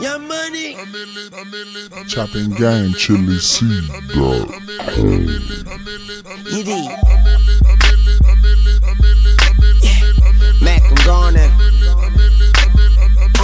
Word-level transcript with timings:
Your 0.00 0.18
money. 0.18 0.76
Chopping 2.08 2.50
gang, 2.50 2.92
chili 2.94 3.38
seed, 3.38 3.88
dog. 4.14 4.50
You 6.50 6.64
did. 6.64 6.90
Mac, 10.62 10.82
I'm 10.82 10.94
gone 11.06 11.36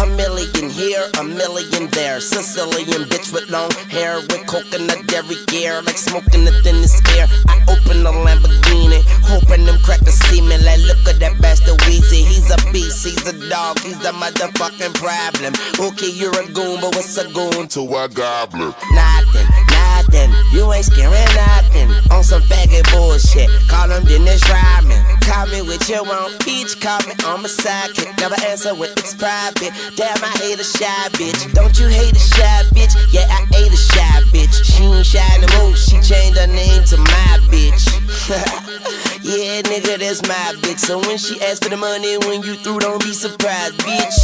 A 0.00 0.06
million 0.06 0.70
here, 0.70 1.04
a 1.18 1.22
million 1.22 1.86
there. 1.92 2.20
Sicilian 2.20 3.04
bitch 3.10 3.34
with 3.34 3.50
long 3.50 3.70
hair, 3.92 4.16
with 4.16 4.46
coconut 4.46 5.06
dairy 5.06 5.36
gear, 5.48 5.82
like 5.82 5.98
smoking 5.98 6.46
the 6.46 6.52
thinnest 6.64 7.06
air. 7.16 7.28
I 7.48 7.60
open 7.68 8.02
the 8.02 8.10
Lamborghini, 8.10 9.04
hoping 9.28 9.66
them 9.66 9.78
crackers 9.82 10.14
see 10.24 10.40
me. 10.40 10.56
Like, 10.64 10.80
look 10.80 11.04
at 11.06 11.20
that 11.20 11.38
bastard 11.42 11.76
Weezy. 11.84 12.24
He's 12.24 12.50
a 12.50 12.56
beast, 12.72 13.04
he's 13.04 13.26
a 13.28 13.36
dog, 13.50 13.78
he's 13.80 13.98
the 13.98 14.12
motherfucking 14.12 14.94
problem. 14.94 15.52
Okay, 15.78 16.10
you're 16.10 16.32
a 16.32 16.46
goon, 16.48 16.80
but 16.80 16.96
what's 16.96 17.18
a 17.18 17.28
goon 17.28 17.68
to 17.68 17.80
a 18.00 18.08
gobbler? 18.08 18.72
Nothing, 18.96 19.48
nothing. 19.90 20.30
You 20.52 20.72
ain't 20.72 20.84
scaring 20.84 21.32
nothing. 21.34 21.88
On 22.10 22.22
some 22.22 22.42
faggot 22.42 22.86
bullshit. 22.92 23.48
Call 23.68 23.90
him 23.90 24.04
Dennis 24.04 24.42
Rodman. 24.48 25.00
Call 25.20 25.46
me 25.46 25.62
with 25.62 25.88
your 25.88 26.06
own 26.06 26.32
peach. 26.40 26.80
Call 26.80 27.00
me 27.06 27.14
on 27.26 27.42
my 27.42 27.48
sidekick. 27.48 28.10
Never 28.18 28.36
answer 28.46 28.74
when 28.74 28.90
it's 28.96 29.14
private. 29.14 29.72
Damn, 29.96 30.18
I 30.22 30.32
hate 30.42 30.60
a 30.60 30.64
shy 30.64 31.08
bitch. 31.18 31.52
Don't 31.54 31.78
you 31.78 31.88
hate 31.88 32.14
a 32.14 32.24
shy 32.36 32.62
bitch? 32.74 32.94
Yeah, 33.12 33.26
I 33.30 33.46
hate 33.54 33.72
a 33.72 33.76
shy 33.76 34.14
bitch. 34.32 34.54
She 34.64 34.84
ain't 34.84 35.06
shy 35.06 35.32
no 35.42 35.48
more. 35.58 35.76
She 35.76 36.00
changed 36.00 36.38
her 36.38 36.46
name 36.46 36.84
to 36.90 36.96
my 36.96 37.32
bitch. 37.50 37.84
yeah, 39.22 39.62
nigga, 39.62 39.98
that's 39.98 40.22
my 40.22 40.54
bitch. 40.62 40.78
So 40.78 40.98
when 40.98 41.18
she 41.18 41.40
asks 41.42 41.60
for 41.60 41.70
the 41.70 41.76
money, 41.76 42.18
when 42.26 42.42
you 42.42 42.54
through, 42.54 42.80
don't 42.80 43.02
be 43.02 43.12
surprised, 43.12 43.78
bitch. 43.78 44.18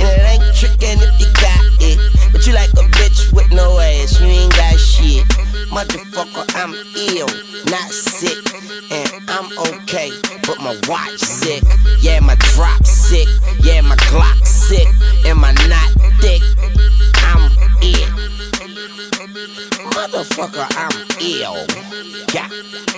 And 0.00 0.08
it 0.08 0.24
ain't 0.32 0.56
tricking 0.56 0.98
if 1.00 1.14
you 1.20 1.28
got 1.40 1.60
it. 1.80 1.98
But 2.32 2.46
you 2.46 2.54
like 2.54 2.70
a 2.70 2.84
bitch 2.96 3.11
with 3.32 3.50
no 3.52 3.78
ass. 3.78 4.20
You 4.20 4.26
ain't 4.26 4.52
got 4.52 4.78
shit. 4.78 5.26
Motherfucker, 5.70 6.44
I'm 6.54 6.74
ill, 7.16 7.28
not 7.66 7.90
sick. 7.90 8.38
And 8.90 9.10
I'm 9.28 9.50
okay, 9.58 10.10
but 10.46 10.60
my 10.60 10.78
watch 10.88 11.18
sick. 11.18 11.62
Yeah, 12.00 12.20
my 12.20 12.36
drop 12.54 12.84
sick. 12.84 13.28
Yeah, 13.60 13.80
my 13.80 13.96
Glock 13.96 14.46
sick. 14.46 14.86
And 15.24 15.38
my 15.38 15.52
not 15.68 15.90
thick. 16.20 16.42
I'm. 17.82 18.22
Motherfucker, 19.92 20.66
I'm 20.78 20.94
ill. 21.20 21.66
Yeah. 22.32 22.48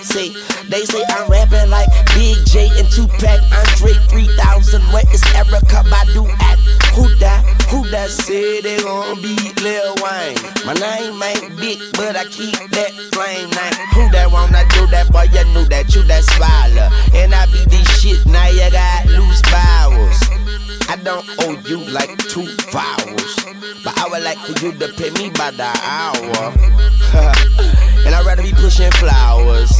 See, 0.01 0.31
they 0.69 0.85
say 0.85 1.03
I'm 1.09 1.29
rapping 1.29 1.69
like 1.69 1.89
Big 2.13 2.37
J 2.45 2.69
and 2.77 2.89
Tupac, 2.91 3.41
Andre 3.51 3.93
3000. 4.07 4.81
Where 4.93 5.03
is 5.11 5.21
Erykah 5.33 5.83
Badu 5.89 6.29
at? 6.41 6.59
Who 6.95 7.13
that? 7.15 7.43
Who 7.69 7.83
that 7.89 8.09
say 8.09 8.61
they 8.61 8.77
gon' 8.77 9.21
beat 9.21 9.61
Lil 9.61 9.95
Wayne? 10.01 10.37
My 10.65 10.73
name 10.73 11.21
ain't 11.21 11.57
big, 11.57 11.79
but 11.93 12.15
I 12.15 12.25
keep 12.25 12.55
that 12.71 12.91
flame 13.11 13.49
name. 13.49 13.73
Who 13.93 14.09
that 14.11 14.31
wanna 14.31 14.63
do 14.69 14.87
that? 14.87 15.11
Boy, 15.11 15.27
you 15.33 15.43
knew 15.53 15.65
that 15.65 15.93
you 15.93 16.03
that 16.03 16.23
swallow. 16.23 16.89
And 17.13 17.33
I 17.33 17.45
be 17.47 17.65
this 17.65 17.87
shit, 17.99 18.25
now 18.25 18.47
you 18.47 18.71
got 18.71 19.05
loose 19.07 19.41
bowels. 19.51 20.44
I 20.87 20.95
don't 21.03 21.25
owe 21.41 21.59
you 21.67 21.77
like 21.77 22.17
two 22.17 22.45
vowels. 22.71 23.35
But 23.83 23.97
I 23.97 24.07
would 24.09 24.23
like 24.23 24.37
for 24.39 24.53
you 24.65 24.71
to 24.71 24.87
pay 24.93 25.09
me 25.11 25.29
by 25.31 25.51
the 25.51 25.69
hour. 25.83 26.53
and 28.05 28.15
I'd 28.15 28.25
rather 28.25 28.43
be 28.43 28.53
pushing 28.53 28.91
flowers 28.91 29.71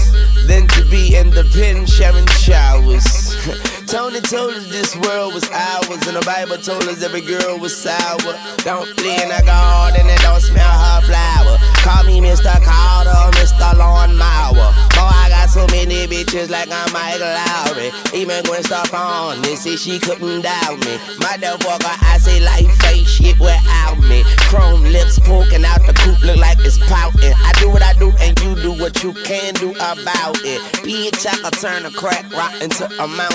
than 0.48 0.68
to 0.68 0.86
be 0.90 1.16
in 1.16 1.30
the 1.30 1.44
pen 1.54 1.86
sharing 1.86 2.28
showers. 2.28 3.25
Tony 3.88 4.22
told 4.22 4.54
us 4.54 4.68
this 4.70 4.96
world 5.06 5.34
was 5.34 5.48
ours, 5.52 6.02
and 6.08 6.18
the 6.18 6.24
Bible 6.26 6.58
told 6.58 6.84
us 6.90 7.04
every 7.04 7.22
girl 7.22 7.60
was 7.60 7.76
sour. 7.78 8.34
Don't 8.66 8.90
play 8.98 9.22
in 9.22 9.30
the 9.30 9.42
garden 9.46 10.08
and 10.08 10.22
don't 10.22 10.42
smell 10.42 10.66
her 10.66 11.02
flower. 11.06 11.58
Call 11.86 12.04
me 12.06 12.20
Mr. 12.22 12.50
Carter, 12.66 13.14
Mr. 13.38 13.78
Lawnmower. 13.78 14.74
Boy, 14.98 15.14
I 15.14 15.30
got 15.30 15.50
so 15.50 15.68
many 15.68 16.08
bitches 16.08 16.50
like 16.50 16.70
I'm 16.72 16.92
Michael 16.92 17.30
Lowry. 17.30 17.92
Even 18.18 18.44
Gwen 18.46 18.64
Stefani 18.64 19.56
said 19.56 19.78
she 19.78 20.00
couldn't 20.00 20.42
doubt 20.42 20.80
me. 20.86 20.98
My 21.20 21.38
Motherfucker, 21.38 21.98
I 22.02 22.18
say 22.18 22.40
life 22.42 22.66
ain't 22.90 23.08
shit 23.08 23.38
without 23.40 24.00
me. 24.00 24.24
Chrome 24.50 24.84
lips 24.84 25.20
poking 25.20 25.66
out 25.66 25.86
the 25.86 25.94
coop 25.94 26.20
look 26.24 26.38
like 26.38 26.58
it's 26.60 26.80
pouting. 26.88 27.34
I 27.34 27.52
do 27.60 27.70
what 27.70 27.84
I 27.84 27.94
do 27.94 28.12
and 28.20 28.40
you 28.42 28.56
do 28.56 28.72
what 28.72 29.04
you 29.04 29.14
can 29.14 29.54
do 29.56 29.72
about 29.76 30.40
it. 30.42 30.62
Bitch, 30.82 31.28
I 31.28 31.36
can 31.38 31.52
turn 31.52 31.86
a 31.86 31.92
crack 31.92 32.32
rock 32.32 32.54
into 32.64 32.86
a 32.86 33.08
mountain. 33.08 33.35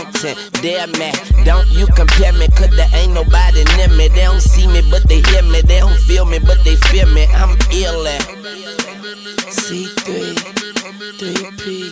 Damn 0.63 0.93
man, 0.99 1.15
don't 1.45 1.69
you 1.69 1.87
compare 1.87 2.33
me, 2.33 2.49
cause 2.49 2.71
there 2.71 2.89
ain't 2.95 3.13
nobody 3.13 3.65
near 3.77 3.89
me. 3.89 4.09
They 4.09 4.23
don't 4.23 4.41
see 4.41 4.67
me, 4.67 4.83
but 4.91 5.09
they 5.09 5.21
hear 5.21 5.43
me. 5.43 5.61
They 5.63 5.81
don't 5.81 5.99
feel 6.01 6.25
me, 6.25 6.39
but 6.39 6.63
they 6.65 6.77
feel 6.77 7.07
me. 7.07 7.27
I'm 7.27 7.57
ill 7.73 8.07
at 8.07 8.21
C3, 9.51 10.35
3P. 11.19 11.91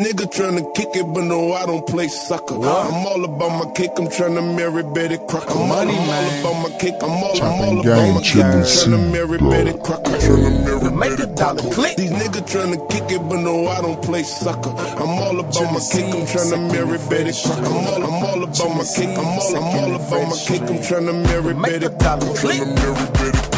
Nigga 0.00 0.24
tryna 0.32 0.74
kick 0.74 0.96
it, 0.96 1.04
but 1.12 1.24
no, 1.24 1.52
I 1.52 1.66
don't 1.66 1.86
play 1.86 2.08
sucker. 2.08 2.54
I'm 2.54 3.04
all 3.06 3.22
about 3.22 3.52
my 3.66 3.70
cake, 3.72 3.90
I'm 3.98 4.06
tryna 4.08 4.56
marry 4.56 4.82
Betty 4.82 5.18
Crocker. 5.28 5.52
I'm 5.52 5.68
Money, 5.68 5.92
all 5.94 6.40
about 6.40 6.70
my 6.70 6.78
cake, 6.78 6.94
I'm 7.02 7.10
all, 7.22 7.36
I'm 7.42 7.60
all 7.60 7.80
about 7.80 8.14
my 8.14 8.22
cake, 8.22 8.42
I'm 8.42 8.64
tryna 8.64 9.12
marry. 9.12 9.36
Betty 9.36 9.76
Crocker. 9.78 10.16
Tryna 10.16 10.64
marry 10.64 10.90
Make 10.96 11.10
Betty 11.10 11.22
the 11.26 11.34
dollar 11.36 11.60
Crocker. 11.60 11.74
click. 11.74 11.96
These 11.98 12.12
niggas 12.12 12.48
tryna 12.48 12.88
kick 12.88 13.10
it, 13.12 13.20
but 13.28 13.40
no, 13.40 13.68
I 13.68 13.82
don't 13.82 14.00
play 14.02 14.22
sucker. 14.22 14.70
I'm 14.70 15.20
all 15.20 15.38
about 15.38 15.68
my 15.68 15.80
cake, 15.92 16.14
I'm 16.14 16.24
tryna 16.24 16.72
marry 16.72 16.96
Betty 17.10 17.36
Crocker. 17.36 17.66
I'm 17.66 17.86
all, 17.92 18.02
I'm 18.02 18.24
all 18.24 18.42
about 18.44 18.70
my 18.72 18.84
cake, 18.96 19.18
I'm 19.18 19.26
all, 19.36 19.56
I'm 19.56 19.68
all 19.84 19.94
about 19.96 20.28
my 20.32 20.36
cake, 20.48 20.62
I'm 20.62 20.80
tryna 20.80 21.12
marry 21.28 21.52
Betty 21.52 21.88
Crocker. 22.00 22.24
Tryna 22.40 22.72
marry 22.72 23.04
Betty 23.20 23.36
Crocker. 23.36 23.36
These 23.36 23.36
niggas 23.36 23.49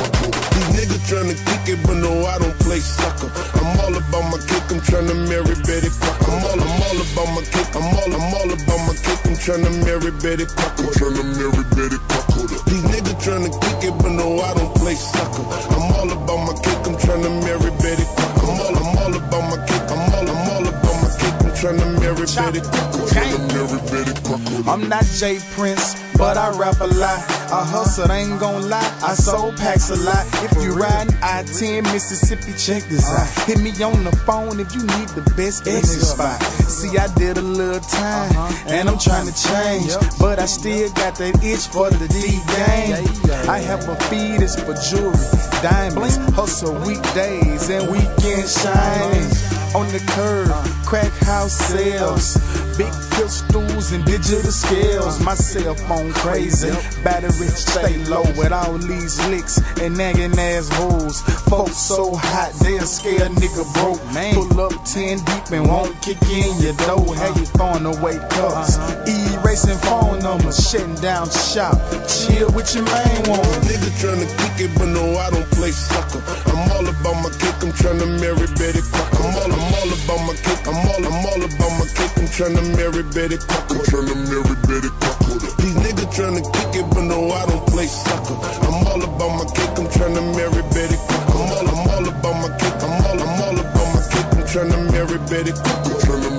tryna 1.07 1.35
kick 1.35 1.75
it, 1.75 1.81
but 1.87 1.97
no, 1.99 2.27
I 2.27 2.39
don't 2.39 2.57
play 2.61 2.81
sucker. 2.81 3.31
I'm 3.59 3.79
all 3.81 3.95
about 3.95 4.25
my 4.31 4.39
cake, 4.47 4.69
I'm 4.71 4.81
tryna 4.81 5.17
marry 5.29 5.55
Betty 5.67 5.91
Crocker. 5.99 6.31
I'm 6.31 6.45
all, 6.45 6.61
I'm 6.61 6.83
all 6.83 6.99
about 7.03 7.29
my 7.35 7.43
cake, 7.43 7.73
I'm 7.75 7.89
all, 7.99 8.11
I'm 8.13 8.35
all 8.35 8.51
about 8.53 8.81
my 8.87 8.95
cake, 8.95 9.23
I'm 9.27 9.37
tryna 9.37 9.71
marry 9.85 10.12
Betty 10.23 10.47
Crocker. 10.47 10.83
I'm 10.83 10.93
Tryna 10.93 11.25
marry 11.37 11.65
Betty 11.75 11.99
Crocker. 12.09 12.47
These 12.71 12.85
niggas 12.93 13.19
tryna 13.19 13.51
kick 13.62 13.91
it, 13.91 13.94
but 13.99 14.12
no, 14.12 14.41
I 14.41 14.55
don't 14.55 14.75
play 14.76 14.94
sucker. 14.94 15.44
I'm 15.75 15.93
all 15.99 16.11
about 16.11 16.41
my 16.47 16.55
cake, 16.62 16.85
I'm 16.87 16.97
tryna 16.97 17.31
marry 17.43 17.71
Betty 17.82 18.05
Crocker. 18.15 18.47
I'm 18.47 18.61
all, 18.61 18.76
I'm 18.76 18.99
all 19.03 19.15
about 19.17 19.44
my 19.50 19.59
cake, 19.67 19.88
I'm 19.91 20.03
all, 20.15 20.26
I'm 20.29 20.43
all 20.55 20.67
about 20.69 20.97
my 21.03 21.11
cake, 21.19 21.38
I'm 21.43 21.53
tryna 21.59 21.87
marry 22.00 22.26
Betty 22.31 22.61
Crocker. 22.62 23.62
I'm 23.93 24.89
not 24.89 25.05
J. 25.05 25.39
Prince, 25.53 26.00
but 26.17 26.39
I 26.39 26.49
rap 26.56 26.81
a 26.81 26.87
lot. 26.87 27.21
I 27.53 27.62
hustle, 27.62 28.11
I 28.11 28.21
ain't 28.21 28.41
gon' 28.41 28.71
lie. 28.71 28.99
I 29.03 29.12
sold 29.12 29.56
packs 29.59 29.91
a 29.91 29.97
lot. 29.97 30.25
If 30.43 30.56
you 30.62 30.73
riding 30.73 31.15
I-10 31.21 31.83
Mississippi, 31.93 32.56
check 32.56 32.89
this 32.89 33.05
out. 33.12 33.29
Hit 33.47 33.61
me 33.61 33.71
on 33.85 34.05
the 34.05 34.17
phone 34.25 34.61
if 34.61 34.75
you 34.75 34.81
need 34.81 35.09
the 35.11 35.21
best 35.37 35.69
exit 35.69 36.00
spot. 36.00 36.41
See, 36.43 36.97
I 36.97 37.12
did 37.15 37.37
a 37.37 37.43
little 37.43 37.81
time, 37.81 38.33
and 38.67 38.89
I'm 38.89 38.99
trying 38.99 39.27
to 39.27 39.35
change, 39.37 39.93
but 40.19 40.38
I 40.38 40.47
still 40.47 40.88
got 40.95 41.17
that 41.17 41.45
itch 41.45 41.69
for 41.69 41.91
the 41.91 42.09
D 42.09 42.41
game. 42.56 43.50
I 43.50 43.59
have 43.59 43.87
a 43.88 43.97
feed 44.09 44.41
is 44.41 44.56
for 44.56 44.73
jewelry, 44.88 45.12
diamonds, 45.61 46.17
hustle 46.33 46.75
weekdays 46.87 47.69
and 47.69 47.93
weekend 47.93 48.49
shining. 48.49 49.29
On 49.75 49.88
the 49.88 50.00
curb, 50.12 50.53
crack 50.93 51.12
house 51.25 51.55
sales, 51.55 52.37
Big 52.79 52.93
pistols 53.12 53.93
and 53.93 54.03
digital 54.06 54.50
scales. 54.50 55.21
My 55.21 55.35
cell 55.35 55.75
phone 55.75 56.11
crazy. 56.12 56.71
Battery 57.05 57.49
stay 57.49 57.99
low 58.06 58.25
with 58.37 58.50
all 58.50 58.79
these 58.79 59.21
licks 59.29 59.61
and 59.81 59.97
nagging 59.97 60.39
ass 60.39 60.69
hoes. 60.73 61.21
Folks 61.53 61.77
so 61.77 62.15
hot, 62.15 62.53
they'll 62.62 62.81
scare 62.87 63.27
a 63.27 63.29
nigga 63.29 63.65
broke. 63.75 64.00
Man. 64.15 64.35
Pull 64.35 64.61
up 64.61 64.73
10 64.85 65.19
deep 65.19 65.50
and 65.53 65.69
won't 65.69 66.00
kick 66.00 66.17
in 66.33 66.49
your 66.65 66.73
door. 66.89 67.15
How 67.15 67.29
you 67.37 67.45
throwing 67.53 67.85
away 67.85 68.17
cups? 68.31 68.81
E-racing 69.06 69.77
phone 69.85 70.21
numbers, 70.21 70.56
shutting 70.71 70.95
down 70.97 71.29
shop. 71.29 71.77
Chill 72.09 72.49
with 72.53 72.73
your 72.75 72.85
main 72.88 73.21
one. 73.29 73.45
Nigga 73.69 73.91
tryna 74.00 74.29
kick 74.41 74.65
it, 74.65 74.73
but 74.79 74.88
no, 74.88 75.05
I 75.19 75.29
don't 75.29 75.49
play 75.53 75.73
sucker. 75.73 76.25
I'm 76.49 76.73
all 76.73 76.88
about 76.88 77.21
my 77.21 77.31
kick, 77.37 77.56
I'm 77.61 77.73
tryna 77.77 78.09
marry 78.19 78.49
Betty 78.56 78.81
Crocker. 78.81 79.29
I'm 79.29 79.37
all, 79.37 79.53
I'm 79.53 79.75
all 79.77 79.91
about 79.93 80.21
my 80.25 80.35
kick, 80.41 80.67
I'm 80.67 80.81
all, 80.88 81.02
I'm 81.05 81.26
all 81.26 81.43
about 81.43 81.73
my 81.79 81.87
kick, 81.94 82.12
I'm 82.19 82.26
tryna 82.31 82.62
marry 82.76 83.02
Betty 83.14 83.38
Crocker. 83.38 83.75
I'm 83.75 83.84
tryna 83.87 84.17
marry 84.29 84.56
Betty 84.67 84.90
Crocker. 85.00 85.38
These 85.62 85.76
niggas 85.82 86.11
tryna 86.14 86.43
kick 86.55 86.82
it, 86.82 86.87
but 86.94 87.05
no, 87.05 87.31
I 87.31 87.46
don't 87.46 87.64
play 87.69 87.87
sucker. 87.87 88.37
I'm 88.67 88.87
all 88.87 89.02
about 89.02 89.32
my 89.38 89.46
kick, 89.52 89.73
I'm 89.79 89.87
tryna 89.88 90.23
marry 90.37 90.62
Betty 90.75 90.96
Crocker. 91.06 91.32
I'm 91.32 91.52
all, 91.52 91.69
I'm 91.69 91.88
all 91.93 92.06
about 92.08 92.37
my 92.43 92.50
kick, 92.58 92.75
I'm 92.82 92.94
all, 93.06 93.19
I'm 93.20 93.43
all 93.43 93.58
about 93.61 93.88
my 93.94 94.02
kick, 94.11 94.26
I'm 94.32 94.43
Crocker. 94.43 94.52
Tryna 94.52 94.93
marry 94.93 95.19
Betty 95.31 95.52
Crocker. 95.52 96.31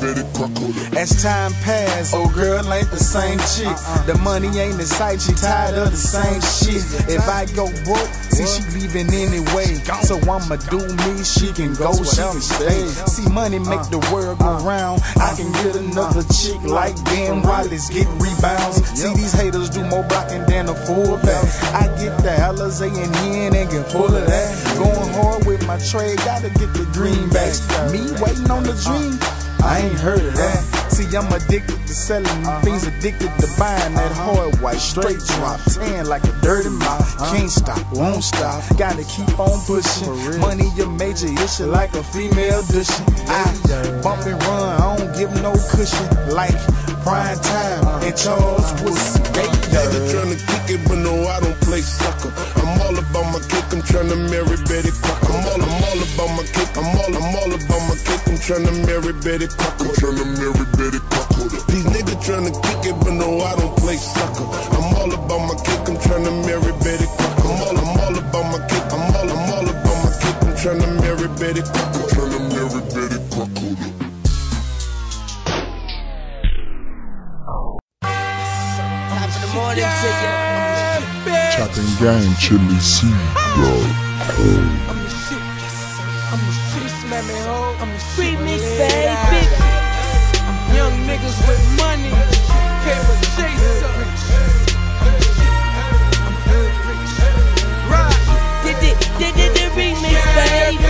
As 0.00 1.22
time 1.22 1.52
passed, 1.60 2.14
old 2.14 2.32
girl 2.32 2.64
ain't 2.72 2.90
the 2.90 2.96
same 2.96 3.38
chick. 3.52 3.68
Uh-uh. 3.68 4.06
The 4.06 4.16
money 4.18 4.48
ain't 4.58 4.78
the 4.78 4.84
sight, 4.84 5.20
she 5.20 5.32
tired 5.34 5.76
of 5.76 5.90
the 5.90 5.96
same 5.96 6.40
shit. 6.40 6.80
If 7.08 7.28
I 7.28 7.44
go 7.52 7.68
broke, 7.84 8.08
see 8.32 8.48
she 8.48 8.64
leaving 8.72 9.12
anyway. 9.12 9.76
So 10.08 10.16
I'ma 10.24 10.56
do 10.72 10.80
me, 10.80 11.22
she 11.22 11.52
can 11.52 11.74
go, 11.74 11.92
she 12.00 12.16
can 12.16 12.40
stay. 12.40 12.86
See 13.04 13.28
money 13.28 13.58
make 13.58 13.84
the 13.92 14.00
uh-huh. 14.00 14.14
world 14.14 14.38
go 14.38 14.56
uh-huh. 14.56 14.68
round. 14.68 15.02
I 15.20 15.36
can 15.36 15.52
uh-huh. 15.52 15.64
get 15.64 15.76
another 15.76 16.24
chick 16.32 16.60
like 16.64 16.96
Ben 17.04 17.42
Wallace, 17.42 17.90
get 17.90 18.08
rebounds. 18.16 18.80
See 18.96 19.12
these 19.14 19.32
haters 19.32 19.68
do 19.68 19.84
more 19.84 20.04
blocking 20.08 20.44
than 20.46 20.68
a 20.68 20.74
fullback. 20.74 21.44
I 21.76 21.92
get 22.00 22.16
the 22.24 22.32
Alizé 22.40 22.88
and 22.88 23.14
hen 23.16 23.54
and 23.54 23.70
get 23.70 23.84
full 23.92 24.08
of 24.08 24.26
that. 24.26 24.50
Going 24.80 25.12
hard 25.20 25.44
with 25.46 25.66
my 25.66 25.76
trade, 25.76 26.16
gotta 26.24 26.48
get 26.56 26.72
the 26.72 26.88
greenbacks. 26.96 27.60
Me 27.92 28.00
waiting 28.16 28.50
on 28.50 28.64
the 28.64 28.72
dream. 28.80 29.20
I 29.62 29.80
ain't 29.80 30.00
heard 30.00 30.24
of 30.24 30.34
that. 30.36 30.79
See, 31.00 31.16
I'm 31.16 31.32
addicted 31.32 31.80
to 31.86 31.94
selling 31.94 32.44
things, 32.60 32.86
addicted 32.86 33.32
to 33.40 33.48
buying 33.58 33.94
that 33.94 34.12
hard 34.12 34.60
white 34.60 34.76
straight 34.76 35.18
drop. 35.32 35.58
Tan 35.72 36.04
like 36.06 36.22
a 36.24 36.32
dirty 36.42 36.68
mouth. 36.68 37.08
Can't 37.32 37.50
stop, 37.50 37.80
won't 37.94 38.22
stop. 38.22 38.60
Gotta 38.76 39.04
keep 39.04 39.32
on 39.40 39.56
pushing. 39.64 40.40
Money 40.40 40.68
a 40.78 40.86
major 40.86 41.32
issue 41.40 41.64
like 41.64 41.94
a 41.94 42.02
female 42.02 42.60
dishing. 42.68 43.06
I 43.32 43.48
bump 44.02 44.26
and 44.26 44.36
run, 44.44 44.80
I 44.80 44.96
don't 44.96 45.16
give 45.16 45.32
no 45.40 45.52
cushion. 45.72 46.04
Like 46.28 46.52
prime 47.00 47.38
time 47.40 48.04
and 48.04 48.16
Charles 48.16 48.68
Woodson. 48.82 49.22
Nigga 49.32 50.36
to 50.36 50.36
kick 50.36 50.76
it, 50.76 50.88
but 50.88 50.98
no, 50.98 51.14
I 51.28 51.40
don't 51.40 51.58
play 51.62 51.80
sucker. 51.80 52.32
I'm 52.60 52.80
all 52.82 52.98
about 52.98 53.32
my 53.32 53.40
kick, 53.48 53.64
I'm 53.72 53.80
trying 53.82 54.08
to 54.10 54.16
marry 54.16 54.56
Betty 54.68 54.90
Crocker. 54.90 55.32
I'm 55.32 55.46
all, 55.46 55.62
I'm 55.62 55.84
all 55.84 56.00
about 56.02 56.30
my 56.36 56.44
kick, 56.50 56.68
I'm 56.76 56.92
all, 56.98 57.12
I'm 57.16 57.34
all 57.40 57.52
about 57.54 57.82
my 57.88 57.96
kick, 58.04 58.20
I'm 58.26 58.36
trying 58.36 58.66
to 58.66 58.72
marry 58.84 59.12
Betty 59.24 59.46
Crocker. 59.46 59.86
I'm 59.86 59.94
tryna 59.94 60.26
marry 60.38 60.66
Betty 60.76 60.89
Crocker. 60.98 61.48
These 61.70 61.86
niggas 61.86 62.18
tryna 62.24 62.50
kick 62.50 62.90
it, 62.90 62.96
but 63.00 63.12
no, 63.12 63.40
I 63.40 63.54
don't 63.56 63.76
play 63.78 63.96
sucker. 63.96 64.44
I'm 64.74 64.94
all 64.96 65.12
about 65.12 65.46
my 65.46 65.54
kick, 65.62 65.88
I'm 65.88 65.96
tryna 65.96 66.32
marry 66.46 66.72
Betty 66.82 67.06
Crocker. 67.16 67.46
I'm 67.46 67.62
all, 67.62 67.78
I'm 67.78 68.00
all 68.00 68.16
about 68.18 68.44
my 68.50 68.58
kick, 68.66 68.84
I'm 68.90 69.14
all, 69.14 69.30
I'm 69.30 69.52
all 69.54 69.68
about 69.68 69.96
my 70.02 70.10
kick, 70.18 70.36
I'm 70.42 70.52
tryna 70.58 70.88
marry 71.00 71.28
Betty 71.38 71.62
Crocker. 71.62 72.08
Tryna 72.10 72.40
marry 72.50 72.80
Betty 72.90 73.18
Crocker. 73.30 73.76
Top 79.10 79.28
of 79.28 79.40
the 79.40 79.48
morning 79.54 79.90
to 80.00 80.08
you. 80.20 80.34
Chopping 81.54 81.90
Gang, 82.00 82.30
Chilly 82.40 82.80
C, 82.80 83.06
dog. 83.56 84.10
Remix, 88.16 88.62
baby. 88.78 89.69
Niggas 91.10 91.42
with 91.48 91.58
money, 91.74 92.14
paper 92.86 93.18
chaser. 93.34 93.90
Right, 97.90 98.14
Did 98.62 98.78
it, 98.78 98.94
did 99.18 99.34
it, 99.34 99.50
the 99.58 99.66
remix, 99.74 100.22
baby. 100.38 100.86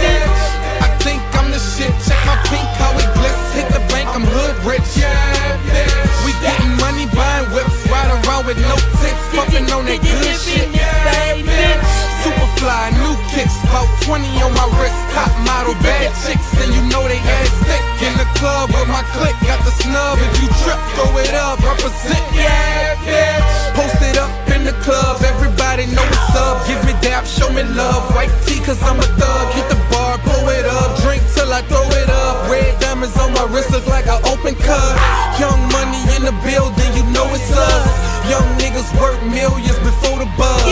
I 0.85 0.93
think 1.01 1.23
I'm 1.33 1.51
the 1.51 1.57
shit. 1.57 1.89
Check 2.05 2.21
my 2.29 2.37
pink, 2.53 2.69
how 2.77 2.93
it 3.01 3.09
glitz. 3.17 3.55
Hit 3.57 3.73
the 3.73 3.81
bank, 3.89 4.13
I'm 4.13 4.29
hood 4.29 4.61
rich. 4.69 4.85
Yeah, 4.95 5.57
bitch. 5.73 6.27
We 6.27 6.33
getting 6.45 6.77
money, 6.77 7.09
buying 7.17 7.49
whips, 7.57 7.89
ride 7.89 8.13
around 8.21 8.45
with 8.45 8.61
no 8.61 8.77
tips, 9.01 9.25
fucking 9.33 9.73
on 9.73 9.87
that 9.87 10.03
good 10.05 10.37
shit. 10.37 10.69
Fly, 12.61 12.93
new 13.01 13.17
kicks, 13.33 13.57
about 13.65 13.89
20 14.05 14.29
on 14.45 14.53
my 14.53 14.69
wrist, 14.77 15.01
top 15.17 15.33
model, 15.49 15.73
bad 15.81 16.13
chicks, 16.21 16.45
and 16.61 16.69
you 16.77 16.85
know 16.93 17.03
they 17.09 17.17
ass 17.17 17.51
thick. 17.65 17.85
In 18.05 18.13
the 18.21 18.29
club 18.37 18.69
with 18.69 18.89
my 18.89 19.01
clique, 19.17 19.37
got 19.49 19.61
the 19.65 19.73
snub. 19.81 20.21
If 20.21 20.33
you 20.45 20.49
trip, 20.61 20.77
throw 20.95 21.11
it 21.25 21.33
up, 21.33 21.57
represent, 21.65 22.21
yeah, 22.37 22.97
bitch. 23.09 23.49
Post 23.77 24.01
it 24.05 24.17
up 24.21 24.33
in 24.53 24.65
the 24.69 24.77
club, 24.85 25.25
everybody 25.25 25.89
know 25.89 26.05
what's 26.05 26.37
up. 26.37 26.61
Give 26.69 26.81
me 26.85 26.93
dap, 27.01 27.25
show 27.25 27.49
me 27.49 27.65
love. 27.65 28.05
White 28.15 28.33
tee, 28.45 28.61
cause 28.61 28.81
I'm 28.85 29.01
a 29.01 29.09
thug. 29.17 29.47
Hit 29.57 29.67
the 29.73 29.81
bar, 29.89 30.21
pull 30.21 30.49
it 30.53 30.69
up, 30.69 31.01
drink 31.01 31.25
till 31.33 31.51
I 31.53 31.65
throw 31.65 31.89
it 31.97 32.09
up. 32.09 32.49
Red 32.53 32.79
diamonds 32.81 33.17
on 33.17 33.33
my 33.33 33.49
wrist 33.49 33.73
look 33.73 33.87
like 33.89 34.07
an 34.07 34.21
open 34.29 34.55
cut. 34.61 34.95
Young 35.41 35.61
money 35.73 36.01
in 36.17 36.29
the 36.29 36.37
building, 36.45 36.93
you 36.93 37.05
know 37.13 37.25
it's 37.33 37.53
us. 37.57 38.10
Young 38.29 38.47
niggas 38.59 38.89
work 39.01 39.21
millions 39.25 39.79
before 39.81 40.19
the 40.19 40.29
buzz. 40.37 40.63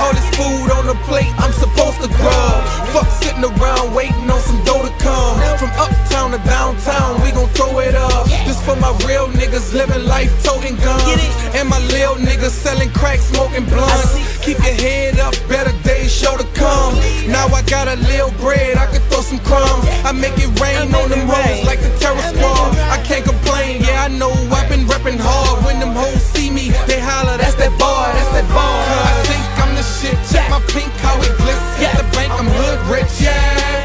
All 0.00 0.12
this 0.12 0.28
food 0.36 0.70
on 0.72 0.86
the 0.86 0.96
plate, 1.04 1.30
I'm 1.38 1.52
supposed 1.52 2.00
to 2.02 2.08
grub. 2.08 2.56
Fuck 2.94 3.08
sitting 3.22 3.44
around 3.44 3.94
waiting 3.94 4.30
on 4.30 4.40
some 4.40 4.62
dough 4.64 4.82
to 4.82 4.92
come. 5.02 5.38
From 5.58 5.70
uptown 5.76 6.30
to 6.32 6.38
downtown, 6.48 7.20
we 7.22 7.30
gon' 7.32 7.48
throw 7.50 7.78
it 7.80 7.94
up. 7.94 8.26
This 8.46 8.60
for 8.64 8.76
my 8.76 8.90
real 9.06 9.28
niggas 9.28 9.72
living 9.74 10.04
life 10.06 10.30
toting 10.42 10.76
guns. 10.76 11.22
And 11.54 11.68
my 11.68 11.78
lil 11.92 12.16
niggas 12.16 12.50
selling 12.50 12.90
crack, 12.90 13.20
smoking 13.20 13.64
blunts. 13.66 14.14
Keep 14.44 14.58
your 14.58 14.74
head 14.74 15.18
up, 15.20 15.34
better 15.48 15.72
days 15.84 16.12
sure 16.12 16.36
to 16.36 16.44
come. 16.52 16.94
Now 17.28 17.46
I 17.48 17.62
got 17.62 17.88
a 17.88 17.96
little 17.96 18.32
bread, 18.42 18.76
I 18.76 18.86
can 18.86 19.00
throw 19.08 19.22
some 19.22 19.38
crumbs. 19.40 19.86
I 20.04 20.12
make 20.12 20.36
it 20.36 20.50
rain 20.60 20.94
on 20.94 21.08
them 21.08 21.28
roads 21.30 21.64
like 21.64 21.80
the 21.80 21.88
terror 21.98 22.20
squad. 22.20 22.76
I 22.90 23.02
can't 23.04 23.24
complain, 23.24 23.82
yeah, 23.82 24.04
I 24.04 24.08
know 24.08 24.32
I've 24.52 24.68
been 24.68 24.84
repping 24.86 25.18
hard. 25.18 25.64
When 25.64 25.80
them 25.80 25.94
hoes 25.94 26.20
see 26.20 26.50
me, 26.50 26.70
they 26.86 26.93
holler, 27.00 27.36
that's 27.38 27.54
that 27.56 27.72
bar, 27.78 28.12
that's 28.12 28.30
that 28.36 28.46
bar. 28.52 28.78
I 28.84 29.14
think 29.26 29.42
I'm 29.62 29.72
the 29.74 29.84
shit, 29.84 30.16
check 30.30 30.46
my 30.50 30.60
pink, 30.70 30.90
how 31.00 31.16
it 31.22 31.32
glitz. 31.40 31.62
Hit 31.80 31.90
the 31.96 32.06
bank, 32.14 32.30
I'm 32.34 32.46
hood 32.46 32.80
rich, 32.90 33.10
yeah, 33.18 33.34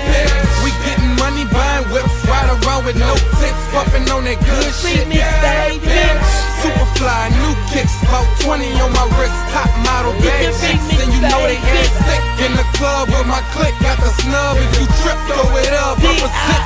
bitch. 0.10 0.34
We 0.65 0.69
getting 0.86 1.13
money, 1.17 1.45
buying 1.50 1.88
whips, 1.89 2.13
ride 2.27 2.50
around 2.50 2.86
with 2.86 2.98
no 3.00 3.13
tips, 3.39 3.63
puffing 3.72 4.05
on 4.12 4.25
that 4.25 4.39
good 4.43 4.72
shit, 4.74 5.07
yeah, 5.10 5.74
bitch. 5.79 6.39
Super 6.60 6.88
fly, 7.00 7.31
new 7.39 7.55
kicks, 7.72 7.95
about 8.03 8.27
20 8.43 8.67
on 8.84 8.91
my 8.91 9.05
wrist, 9.15 9.38
top 9.55 9.72
model, 9.88 10.13
bad 10.19 10.51
chicks, 10.60 10.88
and 11.00 11.10
you 11.15 11.22
know 11.24 11.41
they 11.48 11.55
baby. 11.55 11.88
ass 11.88 11.95
thick. 12.03 12.24
In 12.45 12.55
the 12.55 12.67
club 12.75 13.10
with 13.10 13.27
my 13.27 13.43
clique, 13.51 13.75
got 13.79 14.00
the 14.00 14.12
snub. 14.24 14.55
If 14.55 14.79
you 14.79 14.86
trip, 15.03 15.19
throw 15.27 15.55
it 15.60 15.74
up, 15.74 16.00
represent, 16.00 16.63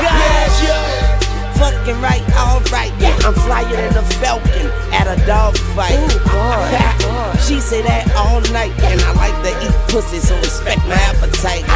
Got 0.00 0.52
you. 0.62 1.17
Fucking 1.58 2.00
right, 2.00 2.22
alright. 2.38 2.92
Yeah, 2.98 3.18
I'm 3.26 3.34
flyer 3.34 3.66
than 3.66 3.98
a 3.98 4.06
falcon 4.22 4.70
at 4.94 5.06
a 5.10 5.18
dog 5.26 5.56
fight. 5.74 5.98
she 7.42 7.60
say 7.60 7.82
that 7.82 8.06
all 8.16 8.40
night, 8.54 8.72
and 8.86 9.00
I 9.02 9.12
like 9.18 9.36
to 9.42 9.52
eat 9.66 9.74
pussy, 9.90 10.18
so 10.18 10.36
respect 10.38 10.86
my 10.86 10.94
appetite. 11.10 11.64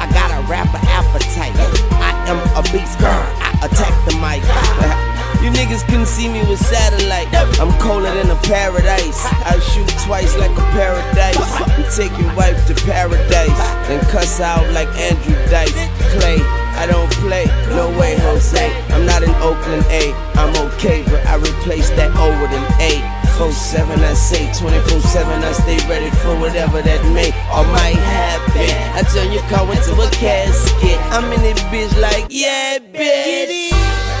I 0.00 0.08
got 0.12 0.32
a 0.32 0.40
rapper 0.48 0.80
appetite. 0.88 1.56
I 2.00 2.12
am 2.28 2.40
a 2.56 2.62
beast, 2.72 2.98
girl. 2.98 3.24
I 3.40 3.52
attack 3.62 3.94
the 4.08 4.16
mic. 4.24 4.42
You 5.42 5.52
niggas 5.52 5.86
couldn't 5.86 6.06
see 6.06 6.28
me 6.28 6.40
with 6.48 6.58
satellite. 6.58 7.28
I'm 7.60 7.70
colder 7.78 8.12
than 8.12 8.30
a 8.30 8.40
paradise. 8.42 9.20
I 9.46 9.60
shoot 9.60 9.88
twice 10.04 10.36
like 10.38 10.50
a 10.50 10.66
paradise. 10.72 11.38
You 11.78 11.84
take 11.96 12.18
your 12.18 12.34
wife 12.34 12.66
to 12.66 12.74
paradise, 12.82 13.56
then 13.86 14.00
cuss 14.10 14.40
out 14.40 14.66
like 14.72 14.88
Andrew 14.98 15.36
Dice. 15.46 15.70
Clay, 16.18 16.38
I 16.76 16.86
don't 16.86 17.10
play, 17.24 17.46
no 17.74 17.88
way, 17.98 18.16
Jose. 18.20 18.66
I'm 18.92 19.04
not 19.06 19.22
in 19.22 19.34
Oakland 19.42 19.84
A. 19.90 20.12
I'm 20.36 20.54
okay, 20.68 21.02
but 21.04 21.24
I 21.26 21.36
replace 21.36 21.90
that 21.96 22.12
O 22.16 22.28
with 22.40 22.52
an 22.52 22.66
A. 22.80 23.00
4-7 23.36 23.98
I 24.00 24.14
say 24.14 24.46
24-7 24.56 25.28
I 25.44 25.52
stay 25.52 25.76
ready 25.90 26.08
for 26.24 26.34
whatever 26.40 26.80
that 26.80 27.04
may 27.12 27.28
or 27.52 27.68
might 27.68 28.00
happen 28.00 28.72
I 28.96 29.04
turn 29.12 29.30
your 29.30 29.44
car 29.52 29.68
into 29.68 29.92
a 29.92 30.08
casket 30.08 30.96
I'm 31.12 31.30
in 31.36 31.44
it 31.44 31.60
bitch 31.68 31.92
like 32.00 32.28
yeah 32.30 32.78
bitch 32.78 33.76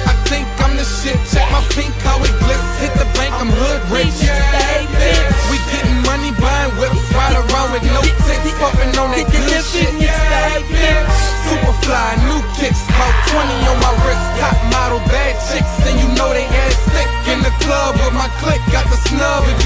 I 0.06 0.12
think 0.28 0.44
I'm 0.60 0.76
the 0.76 0.84
shit. 0.84 1.18
Check 1.30 1.46
my 1.50 1.62
pink, 1.74 1.94
how 2.02 2.18
it 2.22 2.34
glitz. 2.42 2.66
Hit 2.82 2.92
the 2.98 3.06
bank, 3.14 3.32
I'm 3.34 3.50
hood 3.50 3.82
rich. 3.90 4.14
Yeah, 4.22 4.86
bitch. 4.90 5.50
We 5.50 5.56
getting 5.70 5.98
money, 6.02 6.30
whips, 6.38 6.55
Ride 7.16 7.40
around 7.40 7.72
with 7.72 7.84
no 7.88 8.02
tips, 8.28 8.52
puffin' 8.60 8.92
on 9.00 9.10
that 9.16 9.24
good 9.32 9.64
shit. 9.64 9.88
Super 11.48 11.74
fly, 11.80 12.12
new 12.28 12.42
kicks, 12.60 12.84
about 12.92 13.16
20 13.32 13.72
on 13.72 13.78
my 13.80 13.92
wrist. 14.04 14.24
Top 14.36 14.58
model, 14.68 15.00
bad 15.08 15.34
chicks, 15.48 15.72
and 15.88 15.96
you 15.96 16.08
know 16.12 16.28
they 16.36 16.44
ass 16.44 16.76
thick. 16.92 17.08
In 17.32 17.40
the 17.40 17.50
club 17.64 17.96
with 17.96 18.12
my 18.12 18.28
clique, 18.38 18.62
got 18.70 18.84
the 18.92 18.98
snub. 19.08 19.65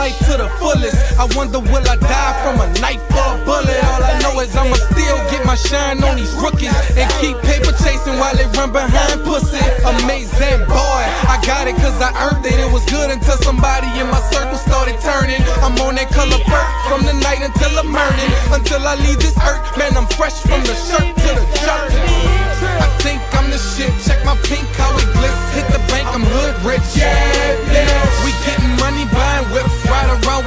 Life 0.00 0.16
to 0.24 0.32
the 0.40 0.48
fullest. 0.56 0.96
I 1.20 1.28
wonder 1.36 1.60
will 1.60 1.84
I 1.84 1.96
die 2.00 2.34
from 2.40 2.56
a 2.64 2.68
knife 2.80 3.04
or 3.12 3.36
a 3.36 3.44
bullet? 3.44 3.76
All 3.92 4.00
I 4.00 4.16
know 4.24 4.40
is 4.40 4.56
I'ma 4.56 4.80
still 4.88 5.20
get 5.28 5.44
my 5.44 5.54
shine 5.68 6.00
on 6.00 6.16
these 6.16 6.32
rookies 6.40 6.72
and 6.96 7.04
keep 7.20 7.36
paper 7.44 7.76
chasing 7.84 8.16
while 8.16 8.32
they 8.32 8.48
run 8.56 8.72
behind 8.72 9.20
pussy. 9.28 9.60
Amazing 9.84 10.64
boy, 10.72 11.02
I 11.28 11.36
got 11.44 11.68
it 11.68 11.76
cause 11.84 12.00
I 12.00 12.16
earned 12.24 12.48
it. 12.48 12.56
It 12.56 12.72
was 12.72 12.84
good 12.88 13.12
until 13.12 13.36
somebody 13.44 13.92
in 14.00 14.08
my 14.08 14.22
circle 14.32 14.56
started 14.56 14.96
turning. 15.04 15.42
I'm 15.60 15.76
on 15.84 16.00
that 16.00 16.08
color 16.16 16.40
perk 16.48 16.68
from 16.88 17.04
the 17.04 17.12
night 17.20 17.44
until 17.44 17.72
I'm. 17.76 17.92
Until 18.56 18.80
I 18.88 18.96
leave 19.04 19.20
this 19.20 19.36
earth, 19.44 19.60
man, 19.76 19.92
I'm 20.00 20.08
fresh 20.16 20.40
from 20.48 20.64
the 20.64 20.74
shirt 20.88 21.12
to 21.12 21.30
the 21.36 21.44
shirt. 21.60 21.92
I 22.80 22.88
think 23.04 23.20
I'm 23.36 23.52
the 23.52 23.60
shit. 23.60 23.92
Check 24.06 24.24
my 24.24 24.32
pink, 24.48 24.64
how 24.80 24.96
it 24.96 25.08
glitz. 25.12 25.40
Hit 25.52 25.66
the 25.68 25.80
bank, 25.92 26.08
I'm 26.08 26.24
hood 26.24 26.56
rich. 26.64 26.88
Yeah, 26.96 27.12
yeah. 27.68 28.24
We 28.24 28.32
getting 28.48 28.74
money, 28.80 29.04
around 29.12 29.29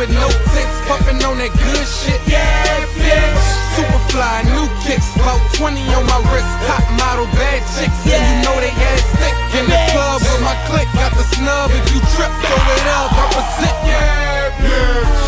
with 0.04 0.20
no 0.20 0.28
tits, 0.52 0.78
puffing 0.84 1.24
on 1.24 1.38
that 1.40 1.52
good 1.56 1.88
shit. 1.88 2.20
Yeah, 2.28 2.84
yeah. 3.00 3.32
Super 3.76 4.02
fly, 4.12 4.44
new 4.52 4.68
kicks, 4.84 5.08
about 5.16 5.40
20 5.56 5.80
on 5.96 6.04
my 6.12 6.20
wrist, 6.28 6.52
top 6.68 6.84
model, 7.00 7.26
bad 7.40 7.64
chicks, 7.72 8.04
and 8.04 8.20
you 8.20 8.36
know 8.44 8.56
they 8.60 8.74
ass 8.76 9.04
thick. 9.16 9.36
In 9.56 9.66
the 9.72 9.80
club 9.96 10.20
with 10.20 10.42
my 10.44 10.56
click, 10.68 10.88
got 11.00 11.16
the 11.16 11.24
snub. 11.32 11.72
If 11.72 11.88
you 11.96 12.00
trip, 12.14 12.32
throw 12.44 12.60
it 12.76 12.88
up, 12.92 13.16
represent. 13.16 13.78
Yeah, 13.88 14.52
yeah. 14.68 15.24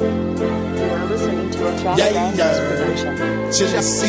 You're 0.00 1.04
listening 1.08 1.50
to 1.52 1.60
a 1.68 1.80
track 1.80 1.98
Yeah, 1.98 2.08
yeah, 2.16 2.32
yeah. 2.32 2.56
production. 2.64 3.12
Chilly 3.52 3.82
C, 3.82 4.08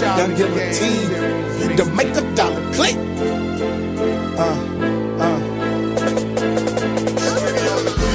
Young 0.00 0.32
Guillotine, 0.34 1.76
to 1.76 1.84
make 1.92 2.12
the 2.16 2.24
dollar 2.34 2.64
click. 2.72 2.96
Uh, 4.38 4.91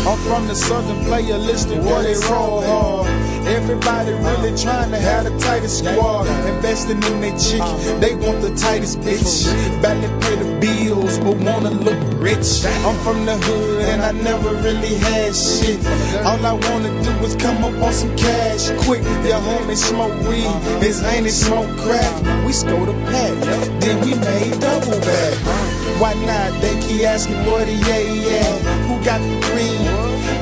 I'm 0.08 0.18
from 0.20 0.48
the 0.48 0.56
southern 0.56 1.04
player 1.04 1.38
listed 1.38 1.84
where 1.84 2.02
they 2.02 2.16
roll 2.32 2.62
hard. 2.62 3.08
Everybody 3.46 4.14
really 4.14 4.56
trying 4.58 4.92
to 4.92 4.98
have 4.98 5.26
the 5.26 5.38
tightest 5.38 5.80
squad. 5.80 6.28
Investing 6.48 7.04
in 7.04 7.20
their 7.20 7.38
chick, 7.38 7.60
they 8.00 8.16
want 8.16 8.40
the 8.42 8.56
tightest 8.56 9.02
bitch. 9.02 9.52
Barely 9.82 10.08
pay 10.22 10.36
the 10.36 10.48
bills, 10.62 11.20
but 11.20 11.36
wanna 11.44 11.72
look 11.72 12.00
rich. 12.24 12.64
I'm 12.88 12.96
from 13.04 13.26
the 13.26 13.36
hood 13.36 13.82
and 13.84 14.02
I 14.02 14.14
never 14.14 14.56
really 14.64 14.96
had 14.96 15.36
shit. 15.36 15.86
All 16.24 16.40
I 16.40 16.54
wanna 16.54 16.92
do 17.04 17.12
is 17.28 17.36
come 17.36 17.64
up 17.66 17.76
on 17.84 17.92
some 17.92 18.16
cash 18.16 18.72
quick. 18.86 19.04
Your 19.28 19.42
homie 19.44 19.76
smoke 19.76 20.16
weed, 20.28 20.48
his 20.82 21.04
auntie 21.04 21.32
smoke 21.32 21.68
crack. 21.80 22.14
We 22.46 22.54
stole 22.54 22.86
the 22.86 22.94
pack, 23.12 23.36
then 23.82 24.00
we 24.06 24.16
made 24.16 24.58
double 24.62 25.00
back. 25.02 25.68
Why 26.00 26.14
not? 26.14 26.62
They 26.62 26.80
keep 26.88 27.04
asking 27.04 27.44
what 27.46 27.68
he 27.68 27.76
at. 27.76 28.62
Who 28.88 29.04
got 29.04 29.20
the 29.20 29.40
green? 29.48 29.87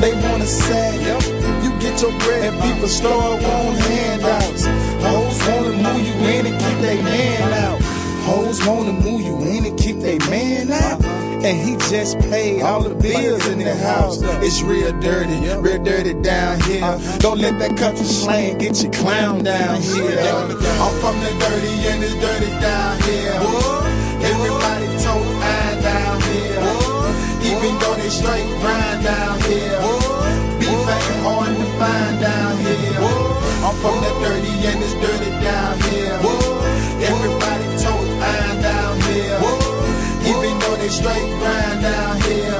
They 0.05 0.13
wanna 0.13 0.45
say 0.45 1.01
you 1.63 1.79
get 1.79 1.99
your 1.99 2.11
bread 2.19 2.53
and 2.53 2.61
people 2.61 2.87
start 2.87 3.41
wanting 3.41 3.81
handouts. 3.89 4.65
Hoes 5.01 5.39
wanna 5.47 5.81
move 5.81 6.05
you 6.05 6.13
in 6.29 6.45
and 6.45 6.59
keep 6.61 6.77
they 6.77 7.01
man 7.01 7.53
out. 7.65 7.81
Hoes 8.21 8.63
wanna 8.67 8.93
move 8.93 9.21
you 9.21 9.35
in 9.41 9.65
and 9.65 9.79
keep 9.79 9.97
they 10.01 10.19
man 10.29 10.71
out. 10.71 11.03
And 11.43 11.57
he 11.57 11.75
just 11.89 12.19
paid 12.19 12.61
all 12.61 12.83
the 12.83 12.93
bills 12.93 13.47
in 13.47 13.57
the 13.57 13.75
house. 13.77 14.19
It's 14.45 14.61
real 14.61 14.91
dirty, 14.99 15.39
real 15.57 15.83
dirty 15.83 16.13
down 16.13 16.59
here. 16.61 16.81
Don't 17.17 17.39
let 17.39 17.57
that 17.57 17.75
country 17.75 18.05
slang 18.05 18.59
get 18.59 18.83
you 18.83 18.91
clown 18.91 19.43
down 19.43 19.81
here. 19.81 20.19
I'm 20.19 20.93
from 21.01 21.19
the 21.19 21.31
dirty 21.39 21.73
and 21.89 22.03
it's 22.03 22.13
dirty 22.13 22.51
down 22.61 23.01
here. 23.09 23.33
Everybody 24.21 24.85
toe 25.01 25.25
eye 25.41 25.79
down 25.81 26.21
here. 26.29 26.61
Even 27.49 27.79
though 27.79 27.95
they 27.95 28.09
straight 28.09 28.45
grind 28.61 28.84
down 29.03 29.39
here. 29.41 29.79
Beef 30.59 30.69
ain't 30.69 31.19
hard 31.25 31.55
to 31.55 31.65
find 31.79 32.19
down 32.19 32.57
here. 32.63 32.99
I'm 33.65 33.75
from 33.81 33.97
the 34.01 34.11
dirty 34.21 34.53
and 34.69 34.79
it's 34.83 34.93
dirty 34.93 35.31
down 35.43 35.79
here. 35.89 36.17
Everybody 37.03 37.67
toe 37.83 38.03
eye 38.21 38.61
down 38.61 38.95
here. 39.09 39.39
Even 40.31 40.59
though 40.59 40.75
they 40.77 40.89
straight 40.89 41.29
grind 41.39 41.81
down 41.81 42.21
here. 42.21 42.57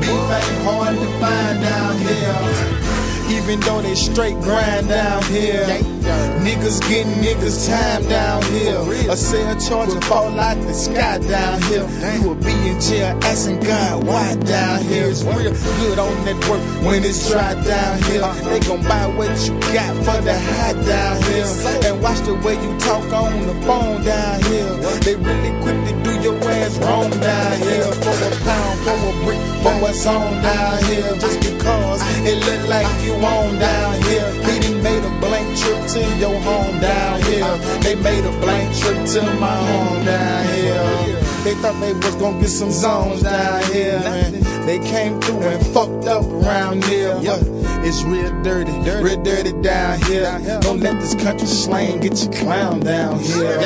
Beef 0.00 0.26
ain't 0.38 0.62
hard 0.66 0.96
to 0.96 1.08
find 1.20 1.60
down 1.62 1.96
here. 2.06 3.38
Even 3.38 3.60
though 3.60 3.82
they 3.82 3.94
straight 3.94 4.38
grind 4.40 4.88
down 4.88 5.22
here. 5.24 5.95
Niggas 6.06 6.80
getting 6.88 7.12
niggas 7.14 7.68
time 7.68 8.06
down 8.08 8.42
here. 8.44 8.78
A 9.10 9.16
cell 9.16 9.58
charge 9.58 9.90
and 9.90 10.04
fall 10.04 10.38
out 10.38 10.54
the 10.62 10.72
sky 10.72 11.18
down 11.18 11.60
here. 11.62 11.86
You 12.14 12.28
will 12.28 12.34
be 12.36 12.54
in 12.70 12.80
jail 12.80 13.18
asking 13.24 13.60
God 13.60 14.06
why 14.06 14.36
down 14.36 14.82
here. 14.84 15.08
It's 15.10 15.24
real 15.24 15.50
good 15.50 15.98
on 15.98 16.14
that 16.24 16.38
work 16.48 16.62
when 16.86 17.02
it's 17.02 17.28
dry 17.28 17.54
down 17.64 18.02
here. 18.04 18.22
They 18.46 18.60
gon' 18.60 18.82
buy 18.82 19.06
what 19.18 19.34
you 19.46 19.58
got 19.74 19.96
for 20.06 20.22
the 20.22 20.38
high 20.38 20.74
down 20.86 21.22
here. 21.22 21.50
And 21.90 22.00
watch 22.02 22.20
the 22.20 22.34
way 22.34 22.54
you 22.54 22.78
talk 22.78 23.02
on 23.12 23.46
the 23.46 23.54
phone 23.66 24.04
down 24.04 24.42
here. 24.44 24.70
They 25.02 25.16
really 25.16 25.52
quick 25.62 25.78
to 25.86 25.92
do 26.04 26.12
your 26.22 26.38
ass 26.46 26.78
wrong 26.78 27.10
down 27.10 27.58
here. 27.58 27.90
For 28.06 28.14
a 28.14 28.30
pound, 28.46 28.78
for 28.86 28.94
a 28.94 29.12
brick, 29.24 29.42
for 29.62 29.74
what's 29.82 30.06
on 30.06 30.30
down 30.42 30.84
here. 30.84 31.10
Just 31.18 31.40
because 31.40 32.00
it 32.22 32.38
look 32.46 32.68
like 32.68 32.86
you 33.02 33.14
on 33.14 33.58
down 33.58 34.02
here. 34.02 34.30
He 34.46 34.60
done 34.60 34.82
made 34.82 35.02
a 35.02 35.10
blank 35.18 35.58
trip 35.58 35.75
to 35.96 36.16
your 36.18 36.38
home 36.40 36.78
down 36.80 37.22
here. 37.22 37.56
They 37.80 37.94
made 37.94 38.24
a 38.24 38.32
blank 38.40 38.76
trip 38.76 39.06
to 39.14 39.22
my 39.40 39.56
home 39.70 40.04
down 40.04 40.44
here. 40.54 41.22
They 41.44 41.54
thought 41.54 41.80
they 41.80 41.92
was 41.92 42.14
gonna 42.16 42.40
get 42.40 42.50
some 42.50 42.70
zones 42.70 43.22
down 43.22 43.62
here. 43.72 44.00
Man. 44.00 44.32
They 44.66 44.78
came 44.80 45.20
through 45.20 45.42
and 45.42 45.64
fucked 45.68 46.06
up 46.06 46.24
around 46.24 46.84
here. 46.84 47.14
But 47.24 47.42
it's 47.86 48.02
real 48.02 48.32
dirty, 48.42 48.72
real 49.00 49.22
dirty 49.22 49.52
down 49.62 50.02
here. 50.02 50.26
Don't 50.60 50.80
let 50.80 51.00
this 51.00 51.14
country 51.14 51.46
slang 51.46 52.00
get 52.00 52.20
you 52.22 52.30
clown 52.30 52.80
down 52.80 53.20
here. 53.20 53.58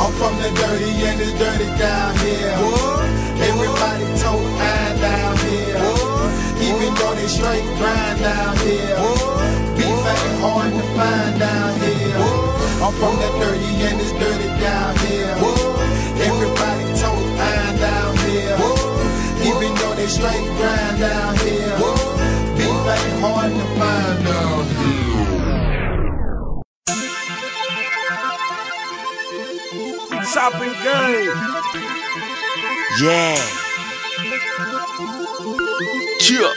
I'm 0.00 0.12
from 0.18 0.34
the 0.42 0.50
dirty 0.62 0.90
and 1.06 1.20
it's 1.20 1.34
dirty 1.38 1.70
down 1.78 2.16
here. 2.24 2.54
Everybody 3.50 4.06
toe 4.18 4.40
eye 4.58 4.96
down 5.00 5.36
here. 5.46 5.76
Even 6.66 6.94
though 6.94 7.14
they 7.14 7.26
straight 7.26 7.64
grind 7.78 8.20
down 8.20 8.56
here. 8.58 9.09
Beef 10.80 10.88
ain't 10.88 10.94
to 10.94 10.98
find 10.98 11.38
down 11.38 11.80
here. 11.80 12.16
I'm 12.82 12.92
from 12.94 13.16
the 13.16 13.28
dirty 13.38 13.70
and 13.84 14.00
it's 14.00 14.12
dirty 14.12 14.48
down 14.60 14.96
here. 14.98 15.36
Everybody 16.24 16.84
toe 16.98 17.20
eye 17.38 17.76
down 17.78 18.16
here. 18.18 18.56
Even 19.44 19.74
though 19.76 19.94
they 19.94 20.06
straight 20.06 20.46
grind 20.56 20.98
down 20.98 21.36
here. 21.38 21.76
Beef 22.56 22.86
ain't 22.96 23.20
hard 23.20 23.52
to 23.52 23.64
find 23.78 24.24
down 24.24 24.64
here. 24.76 25.00
Shopping 30.32 30.74
game. 30.82 31.36
Yeah. 33.00 33.36
Chip. 36.20 36.56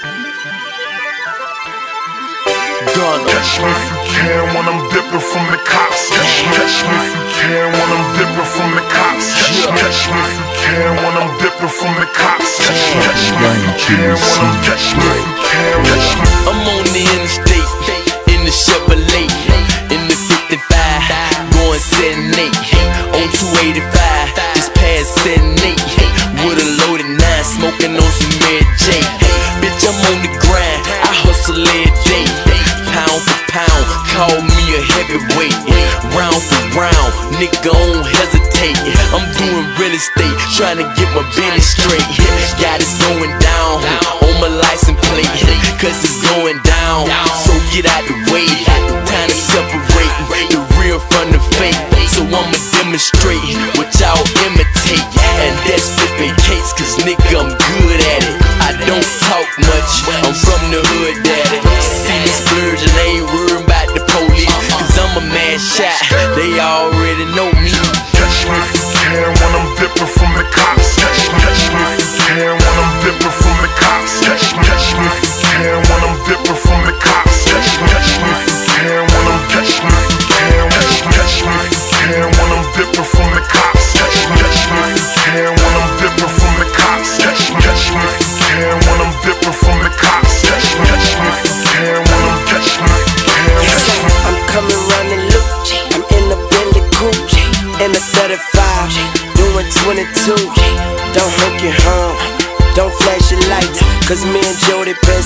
Gunna. 2.95 4.02
Catch 4.23 4.39
me 4.39 4.39
if 4.39 4.55
you 4.55 4.55
can 4.55 4.55
when 4.55 4.67
I'm 4.71 4.79
dipping 4.87 5.19
from 5.19 5.51
the 5.51 5.59
cops. 5.67 6.07
Catch 6.15 6.47
me, 6.47 6.55
catch 6.55 6.79
me 6.87 6.95
if 6.95 7.11
you 7.11 7.27
can 7.43 7.67
when 7.75 7.89
I'm 7.91 8.07
dipping 8.15 8.47
from 8.55 8.71
the 8.71 8.83
cops. 8.87 9.27
Catch 9.35 9.67
me, 9.67 9.75
catch 9.83 10.01
me 10.07 10.23
if 10.23 10.31
you 10.31 10.47
can 10.63 10.91
when 11.03 11.13
I'm 11.19 11.31
dipping 11.43 11.67
from 11.67 11.93
the 11.99 12.07
cops. 12.15 12.55
Catch 12.63 12.83
me, 12.95 13.03
catch 13.03 13.27
me 13.35 13.51
if 13.51 13.83
you 13.83 13.99
can 13.99 14.15
when 14.15 14.39
I'm 14.47 14.55
catch 14.63 14.87
me 14.95 15.03
if 15.03 15.27
you 15.27 15.43
can 15.43 15.75
catch 15.91 16.07
me. 16.15 16.27
I'm 16.47 16.55
on 16.71 16.85
the 16.95 17.03
interstate 17.03 17.67
in 18.31 18.47
the 18.47 18.53
Chevrolet 18.55 19.27
in 19.91 20.01
the 20.07 20.15
55 20.15 20.55
going 21.59 21.83
78 21.83 22.47
on 23.19 23.27
285 23.27 24.55
just 24.55 24.71
past 24.71 25.19
78 25.27 25.83
with 26.47 26.63
a 26.63 26.67
loaded 26.79 27.11
nine 27.11 27.43
smoking 27.43 27.99
on 27.99 28.11
some 28.15 28.35
Mary 28.39 28.63
J. 28.79 29.03
Bitch, 29.59 29.83
I'm 29.83 29.99
on 30.15 30.17
the 30.23 30.42
market. 35.33 35.83
Round 36.13 36.37
for 36.37 36.61
round, 36.77 37.11
nigga, 37.41 37.57
don't 37.65 38.05
hesitate. 38.05 38.77
I'm 39.13 39.25
doing 39.37 39.65
real 39.81 39.93
estate, 39.93 40.37
trying 40.53 40.77
to 40.77 40.85
get 40.93 41.09
my 41.17 41.25
business 41.33 41.73
straight. 41.73 42.05
Got 42.61 42.81
it 42.81 42.91
going 43.01 43.33
down 43.41 43.81
on 44.21 44.33
my 44.37 44.49
license 44.49 44.99
plate, 45.09 45.33
cause 45.81 45.97
it's 46.05 46.21
going 46.29 46.61
down. 46.63 47.09
So 47.45 47.53
get 47.73 47.89
out 47.89 48.05
the 48.05 48.15
way, 48.29 48.45
time 49.09 49.29
to 49.29 49.35
separate 49.35 50.13
the 50.53 50.61
real 50.77 50.99
from 50.99 51.33
the 51.33 51.41
fake. 51.57 51.77
So 52.13 52.21
I'ma 52.29 52.53
demonstrate 52.77 53.41
what 53.73 53.89
y'all 53.97 54.21
imitate, 54.45 55.01
and 55.41 55.53
that's 55.65 55.89
flipping 55.97 56.35
cakes, 56.45 56.73
cause 56.77 56.93
nigga, 57.01 57.42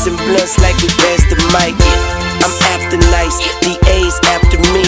Passing 0.08 0.24
blunts 0.24 0.56
like 0.64 0.80
we 0.80 0.88
passed 1.04 1.28
the 1.28 1.36
mic. 1.52 1.76
I'm 2.40 2.56
after 2.72 2.96
nice, 3.12 3.36
DA's 3.60 4.16
after 4.32 4.56
me. 4.72 4.88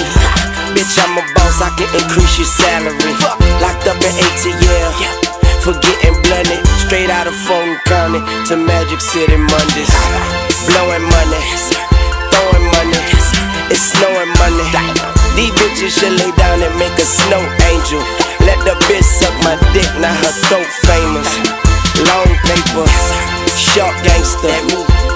Bitch, 0.72 0.96
I'm 0.96 1.20
a 1.20 1.24
boss, 1.36 1.60
I 1.60 1.76
can 1.76 1.92
increase 1.92 2.40
your 2.40 2.48
salary. 2.48 2.96
Locked 3.60 3.84
up 3.92 4.00
in 4.00 4.16
ATL, 4.16 4.96
for 5.60 5.76
getting 5.84 6.16
blunted. 6.24 6.64
Straight 6.88 7.12
out 7.12 7.28
of 7.28 7.36
Fulton 7.36 7.76
County 7.84 8.24
to 8.48 8.56
Magic 8.56 9.02
City 9.04 9.36
Mondays. 9.36 9.92
Blowing 10.72 11.04
money, 11.04 11.44
throwing 12.32 12.66
money, 12.80 13.04
it's 13.68 13.92
snowing 13.92 14.32
money. 14.40 14.64
These 15.36 15.52
bitches 15.60 16.00
should 16.00 16.16
lay 16.16 16.32
down 16.40 16.64
and 16.64 16.76
make 16.80 16.96
a 16.96 17.04
snow 17.04 17.44
angel. 17.68 18.00
Let 18.48 18.64
the 18.64 18.72
bitch 18.88 19.04
suck 19.04 19.36
my 19.44 19.60
dick, 19.76 19.90
now 20.00 20.16
her 20.16 20.34
throat 20.48 20.70
famous. 20.88 21.28
Long 22.08 22.32
paper, 22.48 22.88
short 23.60 23.92
gangster, 24.08 24.56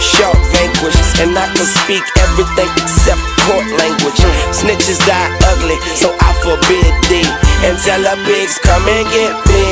short 0.04 0.36
vanquish, 0.52 1.00
and 1.24 1.32
I 1.32 1.48
can 1.56 1.68
speak 1.84 2.04
everything 2.20 2.68
except 2.76 3.24
court 3.48 3.64
language. 3.80 4.20
Snitches 4.52 5.00
die 5.08 5.32
ugly, 5.56 5.80
so 5.96 6.12
I 6.20 6.36
forbid 6.44 6.92
thee. 7.08 7.30
And 7.64 7.80
tell 7.80 8.04
her 8.04 8.20
pigs 8.28 8.60
come 8.60 8.84
and 8.84 9.08
get 9.16 9.32
me. 9.48 9.64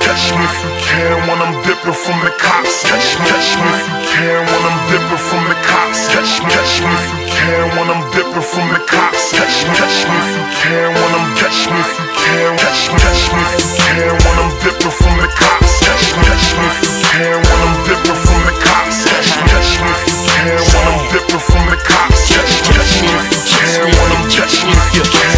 Catch 0.00 0.32
me 0.32 0.40
if 0.40 0.56
you 0.64 0.72
can 0.88 1.16
when 1.28 1.38
I'm 1.44 1.52
dipping 1.68 1.92
from 1.92 2.16
the 2.24 2.32
cops. 2.40 2.80
Catch 2.88 3.20
me, 3.20 3.28
catch 3.28 3.50
me 3.60 3.68
if 3.68 3.84
you 3.84 4.00
can 4.08 4.40
when 4.48 4.62
I'm 4.64 4.78
dipping 4.88 5.22
from 5.28 5.42
the 5.52 5.56
cops. 5.68 6.00
Catch 6.08 6.32
me, 6.40 6.48
catch 6.48 6.74
me 6.80 6.88
if 6.96 7.04
you 7.12 7.24
can 7.36 7.64
when 7.76 7.88
I'm 7.92 8.02
dipping 8.16 8.46
from 8.46 8.66
the 8.72 8.80
cops. 8.88 9.36
Catch 9.36 9.68
me, 9.68 9.72
catch 9.76 10.00
me 10.08 10.16
if 10.16 10.30
you 10.32 10.46
can 10.64 10.88
when 10.96 11.12
I'm 11.12 11.26
catch 11.36 11.60
me 11.68 11.76
if 11.84 11.92
you 12.00 12.08
can. 12.24 12.50
Catch 12.56 12.80
me, 12.88 12.96
catch 13.04 13.22
me 13.36 13.40
if 13.44 13.52
you 13.60 13.68
can 13.84 14.12
when 14.24 14.36
I'm 14.40 14.52
dipping 14.64 14.94
from 14.96 15.14
the 15.20 15.28
cops. 15.36 15.65
Catch 15.86 16.18
me, 16.18 16.66
if 16.66 16.82
you 16.82 16.90
can 17.06 17.38
when 17.46 17.60
I'm 17.62 17.74
dipping 17.86 18.18
from 18.18 18.40
the 18.42 18.54
cops. 18.58 19.06
Catch 19.06 19.78
me, 19.78 19.86
if 19.86 20.10
you 20.10 20.18
can 20.26 20.58
when 20.58 20.84
I'm 20.90 21.02
dipping 21.14 21.42
from 21.46 21.64
the 21.70 21.78
cops. 21.78 22.26
Catch 22.26 22.66
me, 22.98 23.10
if 23.14 23.30
you 23.30 23.40
can 23.46 23.94
when 23.94 24.10
I'm 24.10 24.26
catch 24.26 24.66
me 24.66 24.74
if 24.74 24.98
you 24.98 25.04
can. 25.06 25.30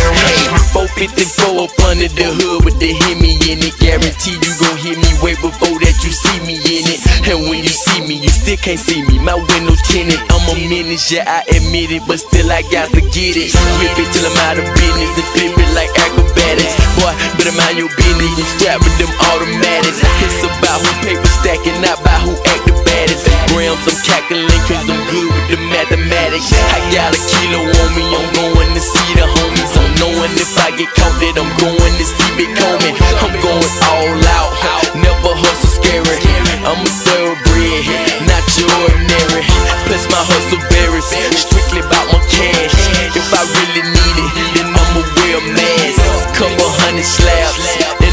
454 0.73 1.69
up 1.69 1.73
under 1.85 2.09
the 2.09 2.29
hood 2.41 2.65
with 2.65 2.79
the 2.81 2.97
Hemi 2.97 3.37
in 3.51 3.61
it. 3.61 3.77
Guarantee 3.77 4.41
you 4.41 4.53
gon' 4.57 4.79
hear 4.81 4.97
me 4.97 5.11
way 5.21 5.35
before 5.37 5.77
that 5.85 5.97
you 6.01 6.13
see 6.13 6.41
me 6.49 6.57
in 6.57 6.85
it. 6.89 7.01
And 7.29 7.45
when 7.53 7.61
you 7.61 7.73
see 7.73 8.01
me, 8.01 8.17
you 8.17 8.33
still 8.33 8.57
can't 8.57 8.81
see 8.81 9.05
me. 9.05 9.21
My 9.21 9.37
window 9.37 9.77
tinted, 9.85 10.19
I'm 10.33 10.49
a 10.49 10.55
menace, 10.57 11.13
yeah, 11.13 11.29
I 11.29 11.45
admit 11.53 11.93
it, 11.93 12.09
but 12.09 12.21
still 12.25 12.49
I 12.49 12.65
got 12.73 12.89
to 12.97 13.03
get 13.13 13.37
it. 13.37 13.53
Whip 13.79 13.97
it 14.01 14.09
till 14.17 14.25
I'm 14.25 14.39
out 14.49 14.57
of 14.57 14.67
business 14.81 15.13
and 15.13 15.29
flip 15.37 15.53
it 15.61 15.71
like 15.77 15.93
acrobatics. 15.93 16.75
Boy, 16.97 17.13
better 17.37 17.55
mind 17.55 17.77
your 17.77 17.93
business, 17.93 18.33
you 18.39 18.47
strap 18.57 18.81
with 18.81 18.97
them 18.97 19.13
automatics. 19.29 20.01
About 20.45 20.79
who 20.83 20.91
paper 21.03 21.31
stacking, 21.41 21.79
not 21.81 21.99
about 22.01 22.21
who 22.23 22.33
act 22.47 22.63
the 22.69 22.75
baddest. 22.87 23.27
Grams, 23.51 23.83
I'm 23.89 23.99
calculating, 24.05 24.65
cause 24.69 24.87
I'm 24.87 25.03
good 25.11 25.29
with 25.29 25.47
the 25.55 25.59
mathematics. 25.73 26.53
I 26.53 26.79
got 26.95 27.15
a 27.15 27.21
kilo 27.21 27.61
on 27.67 27.91
me, 27.97 28.05
I'm 28.07 28.29
going 28.37 28.73
to 28.75 28.83
see 28.83 29.11
the 29.19 29.27
homies. 29.27 29.73
I'm 29.75 29.91
knowing 29.99 30.33
if 30.39 30.53
I 30.59 30.71
get 30.77 30.91
caught 30.95 31.17
that 31.23 31.35
I'm 31.39 31.53
going 31.59 31.95
to 31.99 32.07
see 32.07 32.31
Big 32.39 32.53
Homie. 32.55 32.95
I'm 32.95 33.35
going 33.43 33.73
all 33.91 34.19
out, 34.37 34.53
never 34.95 35.33
hustle 35.35 35.73
scary. 35.81 36.19
I'm 36.63 36.79
a 36.85 36.93
thoroughbred, 37.07 37.83
not 38.29 38.45
your 38.55 38.69
ordinary. 38.85 39.43
Plus 39.89 40.05
my 40.13 40.21
hustle 40.21 40.61
varies, 40.71 41.09
strictly 41.35 41.81
about 41.81 42.07
my 42.13 42.21
cash. 42.29 42.75
If 43.17 43.29
I 43.33 43.43
really 43.43 43.85
need 43.89 44.17
it, 44.21 44.31
then 44.55 44.69
I'ma 44.71 45.03
wear 45.17 45.41
a 45.41 45.45
mask. 45.57 46.05
Couple 46.37 46.71
hundred 46.85 47.09
slabs 47.09 48.08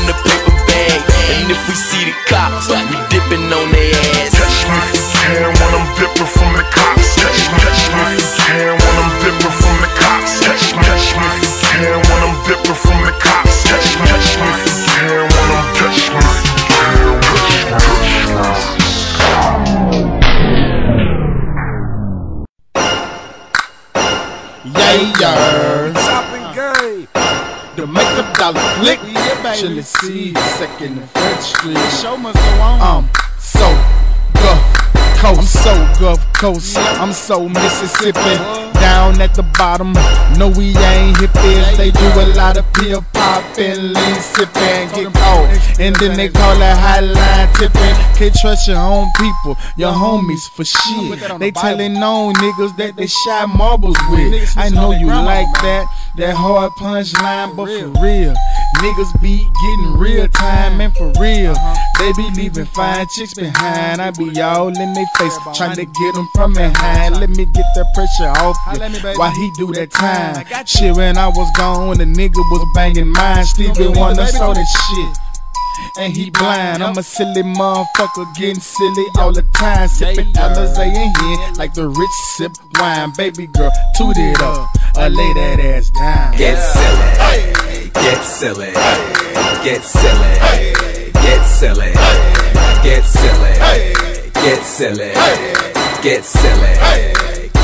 if 1.56 1.68
we 1.70 1.76
see 1.76 2.04
the 2.06 2.16
cops, 2.28 2.70
we 2.92 2.98
dipping 3.10 3.52
on 3.54 3.72
their 3.72 3.94
ass. 3.94 4.05
Chili 29.56 29.82
see 29.84 30.34
second 30.58 31.02
French 31.12 31.42
Street. 31.42 31.78
Show 32.02 32.18
must 32.18 32.36
go 32.36 32.62
on. 32.62 32.82
I'm 32.82 33.10
so 33.40 33.66
Coast. 35.26 35.58
I'm 35.58 35.64
so 35.64 36.00
Gulf 36.00 36.34
Coast. 36.34 36.78
I'm 36.78 37.12
so 37.12 37.50
Mississippi. 37.50 38.66
Down 38.80 39.20
at 39.20 39.34
the 39.34 39.42
bottom, 39.58 39.94
no 40.38 40.50
we 40.50 40.78
ain't 40.78 41.18
hippies. 41.18 41.78
They 41.78 41.90
do 41.90 42.06
a 42.20 42.28
lot 42.36 42.58
of 42.58 42.72
pill 42.74 43.04
popping, 43.14 43.94
lean 43.94 44.16
sipping, 44.22 44.90
get 44.94 45.14
caught, 45.14 45.80
and 45.80 45.96
then 45.96 46.16
they 46.16 46.30
call 46.30 46.62
it 46.62 46.78
hotline 46.78 47.52
tipping. 47.58 47.96
Can't 48.16 48.36
trust 48.36 48.68
your 48.68 48.78
own 48.78 49.08
people, 49.18 49.58
your 49.78 49.92
homies 49.92 50.48
for 50.56 50.66
shit. 50.66 51.40
They 51.40 51.50
telling 51.50 51.98
on 51.98 52.36
niggas 52.36 52.78
that 52.78 52.96
they 52.96 53.08
shot 53.08 53.50
marbles 53.50 53.98
with. 54.12 54.56
I 54.58 54.70
know 54.70 54.92
you 54.92 55.08
like 55.08 55.52
that, 55.64 55.88
that 56.18 56.36
hard 56.36 56.72
punchline, 56.74 57.56
but 57.56 57.66
for 57.66 57.88
real, 58.04 58.36
niggas 58.78 59.22
be 59.22 59.38
getting 59.38 59.98
real 59.98 60.28
time 60.28 60.80
and 60.82 60.94
for 60.96 61.12
real. 61.20 61.56
They 61.98 62.12
be 62.14 62.30
leaving 62.36 62.66
fine 62.66 63.08
chicks 63.16 63.34
behind. 63.34 64.02
I 64.02 64.12
be 64.12 64.40
all 64.42 64.68
in 64.68 64.94
their 64.94 65.06
face, 65.18 65.38
trying 65.56 65.76
to 65.76 65.86
get 65.86 66.14
them 66.14 66.28
from 66.36 66.54
behind. 66.54 67.20
Let 67.20 67.30
me 67.30 67.46
get 67.46 67.66
that 67.76 67.88
pressure 67.94 68.32
off 68.42 68.58
you. 68.74 69.18
Why 69.18 69.32
he 69.32 69.52
do 69.58 69.74
that 69.74 69.92
time? 69.92 70.66
Shit, 70.66 70.96
when 70.96 71.18
I 71.18 71.28
was 71.28 71.52
gone, 71.58 71.98
the 71.98 72.06
nigga 72.06 72.38
was 72.52 72.68
banging 72.76 73.10
mine. 73.10 73.46
Stevie 73.46 73.88
Wonder 73.88 74.26
saw 74.28 74.54
that 74.54 74.66
shit. 74.66 75.18
And 75.98 76.16
he 76.16 76.30
blind, 76.30 76.84
I'm 76.84 76.98
a 76.98 77.04
silly 77.04 77.44
motherfucker, 77.44 78.34
getting 78.36 78.60
silly 78.60 79.06
all 79.18 79.32
the 79.32 79.44
time. 79.56 79.88
Sipping 79.88 80.32
Alizé 80.34 80.88
in 80.88 80.94
here 80.94 81.54
like 81.58 81.74
the 81.74 81.88
rich 81.88 82.16
sip 82.36 82.52
wine. 82.80 83.12
Baby 83.18 83.48
girl, 83.48 83.72
toot 83.98 84.16
it 84.18 84.42
up, 84.42 84.70
or 84.98 85.10
lay 85.10 85.34
that 85.34 85.60
ass 85.60 85.90
down. 85.92 86.36
Get 86.38 86.58
silly, 86.60 87.92
get 87.94 88.24
silly, 88.24 88.72
get 89.64 89.84
silly, 89.84 90.34
get 91.24 91.44
silly, 91.46 91.92
get 92.84 93.04
silly, 93.04 93.54
get 93.54 93.94
silly, 93.94 94.15
get 94.44 94.64
silly, 94.64 95.14
get 96.02 96.24
silly. 96.24 97.16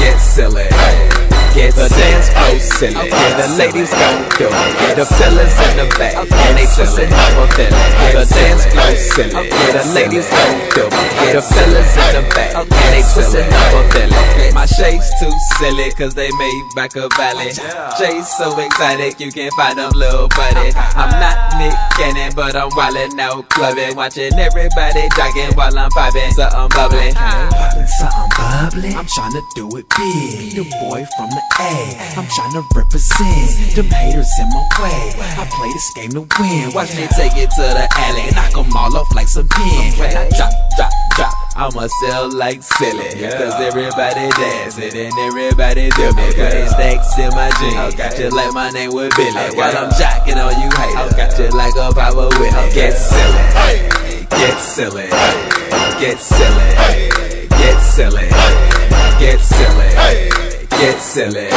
Get 0.01 1.20
the 1.53 1.87
dance 1.91 2.29
floor 2.31 2.59
silly. 2.59 3.09
Yeah, 3.09 3.35
the 3.35 3.47
ladies 3.59 3.91
go 3.91 4.09
do 4.39 4.47
it. 4.47 4.95
The 4.95 5.05
fellas 5.05 5.55
in 5.67 5.73
the 5.77 5.87
back, 5.99 6.15
and 6.15 6.57
they 6.57 6.67
twisting 6.71 7.11
up 7.11 7.35
a 7.37 7.45
feeling. 7.55 7.91
The 8.15 8.25
dance 8.25 8.65
floor 8.71 8.95
silly. 8.95 9.49
Yeah, 9.51 9.71
the 9.75 9.83
ladies 9.93 10.27
go 10.31 10.43
do 10.75 10.85
it. 10.87 11.33
The 11.35 11.41
fellas 11.41 11.91
in 11.97 12.11
the 12.15 12.23
back, 12.31 12.55
and 12.55 12.69
they 12.71 13.03
twisting 13.03 13.51
up 13.51 13.73
a 13.75 13.81
feeling. 13.91 14.53
My 14.53 14.65
shades 14.65 15.11
too 15.19 15.31
silly, 15.59 15.91
cause 15.91 16.13
they 16.13 16.31
made 16.31 16.63
back 16.75 16.95
a 16.95 17.09
valley. 17.15 17.51
Oh, 17.59 17.95
Jay's 17.99 18.27
so 18.27 18.57
excited, 18.59 19.19
you 19.19 19.31
can't 19.31 19.53
find 19.55 19.77
them 19.77 19.91
little 19.91 20.27
buddy. 20.29 20.71
I'm 20.95 21.11
not 21.19 21.57
Nick 21.59 21.75
Cannon, 21.97 22.33
but 22.35 22.55
I'm 22.55 22.69
wildin' 22.71 23.19
out 23.19 23.49
clubbing, 23.49 23.95
watching 23.95 24.33
everybody 24.39 25.07
jogging 25.15 25.55
while 25.55 25.77
I'm 25.77 25.89
popping 25.91 26.31
something 26.31 26.69
bubbly. 26.69 27.11
Popping 27.13 27.87
something 27.87 28.29
bubbly. 28.37 28.95
I'm 28.95 29.05
trying 29.05 29.33
to 29.33 29.43
do 29.55 29.67
it 29.77 29.85
big. 29.97 30.55
The 30.55 30.63
boy 30.81 31.05
from 31.17 31.29
the 31.29 31.40
A. 31.59 31.97
I'm 32.17 32.27
trying 32.27 32.53
to 32.53 32.63
represent 32.75 33.75
them 33.75 33.89
haters 33.89 34.31
in 34.39 34.49
my 34.49 34.65
way. 34.81 35.13
I 35.37 35.47
play 35.51 35.71
this 35.71 35.91
game 35.95 36.11
to 36.11 36.21
win. 36.39 36.73
Watch 36.73 36.95
me 36.95 37.07
take 37.15 37.37
it 37.37 37.51
to 37.51 37.61
the 37.61 37.87
alley, 37.97 38.31
Knock 38.31 38.53
knock 38.53 38.65
'em 38.65 38.75
all 38.75 38.97
off 38.97 39.13
like 39.15 39.27
some 39.27 39.47
pins. 39.47 39.97
When 39.97 40.15
I 40.15 40.29
drop, 40.29 40.51
drop, 40.77 40.91
drop. 41.15 41.33
I'ma 41.55 41.87
sell 42.01 42.31
like 42.31 42.63
silly. 42.63 43.21
Cause 43.29 43.59
everybody 43.59 44.29
dancing 44.31 44.95
and 44.95 45.13
everybody 45.19 45.89
do 45.89 46.13
me. 46.13 46.33
Putting 46.33 46.67
stacks 46.67 47.17
in 47.17 47.29
my 47.35 47.51
jeans. 47.59 47.95
Just 48.17 48.35
like 48.35 48.53
my 48.53 48.69
name 48.71 48.91
was 48.91 49.13
Billy. 49.15 49.55
While 49.55 49.77
I'm 49.77 49.89
jocking 49.91 50.39
on 50.39 50.55
you 50.61 50.69
haters. 50.77 51.37
Just 51.37 51.55
like 51.55 51.75
a 51.75 51.93
power 51.93 52.27
with 52.39 52.73
Get 52.73 52.97
silly. 52.97 53.91
Get 54.29 54.59
silly. 54.59 55.07
Get 55.99 56.19
silly. 56.19 57.49
Get 57.49 57.79
silly. 57.81 58.29
Get 59.19 59.39
silly. 59.39 60.30
Get 60.81 60.99
silly. 60.99 61.47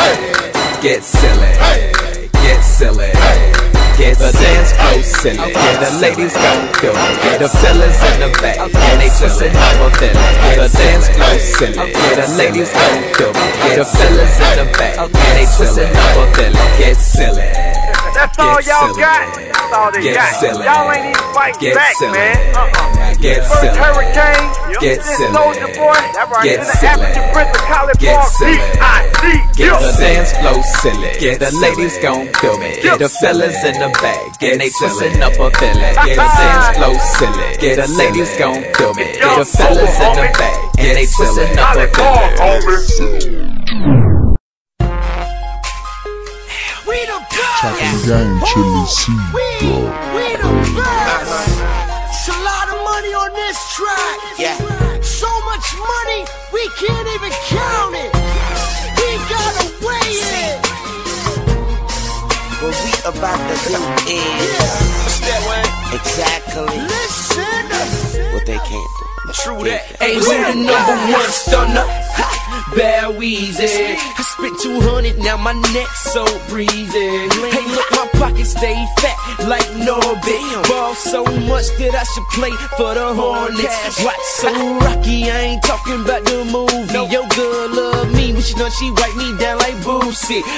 Get 0.82 1.02
silly. 1.02 1.52
Get 2.44 2.60
silly. 2.60 3.10
Get 3.96 4.18
the 4.18 4.30
dance 4.36 4.72
floor 4.76 5.02
silly. 5.02 5.38
Yeah, 5.38 5.80
the 5.80 5.98
ladies 5.98 6.34
go 6.34 6.52
do 6.82 6.90
it. 6.92 7.38
The 7.40 7.48
fellas 7.48 8.04
in 8.04 8.20
the 8.20 8.28
back, 8.42 8.58
and 8.60 9.00
they 9.00 9.08
twisting 9.08 9.56
up 9.56 9.80
a 9.80 9.96
feeling. 9.96 10.14
Yeah, 10.14 10.68
the 10.68 10.76
dance 10.76 11.08
floor 11.08 11.38
silly. 11.38 11.92
Yeah, 11.92 12.20
the 12.20 12.36
ladies 12.36 12.68
go 12.68 12.84
do 13.16 13.32
it. 13.32 13.76
The 13.80 13.84
fellas 13.86 14.36
in 14.44 14.52
the 14.60 14.72
back, 14.76 14.98
and 14.98 15.14
they 15.14 15.46
up 15.88 16.16
a 16.20 16.34
feeling. 16.36 16.76
Get 16.76 16.96
silly. 17.00 17.83
That's 18.14 18.38
all 18.38 18.60
y'all 18.62 18.94
got. 18.94 19.34
That's 19.36 19.72
all 19.74 19.90
they 19.92 20.02
Get 20.02 20.14
got. 20.14 20.32
silly. 20.40 20.64
Y'all 20.64 20.90
ain't 20.92 21.06
even 21.10 21.34
fighting 21.34 21.60
Get 21.60 21.74
back, 21.74 21.94
silly. 21.96 22.12
man. 22.14 22.38
Uh-uh. 22.54 23.14
Get 23.18 23.42
First 23.44 23.60
silly. 23.60 23.78
Hurricane, 23.78 24.46
Get 24.80 25.02
silly. 25.02 25.32
Soulja 25.34 25.68
Boy, 25.74 25.98
that 26.14 26.28
right. 26.30 26.44
Get 26.44 26.60
Then 26.60 26.66
the 26.66 26.76
silly. 26.78 27.04
African 27.10 27.24
Prince 27.34 27.52
of 27.58 27.64
College 27.66 27.98
Get 27.98 28.14
Park, 28.14 28.30
silly. 28.38 28.56
D.I.D. 28.58 29.24
Get 29.54 29.72
the 29.80 29.92
dance 29.98 30.30
flow 30.38 30.58
silly. 30.82 31.12
Get 31.18 31.36
the 31.40 31.50
ladies 31.58 31.96
gon' 31.98 32.26
feel 32.38 32.56
me. 32.58 32.70
Get 32.82 32.98
the 32.98 33.08
fellas 33.08 33.58
in 33.64 33.74
the 33.82 33.90
back. 34.02 34.38
Get 34.38 34.52
And 34.52 34.60
they 34.60 34.70
silly. 34.70 34.90
twisting 35.10 35.22
up 35.22 35.34
a 35.38 35.46
feeling. 35.58 35.94
Get 36.06 36.16
the 36.18 36.28
dance 36.38 36.68
flow 36.78 36.94
silly. 37.18 37.50
Get 37.58 37.74
the 37.82 37.88
ladies 37.98 38.32
gon' 38.38 38.62
feel 38.78 38.94
me. 38.94 39.14
Get 39.18 39.38
the 39.38 39.46
fellas 39.46 39.96
in 39.98 40.12
the 40.14 40.28
back. 40.38 40.54
And 40.78 40.86
Get 40.86 40.94
they 40.98 41.06
twisting 41.10 41.58
up 41.58 41.76
a 41.76 41.86
Solid 41.94 43.43
Talking 47.64 47.96
gang, 48.04 48.36
chillin' 48.44 48.84
seed, 48.84 49.16
dog. 49.64 49.88
We 50.12 50.36
the 50.36 50.52
best. 50.76 51.48
It's 52.12 52.28
a 52.28 52.36
lot 52.44 52.68
of 52.68 52.76
money 52.84 53.16
on 53.16 53.32
this 53.32 53.56
track. 53.72 54.20
Yeah. 54.36 54.52
So 55.00 55.24
much 55.48 55.64
money, 55.72 56.28
we 56.52 56.60
can't 56.76 57.08
even 57.08 57.32
count 57.48 57.96
it. 57.96 58.12
We 59.00 59.16
gotta 59.32 59.64
weigh 59.80 60.20
it. 60.44 60.60
What 62.60 62.76
we 62.84 62.92
about 63.08 63.40
to 63.48 63.56
do 63.64 63.80
is 64.12 64.60
exactly 65.96 66.68
Listen. 66.68 67.64
what 68.34 68.44
they 68.44 68.60
can't 68.60 68.92
do. 69.00 69.32
True 69.40 69.64
that. 69.64 69.88
Hey, 70.04 70.20
who 70.20 70.20
the 70.20 70.52
number 70.68 70.96
one 71.16 71.30
stunner? 71.32 71.80
Ha, 71.80 72.43
Bad 72.76 73.14
Weezy. 73.16 73.96
I 73.96 74.22
spent 74.34 74.58
200, 74.60 75.18
now 75.18 75.36
my 75.36 75.52
neck 75.72 75.88
so 76.12 76.24
breezy. 76.48 76.90
Hey, 76.90 77.66
look, 77.70 77.90
my 77.92 78.08
pockets 78.18 78.50
stay 78.50 78.74
fat 78.98 79.16
like 79.46 79.66
Norbit. 79.78 80.68
Ball 80.68 80.94
so 80.94 81.24
much 81.24 81.68
that 81.78 81.94
I 81.94 82.04
should 82.04 82.28
play 82.34 82.52
for 82.76 82.94
the 82.94 83.14
Hornets. 83.14 84.02
Watch 84.04 84.24
so 84.40 84.50
rocky, 84.78 85.30
I 85.30 85.54
ain't 85.54 85.62
talking 85.62 86.02
about 86.02 86.24
the 86.24 86.44
movie. 86.44 87.12
Yo, 87.12 87.26
girl 87.28 87.68
love 87.70 88.12
me, 88.14 88.32
but 88.32 88.42
she 88.42 88.54
know 88.56 88.68
she 88.70 88.90
wipe 88.90 89.14
me 89.16 89.36
down 89.38 89.58
like 89.58 89.74
Boosie. 89.86 90.42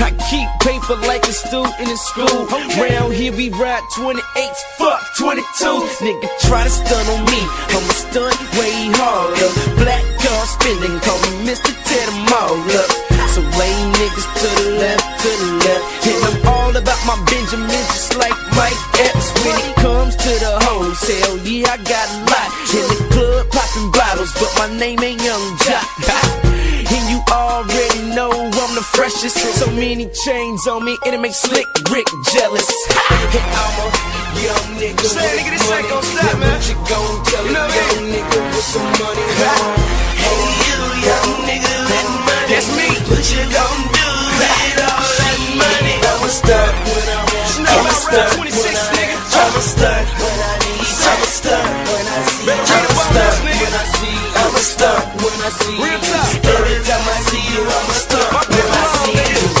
I 0.00 0.10
keep 0.30 0.48
paper 0.60 0.96
like 1.06 1.26
a 1.28 1.32
student 1.32 1.74
in 1.80 1.96
school. 1.96 2.48
Oh, 2.48 2.80
Round 2.80 3.12
here 3.12 3.32
we 3.32 3.50
ride 3.50 3.82
28s, 3.94 4.60
fuck 4.78 5.00
22s. 5.18 6.00
Nigga 6.00 6.28
try 6.46 6.64
to 6.64 6.70
stun 6.70 7.04
on 7.12 7.24
me, 7.26 7.40
I'ma 7.76 7.92
stun 7.92 8.32
way 8.56 8.72
harder. 8.96 9.50
Black 9.82 10.04
girl 10.22 10.44
spinning, 10.46 10.93
call 11.00 11.18
me 11.24 11.50
Mr. 11.50 11.70
Tear 11.88 12.06
them 12.06 12.32
all 12.34 12.58
up. 12.78 12.90
So 13.34 13.40
lay 13.58 13.74
niggas 13.98 14.28
to 14.40 14.48
the 14.62 14.70
left, 14.78 15.04
to 15.22 15.30
the 15.42 15.50
left. 15.66 15.84
And 16.06 16.20
I'm 16.22 16.38
all 16.46 16.70
about 16.76 17.00
my 17.06 17.16
Benjamin, 17.26 17.82
just 17.90 18.14
like 18.16 18.36
Mike 18.54 18.78
Epps. 19.02 19.26
When 19.42 19.56
it 19.58 19.74
comes 19.82 20.14
to 20.14 20.30
the 20.38 20.52
wholesale, 20.62 21.38
yeah, 21.42 21.74
I 21.74 21.76
got 21.82 22.06
a 22.14 22.18
lot. 22.30 22.48
In 22.70 22.84
the 22.90 22.98
club, 23.10 23.50
popping 23.50 23.90
bottles, 23.90 24.32
but 24.38 24.52
my 24.58 24.68
name 24.78 25.02
ain't 25.02 25.22
Yung 25.22 25.46
Joc. 25.66 25.82
And 26.94 27.04
you 27.10 27.18
already 27.32 28.14
know 28.14 28.30
I'm 28.30 28.74
the 28.78 28.86
freshest. 28.94 29.36
So 29.58 29.66
many 29.72 30.06
chains 30.24 30.66
on 30.68 30.84
me, 30.84 30.96
and 31.04 31.14
it 31.14 31.20
makes 31.20 31.40
Slick 31.42 31.66
Rick 31.90 32.06
jealous. 32.34 32.68
And 33.34 33.50
I'm 33.50 33.74
a 33.82 34.14
young 34.46 34.68
nigga. 34.78 35.02
Say, 35.10 35.26
nigga, 35.38 35.50
this 35.58 35.70
ain't 35.72 35.88
gon' 35.88 36.02
stop, 36.02 36.38
man. 36.38 36.54
What 36.54 36.68
you 36.68 36.76
gon' 36.86 37.24
tell 37.24 37.46
a 37.46 37.50
young 37.50 38.04
nigga 38.14 38.38
with 38.54 38.68
some 38.70 38.90
money? 39.00 39.24
Hey, 40.22 40.38
you, 40.54 40.63
young 41.00 41.30
nigga 41.48 41.74
with 41.88 42.10
money. 42.26 42.48
That's 42.50 42.68
me. 42.76 42.88
What 43.08 43.24
you 43.32 43.42
gon' 43.48 43.82
do 43.94 44.08
with 44.40 44.78
all 44.84 45.04
that 45.20 45.38
money? 45.56 45.96
I'ma 46.04 46.28
stunt 46.28 46.74
when 46.88 47.06
I 47.08 47.20
want. 47.24 47.68
I'ma 47.68 47.92
stunt 47.94 48.30
when 48.38 48.52
I 48.52 48.74
I'ma 49.34 49.60
stunt 49.60 50.08
when 50.20 50.38
I 50.40 50.54
need. 50.62 50.84
I'ma 51.04 51.28
stunt 51.30 51.70
when 51.88 52.06
I 52.06 52.20
see. 52.24 52.54
I'ma 52.74 53.00
stunt 53.02 53.36
when 53.44 53.74
I 53.74 53.84
see. 53.96 54.18
I'ma 54.34 54.62
stunt 54.62 55.06
when 55.20 55.38
I 55.40 55.50
see. 55.58 55.76
Every 56.52 56.78
time 56.84 57.04
I 57.04 57.18
see 57.28 57.44
you, 57.52 57.62
I'ma 57.64 57.94
stunt 58.04 58.48
when 58.50 58.68
I 58.70 58.84
see 58.98 59.18
you. 59.32 59.53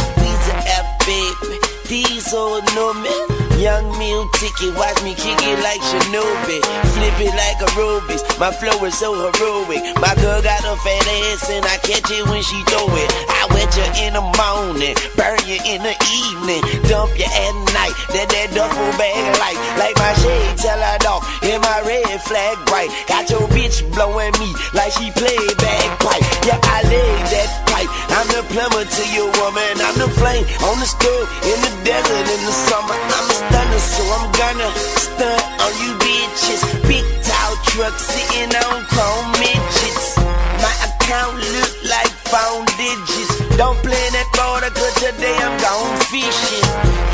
Ticket, 4.32 4.74
watch 4.76 4.96
me 5.02 5.14
kick 5.14 5.36
it 5.42 5.58
like 5.60 5.80
Shinobi. 5.80 6.58
Flip 6.94 7.18
it 7.20 7.34
like 7.36 7.60
a 7.60 7.68
Rubik's, 7.76 8.24
my 8.38 8.50
flow 8.50 8.84
is 8.84 8.96
so 8.96 9.12
heroic. 9.12 9.82
My 10.00 10.14
girl 10.16 10.40
got 10.40 10.64
a 10.64 10.74
fat 10.80 11.06
ass 11.28 11.50
and 11.50 11.64
I 11.64 11.76
catch 11.84 12.10
it 12.10 12.24
when 12.28 12.42
she 12.42 12.58
throw 12.70 12.88
it. 12.88 13.08
I 13.28 13.46
wet 13.52 13.70
you 13.76 13.86
in 14.06 14.12
the 14.14 14.24
morning, 14.24 14.96
burn 15.16 15.40
you 15.44 15.58
in 15.66 15.82
the 15.84 15.94
evening, 16.08 16.62
dump 16.88 17.12
you 17.18 17.28
at 17.28 17.54
night. 17.76 17.94
That 18.16 18.28
that 18.32 18.54
duffel 18.54 18.90
bag 18.96 19.24
light, 19.38 19.58
like 19.76 19.96
my 20.00 20.12
shade 20.22 20.56
tell 20.58 20.78
her 20.80 20.98
dog, 20.98 21.22
in 21.42 21.60
my 21.60 21.82
red 21.84 22.20
flag 22.22 22.56
bright. 22.66 22.90
Got 23.08 23.28
your 23.30 23.46
bitch 23.52 23.84
blowing 23.92 24.32
me 24.40 24.50
like 24.72 24.92
she 24.92 25.10
play 25.12 25.38
bagpipe. 25.58 26.24
Yeah, 26.46 26.60
I 26.62 26.80
lay 26.88 27.12
that 27.34 27.73
I'm 28.12 28.28
the 28.28 28.42
plumber 28.52 28.84
to 28.84 29.04
your 29.12 29.28
woman. 29.40 29.80
I'm 29.80 29.96
the 29.98 30.10
flame 30.20 30.44
on 30.68 30.76
the 30.80 30.88
stove 30.88 31.26
in 31.44 31.58
the 31.60 31.72
desert 31.84 32.26
in 32.28 32.40
the 32.44 32.54
summer. 32.68 32.96
I'm 32.96 33.26
a 33.28 33.34
stunner, 33.34 33.82
so 33.82 34.02
I'm 34.16 34.26
gonna 34.32 34.70
stunt 35.00 35.44
on 35.60 35.72
you 35.82 35.92
bitches. 36.00 36.62
Big 36.88 37.04
tall 37.22 37.54
truck 37.70 37.94
sitting 37.98 38.52
on 38.68 38.84
chrome 38.88 39.30
midgets. 39.40 40.16
My 40.62 40.74
account 40.88 41.36
look 41.36 41.72
like 41.88 42.12
phone 42.32 42.64
digits. 42.76 43.56
Don't 43.56 43.78
play 43.82 44.06
that 44.16 44.28
border, 44.34 44.72
cause 44.72 44.94
today 44.98 45.36
I'm 45.38 45.54
gone 45.60 45.96
fishing. 46.10 46.64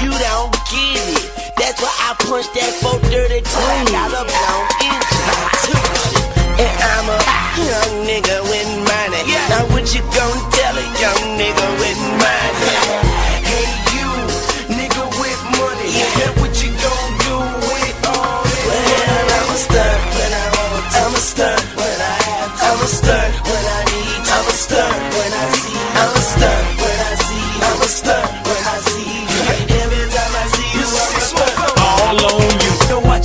You 0.05 0.13
don't 0.15 0.53
get 0.71 1.03
it. 1.19 1.27
That's 1.57 1.81
why 1.83 1.93
I 2.09 2.15
punched 2.25 2.55
that 2.55 2.73
430 2.81 3.43
till 3.43 3.61
I 3.61 3.85
got 3.93 4.11
a 4.15 4.23
blown 4.25 4.67
engine. 4.87 6.20
And 6.61 6.69
I'm 6.93 7.09
a 7.09 7.19
young 7.57 8.05
nigga 8.05 8.37
with 8.53 8.69
money. 8.85 9.33
Now 9.49 9.65
what 9.73 9.95
you 9.95 10.03
gon' 10.13 10.41
tell 10.53 10.77
a 10.77 10.87
young 11.01 11.23
nigga 11.41 11.67
with 11.81 12.01
money? 12.21 12.80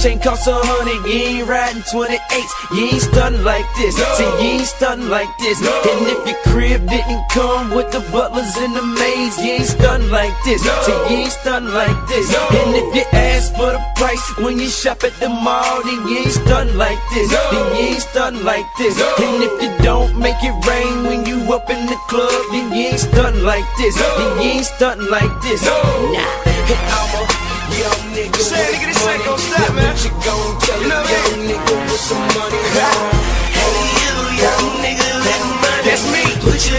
Your 0.06 0.14
watch 0.14 0.14
ain't 0.14 0.22
cost 0.22 0.48
a 0.48 0.54
hundred, 0.54 1.02
you 1.10 1.42
ain't 1.42 1.48
riding 1.48 1.82
28s, 1.82 2.52
you 2.78 2.86
ain't 2.86 3.02
stunting 3.02 3.44
like 3.44 3.66
this. 3.78 3.96
See, 3.96 4.24
you 4.24 4.62
ain't 4.62 4.68
stunting 4.68 5.10
like 5.10 5.30
this. 5.40 5.60
And 5.60 6.08
if 6.08 6.28
your 6.28 6.38
crib 6.46 6.88
didn't 6.88 7.26
come 7.32 7.72
with 7.74 7.92
the 7.92 8.02
butlers 8.12 8.56
and 8.58 8.76
the 8.76 8.84
maids, 8.84 9.38
you 9.42 9.58
ain't 9.58 9.66
stunting 9.66 10.10
like 10.12 10.34
this. 10.46 10.62
See, 10.62 10.92
you 11.10 11.26
ain't 11.26 11.32
stunting 11.32 11.74
like 11.74 11.98
this. 12.08 12.30
And 12.30 12.76
if 12.76 12.96
you 12.96 13.04
ask 13.14 13.54
for 13.54 13.72
the 13.72 13.82
price 13.96 14.22
when 14.38 14.60
you 14.60 14.70
shop 14.70 15.04
at 15.04 15.14
the 15.20 15.30
mall, 15.30 15.82
then 15.84 16.08
you 16.08 16.18
ain't 16.18 16.32
stunting 16.32 16.78
like 16.78 17.00
this. 17.14 17.30
Then 17.32 17.66
you 17.76 17.98
ain't 17.98 18.02
stunting 18.02 18.44
like 18.44 18.66
this. 18.78 18.94
And 19.02 19.44
if 19.44 19.54
you 19.62 19.72
don't 19.84 20.20
make 20.20 20.38
it 20.42 20.56
rain 20.70 21.04
when 21.04 21.26
you 21.26 21.42
up 21.54 21.70
in 21.70 21.86
the 21.86 21.98
club, 22.10 22.44
then 22.52 22.72
you 22.74 22.94
ain't 22.94 23.00
stunting 23.00 23.44
like 23.44 23.66
this. 23.78 23.96
Then 23.96 24.42
you 24.42 24.62
ain't 24.62 24.66
stunting 24.66 25.10
like 25.10 25.34
this. 25.42 25.66
Nah, 25.66 26.46
and 26.46 26.78
I'm 26.94 27.42
a 27.42 27.45
young 27.74 28.04
nigga. 28.14 28.40
Say, 28.40 28.62
nigga, 28.74 28.88
this 28.94 29.08
ain't 29.08 29.26
gon' 29.26 29.40
stop, 29.40 29.74
man. 29.76 29.90
What 29.90 30.04
you 30.06 30.12
gon' 30.22 30.54
tell 30.62 30.82
a 30.82 31.00
young 31.14 31.36
nigga 31.50 31.76
with 31.90 32.04
some 32.10 32.26
money? 32.38 32.62
Hey, 32.78 33.74
you, 34.02 34.16
young 34.44 34.68
nigga 34.84 35.10
with 35.26 35.46
money. 35.62 35.84
That's 35.88 36.06
me. 36.14 36.24
What 36.46 36.62
you 36.70 36.78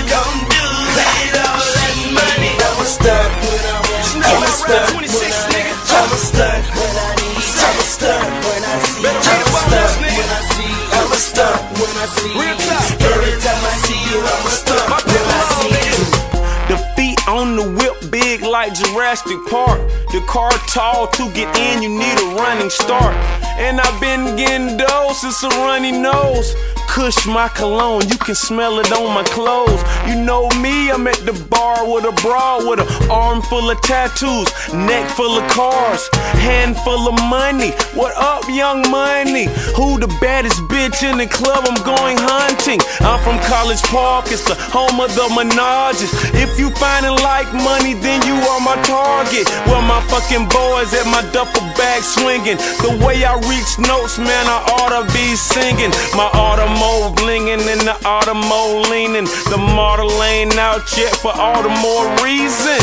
Jurassic 18.79 19.39
Park. 19.49 19.81
The 20.13 20.21
car 20.29 20.51
tall 20.69 21.09
to 21.09 21.31
get 21.33 21.57
in, 21.57 21.83
you 21.83 21.89
need 21.89 22.19
a 22.19 22.37
running 22.37 22.71
start. 22.71 23.15
And 23.59 23.81
I've 23.81 24.01
been 24.01 24.37
getting 24.37 24.77
dough 24.77 25.13
since 25.15 25.43
a 25.43 25.49
runny 25.49 25.93
nose. 25.93 26.55
Kush 26.97 27.27
my 27.27 27.47
cologne, 27.49 28.09
you 28.09 28.17
can 28.17 28.35
smell 28.35 28.81
it 28.81 28.91
on 28.91 29.13
my 29.13 29.23
clothes. 29.25 29.85
You 30.09 30.17
know 30.17 30.49
me, 30.65 30.91
I'm 30.91 31.07
at 31.07 31.21
the 31.29 31.37
bar 31.53 31.85
with 31.85 32.09
a 32.09 32.13
bra 32.25 32.57
with 32.65 32.81
an 32.81 33.11
arm 33.11 33.43
full 33.43 33.69
of 33.69 33.79
tattoos, 33.83 34.49
neck 34.73 35.05
full 35.11 35.37
of 35.37 35.45
cars, 35.51 36.09
hand 36.41 36.75
full 36.89 37.07
of 37.07 37.21
money. 37.29 37.73
What 37.93 38.17
up, 38.17 38.49
young 38.49 38.81
money? 38.91 39.45
Who 39.77 40.01
the 40.01 40.09
baddest 40.25 40.57
bitch 40.73 41.05
in 41.05 41.19
the 41.19 41.27
club? 41.27 41.69
I'm 41.69 41.77
going 41.85 42.17
hunting. 42.17 42.81
I'm 43.05 43.21
from 43.21 43.45
College 43.45 43.83
Park, 43.93 44.33
it's 44.33 44.49
the 44.49 44.57
home 44.57 44.97
of 44.97 45.13
the 45.13 45.29
Menages. 45.37 46.09
If 46.33 46.59
you 46.59 46.71
finding 46.81 47.21
like 47.21 47.53
money, 47.53 47.93
then 47.93 48.25
you 48.25 48.41
are 48.41 48.61
my 48.65 48.81
target. 48.89 49.45
Well, 49.69 49.85
my 49.85 50.01
fucking 50.09 50.49
boys 50.49 50.97
at 50.97 51.05
my 51.13 51.21
duffel 51.29 51.61
bag 51.77 52.03
swinging. 52.03 52.57
The 52.83 52.93
way 53.05 53.25
I 53.25 53.37
reach 53.49 53.73
notes, 53.79 54.19
man, 54.19 54.45
I 54.49 54.59
ought 54.77 54.93
to 54.97 55.05
be 55.13 55.37
singing. 55.37 55.91
My 56.17 56.29
automo 56.33 57.15
blinging 57.17 57.65
and 57.69 57.81
the 57.81 57.97
automo 58.05 58.89
leaning. 58.91 59.25
The 59.53 59.59
model 59.59 60.11
ain't 60.23 60.57
out 60.57 60.85
yet 60.97 61.15
for 61.17 61.33
all 61.33 61.63
the 61.63 61.75
more 61.81 62.07
reason. 62.25 62.81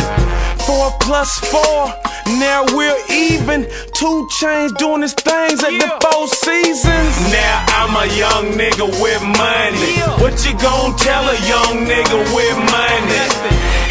Four 0.66 0.96
plus 1.02 1.40
four, 1.52 1.92
now 2.40 2.64
we're 2.72 2.98
even. 3.10 3.68
Two 3.94 4.28
chains 4.40 4.72
doing 4.74 5.02
his 5.02 5.14
things 5.14 5.64
at 5.64 5.72
the 5.72 5.90
four 6.00 6.28
seasons. 6.28 7.14
Now 7.34 7.66
I'm 7.68 7.94
a 8.00 8.08
young 8.16 8.56
nigga 8.56 8.88
with 9.02 9.22
money. 9.22 10.00
What 10.22 10.40
you 10.46 10.54
gon' 10.58 10.96
tell 10.96 11.28
a 11.28 11.38
young 11.52 11.84
nigga 11.84 12.20
with 12.32 12.58
money? 12.72 13.22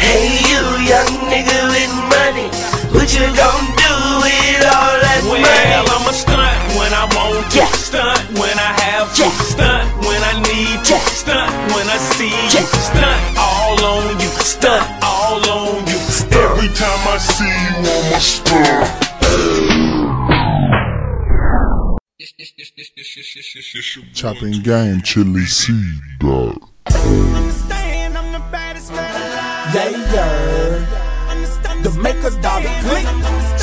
Hey, 0.01 0.41
you 0.49 0.61
young 0.89 1.13
nigga 1.29 1.59
with 1.69 1.93
money. 2.09 2.47
What 2.91 3.13
you 3.13 3.25
gon' 3.37 3.75
do 3.77 3.82
with 4.23 4.65
all 4.77 4.95
that 5.05 5.21
Well, 5.27 5.41
money? 5.43 5.91
I'm 5.93 6.07
a 6.07 6.13
stunt 6.13 6.59
when 6.77 6.91
I 6.93 7.05
want 7.15 7.51
to, 7.51 7.57
Yeah. 7.57 7.71
stunt 7.87 8.21
when 8.39 8.55
I 8.57 8.71
have 8.83 9.07
to, 9.15 9.23
Yeah. 9.23 9.31
stunt 9.53 9.87
when 10.07 10.21
I 10.31 10.33
need 10.47 10.79
to, 10.85 10.93
Yeah. 10.93 11.05
stunt 11.21 11.51
when 11.73 11.87
I 11.89 11.99
see 12.15 12.35
you, 12.53 12.63
Yeah. 12.63 12.87
stunt 12.89 13.21
all 13.37 13.77
on 13.93 14.19
you, 14.19 14.29
stunt 14.55 14.85
all 15.03 15.41
on 15.57 15.87
you. 15.87 15.99
Every 16.43 16.69
time 16.81 17.01
I 17.15 17.17
see 17.17 17.55
you 17.65 17.75
on 17.95 18.03
my 18.11 18.19
stuff. 18.19 18.89
Chopping 24.13 24.61
game, 24.61 25.01
chili 25.03 25.45
seed, 25.45 25.99
dog. 26.19 26.57
Yeah, 29.73 29.89
yeah. 30.13 31.02
The 32.03 32.09
a 32.27 32.41
dollar 32.41 32.69
click. 32.81 33.07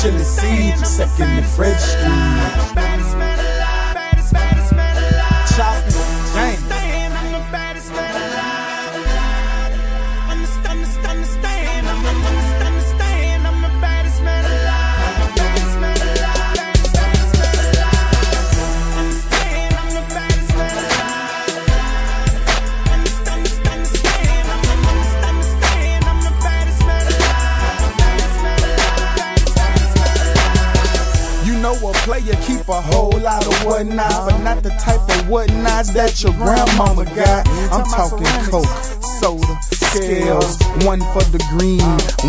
Chili 0.01 0.23
seed, 0.23 0.75
second 0.85 1.37
the 1.37 1.43
Fred 1.43 1.79
Street. 1.79 3.20
Player 32.03 32.35
keep 32.41 32.67
a 32.67 32.81
whole 32.81 33.11
lot 33.19 33.45
of 33.45 33.53
whatnots, 33.65 34.17
but 34.25 34.37
not 34.43 34.63
the 34.63 34.69
type 34.71 35.01
of 35.01 35.29
whatnots 35.29 35.93
that 35.93 36.21
your 36.23 36.33
grandmama 36.33 37.05
got. 37.15 37.47
I'm 37.71 37.85
talking 37.85 38.25
coke, 38.49 38.65
soda, 39.03 39.59
scales, 39.91 40.57
one 40.87 41.01
for 41.11 41.23
the 41.35 41.41
green, 41.51 41.83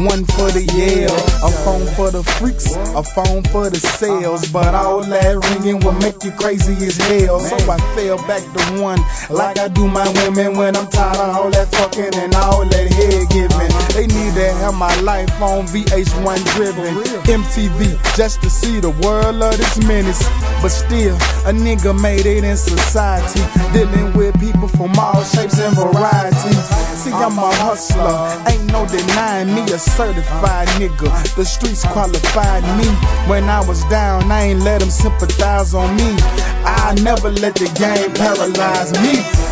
one 0.07 0.25
for 0.35 0.51
the 0.51 0.67
yell, 0.75 1.15
a 1.47 1.51
phone 1.63 1.87
for 1.95 2.11
the 2.11 2.23
freaks, 2.39 2.75
a 2.99 3.03
phone 3.03 3.43
for 3.55 3.71
the 3.71 3.79
sales. 3.79 4.51
But 4.51 4.75
all 4.75 5.03
that 5.03 5.39
ringing 5.51 5.79
will 5.81 5.97
make 6.03 6.23
you 6.25 6.33
crazy 6.33 6.75
as 6.85 6.97
hell. 6.97 7.39
So 7.39 7.57
I 7.71 7.79
fell 7.95 8.19
back 8.27 8.43
to 8.43 8.83
one, 8.83 8.99
like 9.31 9.59
I 9.59 9.69
do 9.69 9.87
my 9.87 10.09
women 10.25 10.59
when 10.59 10.77
I'm 10.77 10.89
tired 10.91 11.17
of 11.17 11.37
all 11.37 11.51
that 11.51 11.71
fucking 11.77 12.15
and 12.19 12.35
all 12.35 12.67
that 12.67 12.87
head 12.99 13.31
giving. 13.31 13.73
They 13.95 14.07
need 14.11 14.35
to 14.35 14.49
have 14.65 14.75
my 14.75 14.95
life 15.03 15.31
on 15.41 15.67
VH1 15.67 16.43
driven, 16.57 16.95
MTV, 17.31 17.95
just 18.17 18.43
to 18.43 18.51
see 18.51 18.81
the 18.81 18.91
world 19.07 19.43
of 19.43 19.57
this 19.57 19.79
menace. 19.87 20.23
But 20.61 20.71
still, 20.71 21.15
a 21.47 21.53
nigga 21.53 21.95
made 22.01 22.27
it 22.27 22.43
in 22.43 22.57
society, 22.57 23.43
dealing 23.73 24.13
with 24.17 24.39
people 24.41 24.69
from 24.69 24.99
all 24.99 25.23
shapes 25.23 25.59
and 25.61 25.77
varieties. 25.77 26.67
See, 26.99 27.13
I'm 27.13 27.39
a 27.39 27.52
hustler, 27.61 28.31
ain't 28.51 28.67
no 28.73 28.87
denying 28.87 29.55
me 29.55 29.63
a 29.73 29.79
certified 29.79 30.69
nigga. 30.81 31.11
The 31.37 31.45
streets 31.45 31.85
qualified 31.85 32.63
me. 32.79 32.89
When 33.29 33.45
I 33.49 33.61
was 33.67 33.85
down, 33.85 34.31
I 34.31 34.53
ain't 34.53 34.61
let 34.61 34.81
them 34.81 34.91
sympathize 34.91 35.75
on 35.75 35.97
me. 35.97 36.17
I 36.65 36.95
never 37.03 37.31
let 37.31 37.55
the 37.55 37.69
game 37.79 38.13
paralyze 38.15 38.93
me. 39.03 39.52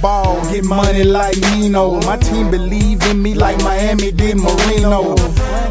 Ball, 0.00 0.40
get 0.50 0.64
money 0.64 1.04
like 1.04 1.36
Nino. 1.52 2.00
My 2.02 2.16
team 2.16 2.50
believe 2.50 3.02
in 3.06 3.22
me 3.22 3.34
like 3.34 3.58
Miami 3.62 4.10
did 4.10 4.36
Marino. 4.36 5.16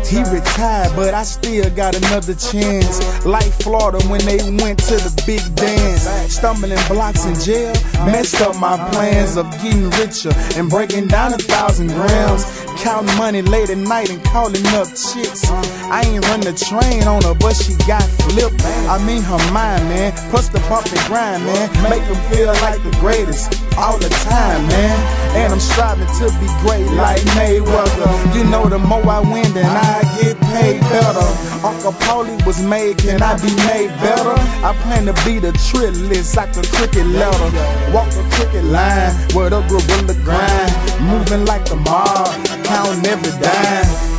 He 0.06 0.20
retired, 0.24 0.96
but 0.96 1.14
I 1.14 1.24
still 1.24 1.70
got 1.76 1.96
another 1.96 2.34
chance. 2.36 3.26
Like 3.26 3.52
Florida 3.62 4.00
when 4.08 4.22
they 4.26 4.38
went 4.64 4.80
to 4.90 4.96
the 4.96 5.24
big 5.26 5.44
dance. 5.56 6.04
Stumbling 6.34 6.80
blocks 6.88 7.26
in 7.26 7.36
jail, 7.36 7.74
messed 8.06 8.42
up 8.42 8.56
my 8.58 8.78
plans 8.92 9.38
of 9.38 9.50
getting 9.62 9.90
richer 10.02 10.32
and 10.58 10.70
breaking 10.70 11.08
down 11.08 11.34
a 11.34 11.38
thousand 11.38 11.88
grams. 11.88 12.46
Counting 12.82 13.16
money 13.18 13.42
late 13.42 13.70
at 13.70 13.78
night 13.78 14.10
and 14.10 14.24
calling 14.24 14.66
up 14.68 14.88
chicks. 14.88 15.50
I 15.92 16.02
ain't 16.06 16.26
run 16.28 16.42
the 16.42 16.54
train 16.54 17.04
on 17.04 17.22
her, 17.24 17.36
but 17.36 17.54
she 17.56 17.76
got 17.88 18.04
flipped. 18.04 18.64
I 18.64 19.04
mean 19.06 19.22
her 19.22 19.52
mind, 19.52 19.84
man. 19.90 20.14
Plus 20.30 20.50
the 20.50 20.60
bump 20.70 20.88
and 20.88 21.08
grind, 21.08 21.46
man. 21.46 21.70
Make 21.90 22.04
them 22.06 22.16
feel 22.32 22.48
like 22.48 22.82
the 22.84 22.96
greatest 23.00 23.69
all 23.80 23.98
the 23.98 24.10
time, 24.28 24.68
man. 24.68 24.98
And 25.40 25.54
I'm 25.54 25.60
striving 25.60 26.08
to 26.20 26.26
be 26.40 26.48
great 26.62 26.86
like 27.00 27.22
Mayweather. 27.40 28.36
You 28.36 28.44
know, 28.52 28.68
the 28.68 28.78
more 28.78 29.06
I 29.08 29.20
win, 29.20 29.48
then 29.54 29.66
I 29.66 30.04
get 30.20 30.36
paid 30.52 30.82
better. 30.92 31.28
Uncle 31.64 31.94
Paulie 32.04 32.46
was 32.46 32.62
made, 32.62 32.98
can 32.98 33.22
I 33.22 33.36
be 33.40 33.52
made 33.72 33.92
better? 34.04 34.36
I 34.68 34.76
plan 34.84 35.06
to 35.06 35.14
be 35.24 35.40
the 35.40 35.52
trillist 35.54 36.36
like 36.36 36.56
a 36.58 36.64
cricket 36.76 37.06
letter. 37.06 37.50
Walk 37.94 38.10
the 38.12 38.24
cricket 38.36 38.66
line 38.66 39.16
with 39.34 39.54
a 39.54 39.62
gorilla 39.70 40.16
grind. 40.26 40.72
Moving 41.02 41.46
like 41.46 41.66
the 41.66 41.78
mob, 41.78 42.28
counting 42.66 43.06
every 43.08 43.32
dime. 43.40 44.19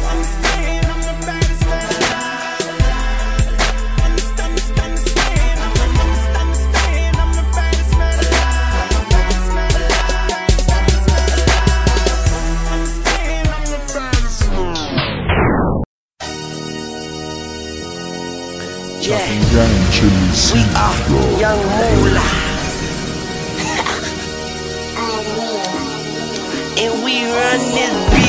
Game, 19.30 19.42
chili 19.92 20.10
seed, 20.32 20.66
dog. 20.72 20.98
Young 21.38 21.62
Moolah. 21.62 22.20
and 26.82 27.04
we 27.04 27.30
run 27.30 27.60
this 27.72 28.19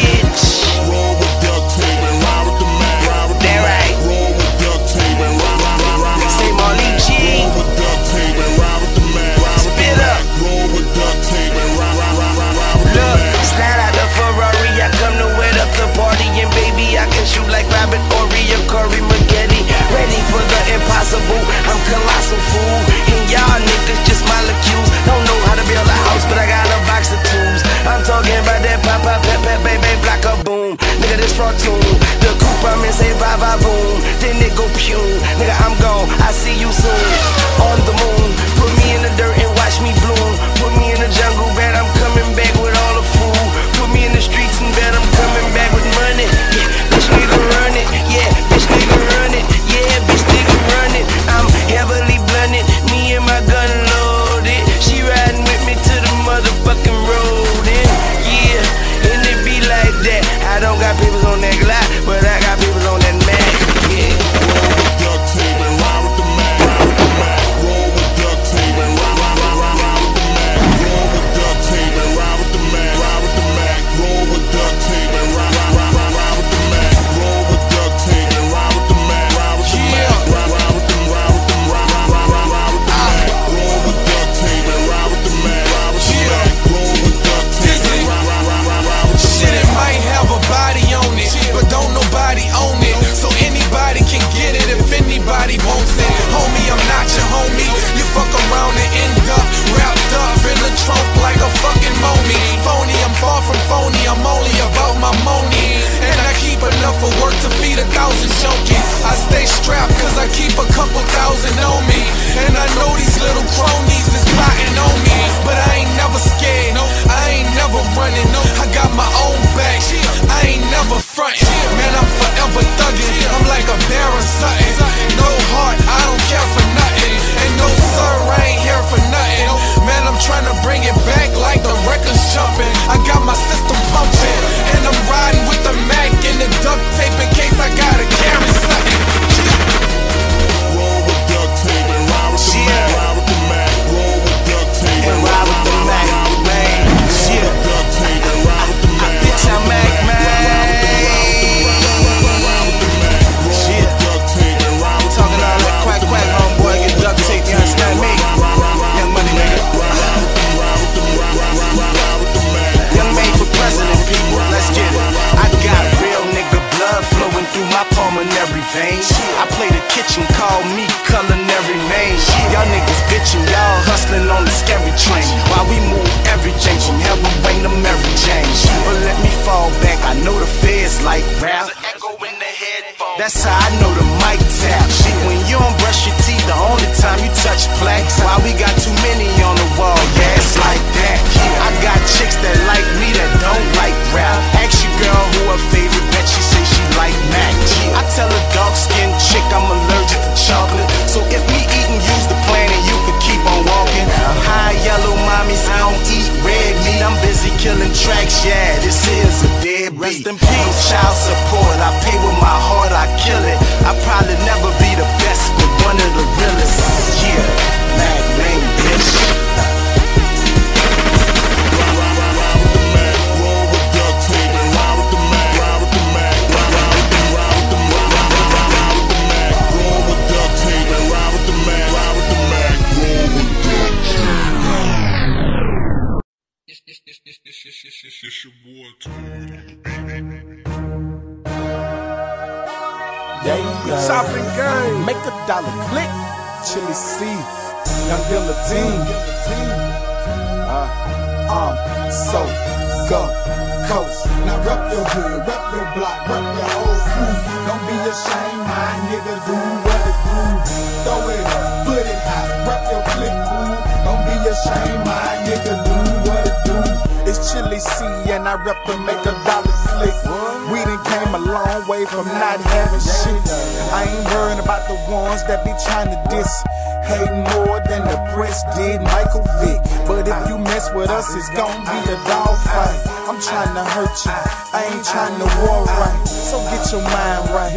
with 281.01 281.09
us, 281.09 281.33
it's 281.33 281.49
gon' 281.57 281.81
be 281.81 281.97
a 282.13 282.17
dog 282.29 282.53
fight. 282.61 283.01
I'm 283.25 283.41
trying 283.41 283.73
to 283.73 283.83
hurt 283.97 284.13
you, 284.21 284.37
I 284.69 284.85
ain't 284.85 285.01
trying 285.01 285.33
to 285.41 285.49
war 285.65 285.81
right. 285.97 286.21
So 286.29 286.61
get 286.69 286.85
your 286.93 287.01
mind 287.01 287.49
right 287.57 287.73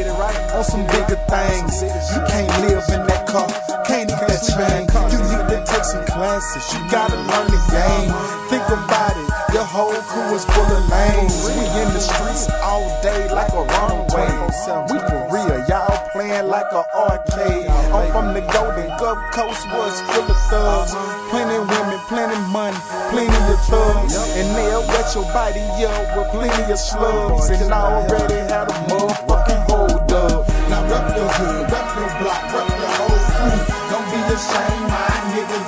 on 0.53 0.65
some 0.65 0.85
bigger 0.93 1.17
things. 1.33 1.81
You 2.13 2.21
can't 2.29 2.53
live 2.69 2.85
in 2.93 3.01
that 3.09 3.25
car, 3.25 3.49
can't 3.89 4.13
eat 4.13 4.21
that 4.29 4.45
train. 4.45 4.85
You 5.09 5.19
need 5.25 5.41
to 5.41 5.59
take 5.65 5.89
some 5.89 6.05
classes, 6.05 6.69
you 6.77 6.85
gotta 6.93 7.17
learn 7.17 7.49
the 7.49 7.61
game. 7.73 8.13
Think 8.53 8.69
about 8.69 9.17
it, 9.17 9.29
your 9.57 9.65
whole 9.65 9.97
crew 10.05 10.37
is 10.37 10.45
full 10.45 10.69
of 10.69 10.85
lanes. 10.93 11.49
We 11.49 11.65
in 11.81 11.89
the 11.97 12.05
streets 12.05 12.53
all 12.61 12.85
day 13.01 13.25
like 13.33 13.53
a 13.57 13.65
runaway. 13.65 14.29
We 14.93 14.99
like 16.43 16.73
a 16.73 16.83
arcade. 16.97 17.69
I'm 17.95 18.11
from 18.11 18.35
the 18.35 18.41
Golden 18.51 18.89
Gulf 18.99 19.19
Coast, 19.31 19.67
was 19.71 20.01
full 20.11 20.27
of 20.27 20.41
thugs. 20.51 20.95
Plenty 21.31 21.59
women, 21.59 21.99
plenty 22.09 22.39
money, 22.51 22.77
plenty 23.11 23.41
of 23.53 23.61
thugs. 23.71 24.17
And 24.35 24.49
they'll 24.57 24.83
wet 24.89 25.15
your 25.15 25.25
body 25.31 25.63
up 25.87 26.17
with 26.17 26.29
plenty 26.35 26.73
of 26.73 26.79
slugs. 26.79 27.51
And 27.51 27.73
I 27.73 28.03
already 28.03 28.41
had 28.51 28.67
a 28.67 28.77
motherfucking 28.91 29.63
hold 29.71 30.11
up. 30.11 30.49
Now 30.71 30.83
rep 30.91 31.07
your 31.15 31.29
hood, 31.29 31.71
rep 31.71 31.89
your 31.95 32.11
block, 32.19 32.43
rep 32.51 32.69
your 32.75 32.93
whole 32.99 33.23
crew. 33.39 33.59
Don't 33.91 34.07
be 34.11 34.19
ashamed, 34.35 34.87
my 34.91 35.15
nigga, 35.31 35.59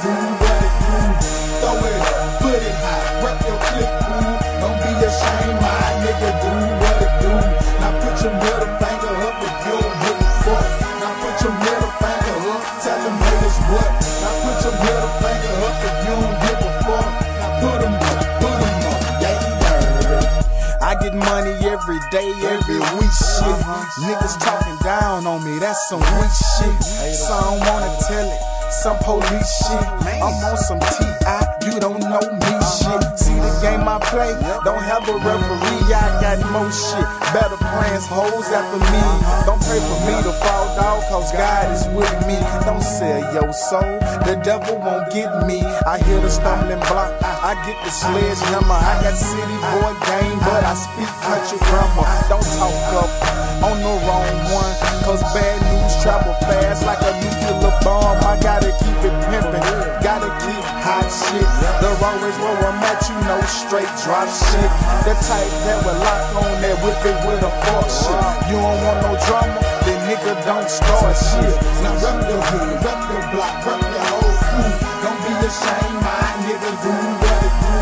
some 25.76 26.00
weak 26.00 26.32
shit. 26.32 26.82
Some 27.12 27.60
wanna 27.60 27.92
tell 28.08 28.24
it, 28.24 28.40
some 28.72 28.98
police 29.04 29.52
shit. 29.60 29.84
I'm 30.24 30.32
on 30.44 30.56
some 30.56 30.80
T.I., 30.80 31.44
you 31.68 31.78
don't 31.78 32.00
know 32.00 32.24
me 32.24 32.52
shit. 32.64 33.02
See 33.20 33.36
the 33.36 33.52
game 33.60 33.84
I 33.84 34.00
play, 34.08 34.32
don't 34.64 34.82
have 34.82 35.04
a 35.08 35.16
referee, 35.20 35.92
I 35.92 36.06
got 36.24 36.40
more 36.50 36.72
shit. 36.72 37.06
Better 37.36 37.60
plans, 37.60 38.06
hoes 38.08 38.48
after 38.50 38.80
me. 38.80 39.04
Don't 39.44 39.60
pray 39.60 39.78
for 39.78 39.98
me 40.08 40.16
to 40.24 40.32
fall 40.40 40.66
down, 40.80 41.00
cause 41.12 41.30
God 41.32 41.70
is 41.76 41.84
with 41.92 42.16
me. 42.26 42.40
Don't 42.64 42.82
sell 42.82 43.20
your 43.34 43.52
soul, 43.52 44.00
the 44.24 44.40
devil 44.42 44.78
won't 44.80 45.12
get 45.12 45.28
me. 45.46 45.60
I 45.86 45.98
hear 45.98 46.20
the 46.20 46.30
stumbling 46.30 46.80
block, 46.88 47.12
I 47.22 47.54
get 47.66 47.76
the 47.84 47.90
sledgehammer. 47.90 48.80
I 48.80 48.96
got 49.04 49.14
city 49.14 49.58
boy 49.76 49.92
game, 50.08 50.38
but 50.40 50.64
I 50.64 50.74
speak 50.74 51.10
country 51.20 51.58
grammar. 51.68 52.08
Don't 52.28 52.46
talk 52.56 52.72
up 53.04 53.35
on 53.64 53.80
the 53.80 53.94
wrong 54.04 54.36
one, 54.52 54.74
cause 55.04 55.22
bad 55.32 55.56
news 55.64 55.94
travel 56.02 56.34
fast 56.44 56.84
like 56.84 57.00
a 57.00 57.12
nuclear 57.16 57.72
bomb. 57.80 58.18
I 58.24 58.36
gotta 58.40 58.72
keep 58.76 59.00
it 59.00 59.16
pimpin', 59.30 59.64
gotta 60.04 60.28
keep 60.44 60.64
hot 60.84 61.08
shit. 61.08 61.46
The 61.80 61.90
is 62.26 62.36
where 62.42 62.58
I'm 62.68 62.82
at, 62.84 63.00
you 63.08 63.16
know, 63.24 63.40
straight 63.48 63.88
drop 64.04 64.28
shit. 64.28 64.70
The 65.08 65.14
type 65.24 65.52
that 65.64 65.78
will 65.84 65.98
lock 66.04 66.24
on 66.42 66.52
that 66.60 66.76
whip 66.84 67.00
it 67.06 67.18
with 67.24 67.48
a 67.48 67.52
fork 67.64 67.88
shit. 67.88 68.24
You 68.50 68.58
don't 68.60 68.80
want 68.84 68.98
no 69.06 69.12
drama, 69.24 69.60
then 69.88 69.98
nigga 70.04 70.34
don't 70.44 70.68
start 70.68 71.16
shit. 71.16 71.56
Now 71.80 71.96
rep 72.02 72.28
your 72.28 72.42
hood, 72.50 72.76
rep 72.84 73.00
your 73.08 73.24
block, 73.32 73.56
rep 73.64 73.80
your 73.80 74.04
whole 74.10 74.36
crew. 74.36 74.72
Don't 75.00 75.20
be 75.24 75.32
ashamed, 75.48 75.98
my 76.04 76.28
nigga, 76.44 76.72
do 76.84 76.92
what 76.92 77.40
it 77.46 77.54
do. 77.62 77.76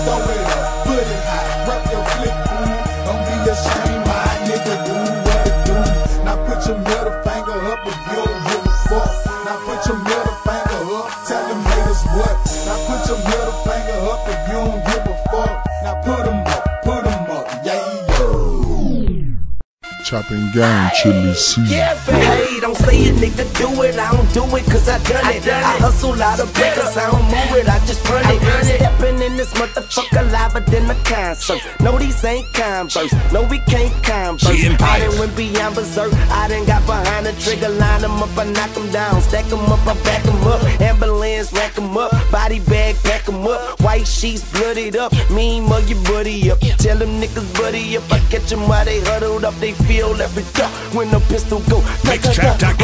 Throw 0.00 0.22
it 0.32 0.42
up, 0.48 0.86
put 0.86 1.04
it 1.04 1.22
high, 1.28 1.68
rep 1.68 1.84
your 1.92 2.04
click 2.16 2.59
Chopping 20.10 20.50
gang, 20.50 20.90
Chilly 21.00 21.32
C. 21.34 21.62
Yeah, 21.66 21.94
but 22.04 22.16
hey, 22.16 22.58
don't 22.58 22.74
say 22.74 22.98
it, 22.98 23.14
nigga, 23.14 23.46
do 23.56 23.82
it. 23.84 23.96
I 23.96 24.10
don't 24.10 24.26
do 24.34 24.42
it 24.56 24.64
cause 24.64 24.88
I 24.88 24.98
done 25.04 25.22
it. 25.32 25.46
I, 25.46 25.78
hustle 25.78 26.20
out 26.20 26.40
of 26.40 26.52
breakers, 26.52 26.96
I 26.96 27.08
don't 27.12 27.22
move 27.30 27.54
it, 27.54 27.68
I 27.68 27.78
just 27.86 28.02
run 28.08 28.24
it. 28.26 28.42
Stepping 28.64 29.22
in 29.22 29.36
this 29.36 29.54
motherfucker 29.90 30.30
liver 30.30 30.60
than 30.70 30.90
a 30.90 30.94
concert. 31.04 31.60
No, 31.80 31.98
these 31.98 32.24
ain't 32.24 32.52
converse. 32.52 33.12
No, 33.32 33.42
we 33.44 33.58
can't 33.60 33.92
converse. 34.04 34.64
I 34.80 34.98
done 35.00 35.18
went 35.18 35.36
beyond 35.36 35.74
berserk. 35.74 36.12
I 36.30 36.48
done 36.48 36.64
got 36.66 36.84
behind 36.86 37.26
the 37.26 37.32
trigger, 37.40 37.68
line 37.68 38.02
them 38.02 38.22
up, 38.22 38.36
I 38.36 38.44
knock 38.44 38.70
them 38.72 38.90
down. 38.90 39.20
Stack 39.22 39.46
them 39.46 39.60
up, 39.60 39.86
I 39.86 39.94
back 40.04 40.22
them 40.22 40.42
up. 40.46 40.62
Ambulance, 40.80 41.52
rack 41.52 41.74
them 41.74 41.96
up. 41.96 42.12
Body 42.30 42.60
bag, 42.60 42.96
pack 43.02 43.24
them 43.24 43.46
up. 43.46 43.80
White 43.80 44.06
sheets, 44.06 44.50
blooded 44.52 44.96
up. 44.96 45.12
Mean 45.30 45.64
mug 45.64 45.88
your 45.88 46.02
buddy 46.04 46.50
up. 46.50 46.60
Tell 46.78 46.96
them 46.96 47.20
niggas 47.20 47.52
buddy 47.58 47.96
up. 47.96 48.10
I 48.12 48.20
catch 48.30 48.48
them 48.50 48.68
while 48.68 48.84
they 48.84 49.00
huddled 49.00 49.44
up. 49.44 49.54
They 49.56 49.72
feel 49.72 50.20
every 50.20 50.44
duck 50.54 50.70
when 50.94 51.10
the 51.10 51.20
pistol 51.20 51.60
go. 51.68 51.80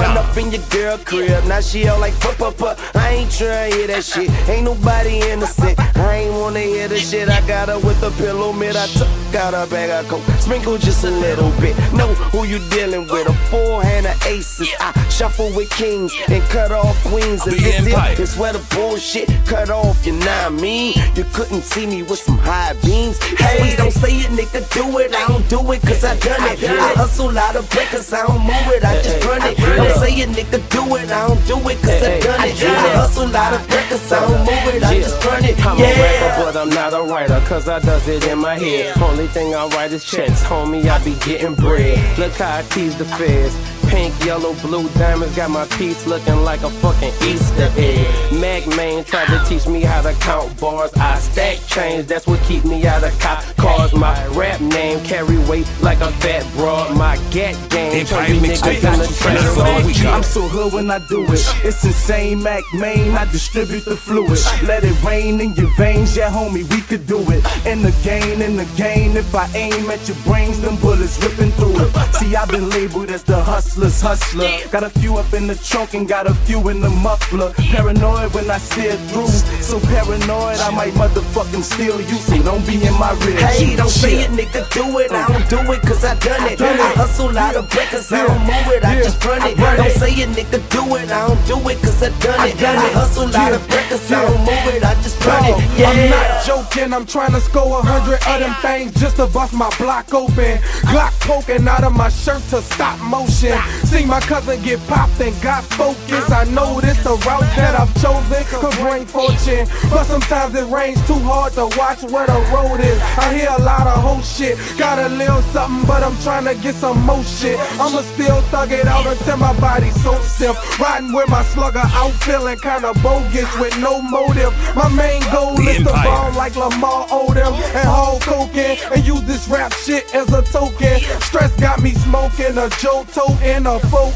Run 0.00 0.16
up 0.16 0.36
in 0.36 0.50
your 0.50 0.62
girl 0.70 0.98
crib, 0.98 1.44
now 1.46 1.60
she 1.60 1.88
all 1.88 2.00
like 2.00 2.14
puh 2.20 2.34
puh 2.36 2.52
puh. 2.52 2.76
I 2.94 3.10
ain't 3.10 3.30
tryna 3.30 3.72
hear 3.72 3.86
that 3.88 4.04
shit. 4.04 4.30
Ain't 4.48 4.64
nobody 4.64 5.20
innocent. 5.20 5.78
I 5.96 6.16
ain't 6.16 6.34
wanna 6.34 6.60
hear 6.60 6.88
the 6.88 6.95
shit. 7.00 7.28
I 7.28 7.46
got 7.46 7.68
her 7.68 7.78
with 7.78 8.02
a 8.02 8.10
pillow 8.22 8.52
mid. 8.52 8.76
I 8.76 8.86
took 8.88 9.08
out 9.34 9.54
a 9.54 9.68
bag 9.70 9.90
of 9.90 10.08
coke, 10.08 10.22
sprinkle 10.40 10.78
just 10.78 11.04
a 11.04 11.10
little 11.10 11.50
bit. 11.60 11.76
Know 11.92 12.08
who 12.32 12.44
you 12.44 12.58
dealing 12.70 13.06
with? 13.08 13.28
A 13.28 13.34
four 13.50 13.82
hand 13.82 14.06
of 14.06 14.26
aces. 14.26 14.68
I 14.80 14.92
shuffle 15.08 15.50
with 15.54 15.70
kings 15.70 16.14
and 16.28 16.42
cut 16.44 16.72
off 16.72 16.96
queens. 17.04 17.46
And 17.46 17.56
this 17.56 17.86
here 17.86 18.22
is 18.22 18.36
where 18.36 18.52
the 18.52 18.64
bullshit 18.74 19.28
cut 19.46 19.70
off. 19.70 20.06
You 20.06 20.12
know 20.12 20.26
what 20.26 20.46
I 20.46 20.48
mean? 20.50 20.94
You 21.14 21.24
couldn't 21.32 21.62
see 21.62 21.86
me 21.86 22.02
with 22.02 22.18
some 22.18 22.38
high 22.38 22.74
beams. 22.84 23.18
Hey, 23.38 23.76
don't 23.76 23.92
say 23.92 24.12
it, 24.16 24.30
nigga. 24.30 24.62
Do 24.72 24.98
it. 24.98 25.14
I 25.14 25.26
don't 25.26 25.48
do 25.48 25.60
it 25.72 25.82
cause 25.82 26.04
I 26.04 26.16
done 26.18 26.42
it. 26.52 26.62
I 26.64 26.92
hustle 26.94 27.36
out 27.36 27.56
of 27.56 27.68
breakers. 27.70 28.12
I 28.12 28.26
don't 28.26 28.42
move 28.42 28.68
it. 28.74 28.84
I 28.84 29.02
just 29.02 29.24
run 29.24 29.42
it. 29.42 29.56
Don't 29.56 29.96
say 30.00 30.12
it, 30.14 30.28
nigga. 30.30 30.58
Do 30.70 30.96
it. 30.96 31.10
I 31.10 31.26
don't 31.28 31.46
do 31.46 31.56
it 31.68 31.78
cause 31.82 32.02
I 32.02 32.20
done 32.20 32.48
it. 32.48 32.62
I 32.62 32.94
hustle 32.96 33.34
out 33.34 33.54
of 33.54 33.66
breakers. 33.68 34.12
I 34.12 34.20
don't 34.20 34.40
move 34.40 34.74
it. 34.74 34.82
I 34.82 34.94
just 35.00 35.24
run 35.24 35.44
it. 35.44 35.56
I'm 35.64 35.78
a 35.78 35.82
rapper, 35.82 36.44
but 36.44 36.56
I'm 36.56 36.70
not 36.70 36.85
a 36.94 37.02
writer, 37.02 37.40
cause 37.46 37.68
I 37.68 37.78
does 37.80 38.06
it 38.08 38.26
in 38.26 38.38
my 38.38 38.58
head. 38.58 38.96
Only 38.98 39.26
thing 39.26 39.54
I 39.54 39.66
write 39.68 39.92
is 39.92 40.04
checks, 40.04 40.42
homie, 40.42 40.86
I 40.86 41.02
be 41.04 41.14
getting 41.24 41.54
bread. 41.54 42.18
Look 42.18 42.32
how 42.32 42.58
I 42.58 42.62
tease 42.62 42.96
the 42.96 43.04
feds. 43.04 43.54
Pink, 43.88 44.12
yellow, 44.24 44.54
blue 44.54 44.88
diamonds 44.90 45.36
got 45.36 45.50
my 45.50 45.66
piece 45.78 46.06
looking 46.06 46.36
like 46.42 46.62
a 46.62 46.70
fucking 46.70 47.12
Easter 47.22 47.70
egg. 47.76 48.32
Mack 48.40 48.66
Maine 48.76 49.04
tried 49.04 49.28
to 49.28 49.42
teach 49.48 49.66
me 49.66 49.82
how 49.82 50.02
to 50.02 50.12
count 50.20 50.58
bars. 50.60 50.92
I 50.94 51.18
stack 51.18 51.58
change, 51.66 52.06
that's 52.06 52.26
what 52.26 52.40
keep 52.42 52.64
me 52.64 52.86
out 52.86 53.04
of 53.04 53.18
cop 53.20 53.42
cars. 53.56 53.94
My 53.94 54.26
rap 54.28 54.60
name 54.60 55.02
carry 55.04 55.38
weight 55.48 55.68
like 55.82 56.00
a 56.00 56.10
fat 56.22 56.44
broad. 56.54 56.96
My 56.96 57.16
gat 57.30 57.54
game 57.70 58.04
turn 58.06 58.34
you 58.34 58.40
niggas 58.40 58.84
in 58.84 58.98
the 58.98 59.06
trash. 59.20 60.04
I'm 60.06 60.22
so 60.22 60.42
hood 60.42 60.72
when 60.72 60.90
I 60.90 60.98
do 61.08 61.22
it. 61.24 61.42
It's 61.64 61.84
insane, 61.84 62.42
Mack 62.42 62.62
Maine. 62.74 63.12
I 63.12 63.24
distribute 63.30 63.84
the 63.84 63.96
fluid. 63.96 64.38
Let 64.62 64.84
it 64.84 65.02
rain 65.02 65.40
in 65.40 65.54
your 65.54 65.70
veins, 65.76 66.16
yeah, 66.16 66.30
homie, 66.30 66.68
we 66.70 66.80
could 66.82 67.06
do 67.06 67.18
it. 67.30 67.44
In 67.66 67.82
the 67.82 67.94
game, 68.02 68.42
in 68.42 68.56
the 68.56 68.68
game, 68.76 69.16
if 69.16 69.34
I 69.34 69.48
aim 69.54 69.90
at 69.90 70.06
your 70.08 70.16
brains, 70.24 70.60
them 70.60 70.76
bullets 70.76 71.22
ripping 71.22 71.52
through 71.52 71.76
it. 71.80 72.14
See, 72.14 72.34
I've 72.34 72.50
been 72.50 72.68
labeled 72.70 73.10
as 73.10 73.22
the 73.22 73.36
hustler's 73.76 74.00
hustler. 74.00 74.48
Got 74.70 74.84
a 74.84 74.90
few 74.90 75.16
up 75.16 75.32
in 75.34 75.46
the 75.46 75.54
trunk 75.54 75.94
and 75.94 76.08
got 76.08 76.26
a 76.26 76.34
few 76.46 76.68
in 76.68 76.80
the 76.80 76.88
muffler. 76.88 77.52
Paranoid 77.54 78.32
when 78.34 78.50
I 78.50 78.58
steer 78.58 78.96
through. 79.12 79.28
So 79.60 79.78
paranoid, 79.80 80.58
I 80.60 80.70
might 80.70 80.94
motherfucking 80.94 81.62
steal 81.62 82.00
you. 82.00 82.16
So 82.16 82.42
don't 82.42 82.66
be 82.66 82.74
in 82.74 82.94
my 82.94 83.12
rear. 83.24 83.36
Hey, 83.36 83.76
don't 83.76 83.88
say 83.88 84.22
it, 84.22 84.30
nigga, 84.30 84.68
do 84.72 84.98
it. 84.98 85.12
I 85.12 85.26
don't 85.28 85.48
do 85.48 85.72
it 85.72 85.82
cause 85.82 86.04
I 86.04 86.14
done 86.18 86.50
it. 86.50 86.60
I 86.60 86.92
hustle 86.94 87.36
out 87.36 87.56
of 87.56 87.68
breakers, 87.70 88.10
I 88.12 88.26
don't 88.26 88.40
move 88.40 88.68
it, 88.72 88.84
I 88.84 88.96
just 88.96 89.22
run 89.24 89.42
it. 89.42 89.56
Don't 89.56 89.90
say 89.90 90.12
it, 90.12 90.28
nigga, 90.30 90.58
do 90.70 90.96
it. 90.96 91.10
I 91.10 91.28
don't 91.28 91.46
do 91.46 91.68
it 91.68 91.78
cause 91.82 92.02
I 92.02 92.08
done 92.20 92.48
it. 92.48 92.62
I 92.62 92.88
hustle 92.92 93.34
out 93.36 93.52
of 93.52 93.66
breakers, 93.68 94.10
I 94.10 94.24
don't 94.24 94.40
move 94.40 94.74
it, 94.74 94.84
I 94.84 94.94
just 95.02 95.24
run 95.24 95.44
it. 95.44 95.78
Yeah. 95.78 95.90
I'm 95.90 96.10
not 96.10 96.44
joking, 96.46 96.92
I'm 96.92 97.06
trying 97.06 97.32
to 97.32 97.40
score 97.40 97.80
a 97.80 97.82
hundred 97.82 98.20
of 98.26 98.40
them 98.40 98.54
things 98.62 98.98
just 99.00 99.16
to 99.16 99.26
bust 99.26 99.52
my 99.52 99.68
block 99.76 100.12
open. 100.14 100.58
Glock 100.88 101.12
poking 101.20 101.68
out 101.68 101.84
of 101.84 101.94
my 101.94 102.08
shirt 102.08 102.42
to 102.50 102.62
stop 102.62 102.98
motion. 103.00 103.65
See 103.84 104.04
my 104.04 104.20
cousin 104.20 104.62
get 104.62 104.80
popped 104.88 105.20
and 105.20 105.34
got 105.42 105.64
focused. 105.64 106.30
I 106.30 106.44
know 106.44 106.80
this 106.80 106.98
the 107.04 107.14
route 107.26 107.48
that 107.56 107.78
I've 107.78 107.92
chosen 108.02 108.44
could 108.50 108.74
bring 108.80 109.06
fortune. 109.06 109.66
But 109.90 110.04
sometimes 110.04 110.54
it 110.54 110.66
rains 110.66 111.00
too 111.06 111.20
hard 111.20 111.52
to 111.54 111.66
watch 111.78 112.02
where 112.04 112.26
the 112.26 112.40
road 112.52 112.80
is. 112.80 113.00
I 113.18 113.34
hear 113.34 113.50
a 113.56 113.62
lot 113.62 113.86
of 113.86 114.02
whole 114.02 114.22
shit. 114.22 114.58
Got 114.78 114.98
a 114.98 115.08
little 115.08 115.42
something, 115.54 115.86
but 115.86 116.02
I'm 116.02 116.16
trying 116.22 116.44
to 116.44 116.54
get 116.62 116.74
some 116.74 117.00
more 117.06 117.22
shit. 117.24 117.58
I'ma 117.80 118.02
still 118.14 118.40
thug 118.52 118.72
it 118.72 118.86
out 118.86 119.06
until 119.06 119.36
my 119.36 119.58
body's 119.60 119.96
so 120.02 120.14
stiff. 120.20 120.56
Riding 120.80 121.12
with 121.12 121.28
my 121.28 121.42
slugger 121.44 121.82
out 121.84 122.12
feeling 122.24 122.58
kinda 122.58 122.92
bogus 123.02 123.50
with 123.58 123.76
no 123.78 124.02
motive. 124.02 124.52
My 124.74 124.88
main 124.88 125.22
goal 125.32 125.54
The 125.56 125.62
is 125.70 125.76
to 125.84 125.90
Empire. 125.90 126.04
ball 126.04 126.32
like 126.32 126.56
Lamar 126.56 127.06
Odom 127.08 127.54
and 127.74 127.88
Hulk 127.88 128.22
Hogan 128.24 128.76
and 128.92 129.06
use 129.06 129.22
this 129.22 129.48
rap 129.48 129.72
shit 129.74 130.14
as 130.14 130.32
a 130.32 130.42
token. 130.42 131.00
Stress 131.20 131.52
got 131.60 131.80
me 131.82 131.92
smoking 131.92 132.56
a 132.58 132.68
Joto 132.82 133.40
and 133.56 133.66
a 133.66 133.78
4 133.88 134.12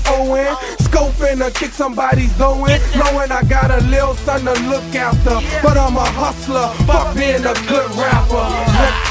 Scoping 0.84 1.38
to 1.40 1.50
kick 1.58 1.72
somebody's 1.72 2.36
dough 2.36 2.64
in. 2.66 2.80
Knowing 2.98 3.32
I 3.32 3.42
got 3.48 3.70
a 3.70 3.80
little 3.88 4.14
son 4.14 4.44
to 4.44 4.52
look 4.68 4.84
after. 4.94 5.40
But 5.62 5.78
I'm 5.78 5.96
a 5.96 6.04
hustler, 6.04 6.68
fuck 6.84 7.16
being 7.16 7.44
a 7.44 7.54
good 7.66 7.88
rapper. 7.96 8.44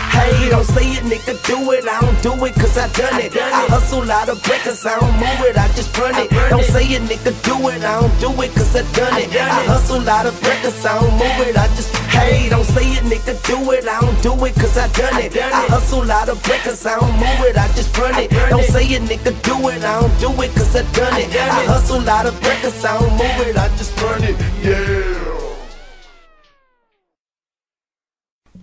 Hey, 0.09 0.49
don't 0.49 0.65
say 0.65 0.85
it, 0.97 1.03
nigga, 1.03 1.33
do 1.47 1.71
it. 1.71 1.87
I 1.87 2.01
don't 2.01 2.21
do 2.21 2.33
it 2.45 2.53
cause 2.55 2.77
I 2.77 2.87
done 2.93 3.21
it. 3.21 3.35
I 3.37 3.65
hustle 3.69 4.09
out 4.11 4.29
of 4.29 4.43
breakers, 4.43 4.85
I 4.85 4.99
don't 4.99 5.13
move 5.13 5.41
it, 5.47 5.57
I 5.57 5.67
just 5.69 5.95
run 5.97 6.13
it. 6.15 6.29
Don't 6.49 6.63
say 6.63 6.85
it, 6.85 7.01
nigga, 7.03 7.31
do 7.43 7.55
it. 7.69 7.83
I 7.83 8.01
don't 8.01 8.19
do 8.19 8.29
it 8.41 8.51
cause 8.53 8.75
I 8.75 8.81
done 8.93 9.17
it. 9.17 9.29
I 9.35 9.63
hustle 9.65 10.07
out 10.09 10.25
of 10.25 10.39
breakers, 10.41 10.85
I 10.85 10.99
don't 10.99 11.13
move 11.13 11.47
it, 11.47 11.57
I 11.57 11.67
just. 11.77 11.95
Hey, 12.09 12.49
don't 12.49 12.65
say 12.65 12.85
it, 12.91 13.03
nigga, 13.05 13.37
do 13.47 13.71
it. 13.71 13.87
I 13.87 14.01
don't 14.01 14.21
do 14.21 14.33
it 14.45 14.55
cause 14.55 14.77
I 14.77 14.87
done 14.89 15.21
it. 15.21 15.37
I 15.37 15.65
hustle 15.71 16.11
out 16.11 16.27
of 16.27 16.41
breakers, 16.43 16.85
I 16.85 16.99
don't 16.99 17.13
move 17.13 17.41
it, 17.47 17.57
I 17.57 17.67
just 17.73 17.95
run 17.97 18.13
it. 18.19 18.29
Don't 18.49 18.65
say 18.65 18.85
it, 18.85 19.01
nigga, 19.03 19.31
do 19.43 19.55
it. 19.69 19.83
I 19.83 20.01
don't 20.01 20.18
do 20.19 20.29
it 20.41 20.51
cause 20.55 20.75
I 20.75 20.81
done 20.93 21.21
it. 21.21 21.35
I 21.35 21.65
hustle 21.65 22.09
out 22.09 22.25
of 22.25 22.39
breakers, 22.41 22.83
I 22.83 22.99
don't 22.99 23.11
move 23.11 23.47
it, 23.47 23.57
I 23.57 23.67
just 23.77 24.01
run 24.01 24.23
it. 24.23 24.35
Yeah. 24.63 25.15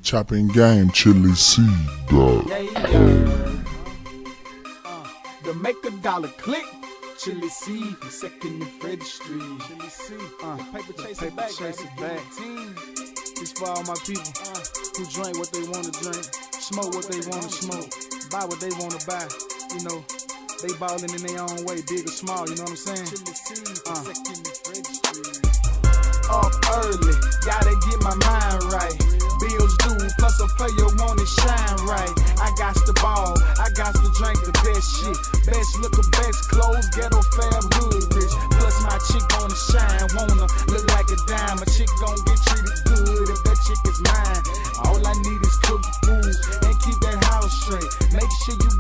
Chopping 0.03 0.49
game, 0.49 0.91
Chilly 0.91 1.35
C, 1.35 1.67
dog. 2.09 2.47
To 5.45 5.55
make 5.55 5.77
a 5.85 5.91
dollar 6.03 6.29
click. 6.29 6.65
Chilly 7.19 7.49
C, 7.49 7.95
second 8.11 8.63
and 8.63 8.71
Freddy 8.81 9.01
Street. 9.01 9.41
Chilly 9.67 9.89
C, 9.89 10.15
uh, 10.45 10.57
paper 10.73 10.93
chaser 11.03 11.31
back, 11.31 11.51
chaser 11.51 11.89
back. 11.99 12.21
This 13.41 13.53
for 13.53 13.69
all 13.69 13.83
my 13.85 13.95
people 14.05 14.23
who 14.97 15.05
drink 15.11 15.39
what 15.39 15.51
they 15.51 15.63
want 15.63 15.85
to 15.87 15.93
drink, 16.03 16.25
smoke 16.53 16.95
what 16.95 17.09
they 17.09 17.21
want 17.29 17.43
to 17.43 17.51
smoke, 17.51 17.91
buy 18.31 18.45
what 18.45 18.61
they 18.61 18.71
want 18.79 19.01
to 19.01 19.07
buy. 19.07 19.27
You 19.75 19.83
know, 19.85 20.05
they 20.63 20.73
ballin' 20.81 21.13
in 21.13 21.21
their 21.21 21.43
own 21.43 21.65
way, 21.65 21.83
big 21.85 22.09
or 22.09 22.15
small. 22.15 22.49
You 22.49 22.57
know 22.57 22.65
what 22.65 22.81
I'm 22.81 22.97
saying? 22.97 23.09
Uh. 23.85 24.09
Up 26.33 26.53
early, 26.81 27.15
gotta 27.45 27.75
get 27.87 27.99
my 28.03 28.17
mind 28.25 28.65
right. 28.73 28.97
Bills 29.37 29.75
due, 29.85 30.01
plus 30.17 30.41
a 30.41 30.49
player 30.57 30.89
wanna 30.97 31.27
shine 31.27 31.77
right. 31.85 32.15
I 32.41 32.51
got 32.57 32.75
the 32.89 32.97
ball, 33.05 33.37
I 33.61 33.69
got 33.77 33.93
to 33.95 34.09
drink 34.17 34.41
the 34.49 34.53
best 34.65 34.97
shit. 34.97 35.19
Best 35.45 35.77
looker, 35.79 36.03
best 36.17 36.49
clothes, 36.49 36.89
ghetto 36.97 37.21
fab, 37.37 37.63
hood 37.77 38.17
rich. 38.17 38.33
Plus 38.57 38.77
my 38.83 38.97
chick 39.13 39.23
wanna 39.37 39.55
shine, 39.55 40.09
wanna 40.17 40.49
look 40.73 40.87
like 40.97 41.09
a 41.13 41.19
dime. 41.29 41.61
A 41.61 41.67
chick 41.69 41.91
gon' 42.01 42.17
get 42.25 42.41
treated 42.49 42.81
good 42.89 43.29
if 43.29 43.41
that 43.45 43.59
chick 43.69 43.81
is 43.85 44.01
mine. 44.09 44.43
All 44.89 44.99
I 45.05 45.15
need 45.21 45.41
is 45.45 45.57
cooked 45.69 45.87
food 46.01 46.35
and 46.65 46.75
keep 46.81 46.99
that 47.05 47.21
house 47.29 47.53
straight. 47.61 47.93
Make 48.17 48.33
sure 48.49 48.57
you 48.57 48.71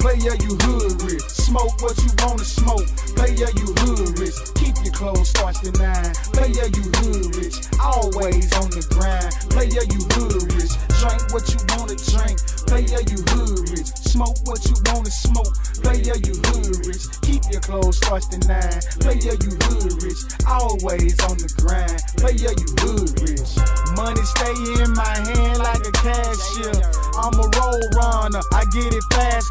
Player, 0.00 0.34
you 0.40 0.56
hood 0.62 1.02
rich. 1.02 1.22
Smoke 1.22 1.80
what 1.82 1.96
you 1.98 2.10
wanna 2.22 2.44
smoke. 2.44 2.86
Player, 3.16 3.50
you 3.56 3.68
hood 3.82 4.18
rich. 4.18 4.34
Keep 4.54 4.76
your 4.84 4.92
clothes 4.92 5.28
starch 5.30 5.60
to 5.62 5.72
nine. 5.78 6.12
Player, 6.32 6.68
you 6.72 6.84
hood 7.00 7.36
rich. 7.36 7.56
Always 7.80 8.46
on 8.60 8.70
the 8.70 8.84
grind. 8.92 9.32
Player, 9.50 9.84
you 9.88 10.00
hood 10.14 10.42
rich. 10.54 10.74
Drink 11.00 11.22
what 11.32 11.44
you 11.52 11.60
wanna 11.74 11.96
drink. 11.96 12.38
Player, 12.66 13.02
you 13.08 13.18
hood 13.34 13.70
rich. 13.70 13.90
Smoke 14.08 14.36
what 14.44 14.64
you 14.66 14.76
wanna 14.90 15.10
smoke. 15.10 15.54
Player, 15.82 16.16
you 16.24 16.34
hood 16.50 16.86
rich. 16.86 17.04
Keep 17.22 17.42
your 17.50 17.60
clothes 17.60 17.96
starch 17.98 18.26
to 18.30 18.38
nine. 18.48 18.80
Player, 19.00 19.36
you 19.38 19.52
hood 19.68 20.02
rich. 20.02 20.20
Always 20.48 21.14
on 21.28 21.36
the 21.38 21.50
grind. 21.60 22.00
Player, 22.16 22.52
you 22.52 22.68
hood 22.82 23.12
rich. 23.22 23.52
Money 23.96 24.24
stay 24.24 24.56
in 24.82 24.90
my 24.92 25.16
hand 25.30 25.58
like 25.58 25.84
a 25.84 25.92
cashier. 25.92 26.78
I'm 27.16 27.34
a 27.38 27.46
roll 27.58 27.82
runner. 27.96 28.42
I 28.52 28.64
get 28.72 28.92
it 28.92 29.04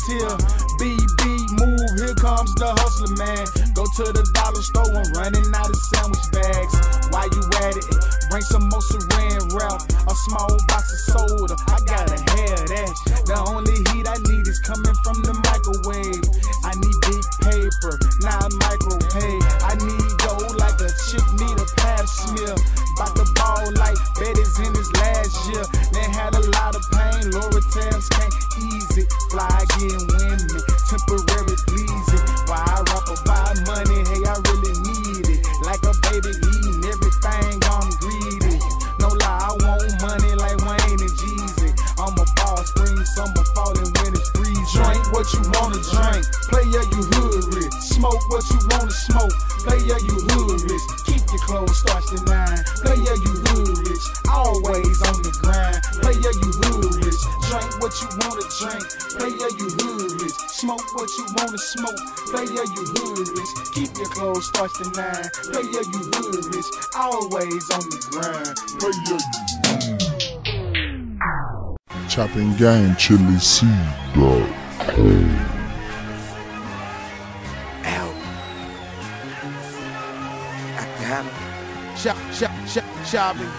here. 0.05 0.37
BB 0.77 1.23
move. 1.57 1.89
Here 1.97 2.15
comes 2.15 2.53
the 2.55 2.69
hustler 2.77 3.15
man. 3.15 3.45
Go 3.73 3.85
to 3.85 4.11
the 4.11 4.23
dollar 4.33 4.61
store 4.61 4.91
and 4.91 5.09
running 5.15 5.47
out 5.55 5.69
of 5.69 5.79
sandwich 5.93 6.25
bags. 6.31 6.73
While 7.09 7.29
you 7.29 7.43
at 7.63 7.77
it, 7.77 7.87
bring 8.29 8.43
some 8.43 8.67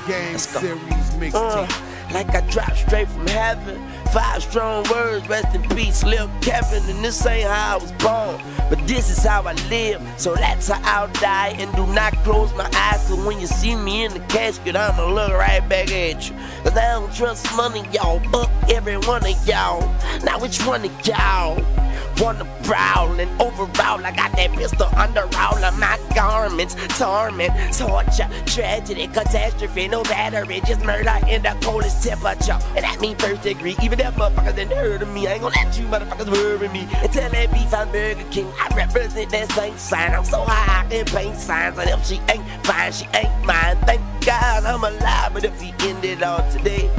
game 0.07 0.33
Let's 0.33 0.53
go. 0.53 0.61
series 0.61 1.35
Uh, 1.35 1.67
like 2.13 2.29
I 2.35 2.41
dropped 2.51 2.77
straight 2.77 3.09
from 3.09 3.27
heaven. 3.27 3.83
Five 4.13 4.43
strong 4.43 4.85
words, 4.91 5.29
rest 5.29 5.55
in 5.55 5.63
peace, 5.71 6.05
Lil 6.05 6.31
Kevin. 6.41 6.83
And 6.89 7.05
this 7.05 7.27
ain't 7.27 7.49
how 7.49 7.79
I 7.79 7.83
was 7.83 7.93
born, 7.93 8.41
but 8.69 8.87
this 8.87 9.11
is 9.11 9.25
how 9.25 9.43
I 9.43 9.55
live. 9.69 10.01
So 10.17 10.35
that's 10.35 10.69
how 10.69 10.81
I'll 10.85 11.13
die. 11.15 11.55
And 11.59 11.75
do 11.75 11.87
not 11.87 12.13
close 12.25 12.55
my 12.55 12.71
eyes, 12.75 13.07
cause 13.09 13.25
when 13.25 13.41
you 13.41 13.47
see 13.47 13.75
me 13.75 14.05
in 14.05 14.13
the 14.13 14.21
casket, 14.21 14.77
I'ma 14.77 15.07
look 15.07 15.33
right 15.33 15.67
back 15.69 15.91
at 15.91 16.29
you. 16.29 16.37
Cause 16.63 16.77
I 16.77 16.93
don't 16.93 17.15
trust 17.15 17.55
money, 17.57 17.83
y'all. 17.93 18.21
Fuck 18.31 18.51
every 18.71 18.97
one 18.99 19.25
of 19.25 19.47
y'all. 19.47 19.81
Now, 20.25 20.39
which 20.39 20.65
one 20.65 20.85
of 20.85 21.07
y'all? 21.07 21.63
Wanna 22.19 22.47
prowl 22.65 23.21
and 23.21 23.31
overall, 23.41 24.05
I 24.05 24.11
got 24.15 24.33
that 24.33 24.51
pistol 24.53 24.89
under 24.97 25.29
all 25.37 25.63
of 25.63 25.79
my 25.79 25.99
garments. 26.15 26.75
Torment, 26.99 27.53
torture, 27.77 28.29
tragedy, 28.47 29.07
catastrophe, 29.09 29.89
no 29.89 30.03
battery, 30.03 30.63
just 30.67 30.83
murder 30.83 31.19
in 31.29 31.43
the 31.43 31.57
coldest 31.63 32.03
temperature. 32.03 32.59
And 32.75 32.85
that 32.85 33.01
mean 33.01 33.17
first 33.17 33.43
degree, 33.43 33.77
even 33.83 33.99
that 33.99 34.15
motherfuckers 34.15 34.57
didn't 34.57 34.77
heard 34.77 35.03
of 35.03 35.13
me. 35.13 35.27
I 35.27 35.35
ain't 35.35 35.43
gonna 35.43 35.55
let 35.57 35.79
you 35.79 35.87
motherfuckers 35.87 36.31
worry 36.33 36.69
me. 36.69 36.89
Until 37.03 37.29
that 37.29 37.53
beef, 37.53 37.75
I'm 37.75 37.91
Burger 37.93 38.25
King. 38.31 38.51
I 38.61 38.75
represent 38.75 39.31
that 39.31 39.53
same 39.53 39.77
sign. 39.77 40.15
I'm 40.15 40.25
so 40.25 40.43
high 40.43 40.85
I 40.85 40.89
can 40.89 41.05
paint 41.05 41.37
signs. 41.37 41.79
And 41.79 41.91
if 41.91 42.07
she 42.07 42.21
ain't 42.31 42.67
fine, 42.67 42.93
she 42.93 43.07
ain't 43.15 43.45
mine. 43.45 43.77
Thank 43.85 44.01
God 44.25 44.65
I'm 44.65 44.83
alive, 44.83 45.35
but 45.35 45.45
if 45.45 45.61
we 45.61 45.75
end 45.87 46.05
it 46.05 46.23
all 46.23 46.51
today, 46.51 46.91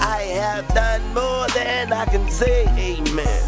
I 0.00 0.22
have 0.40 0.66
done 0.74 1.02
more 1.14 1.46
than 1.48 1.92
I 1.92 2.04
can 2.06 2.28
say. 2.30 2.66
Amen. 2.78 3.42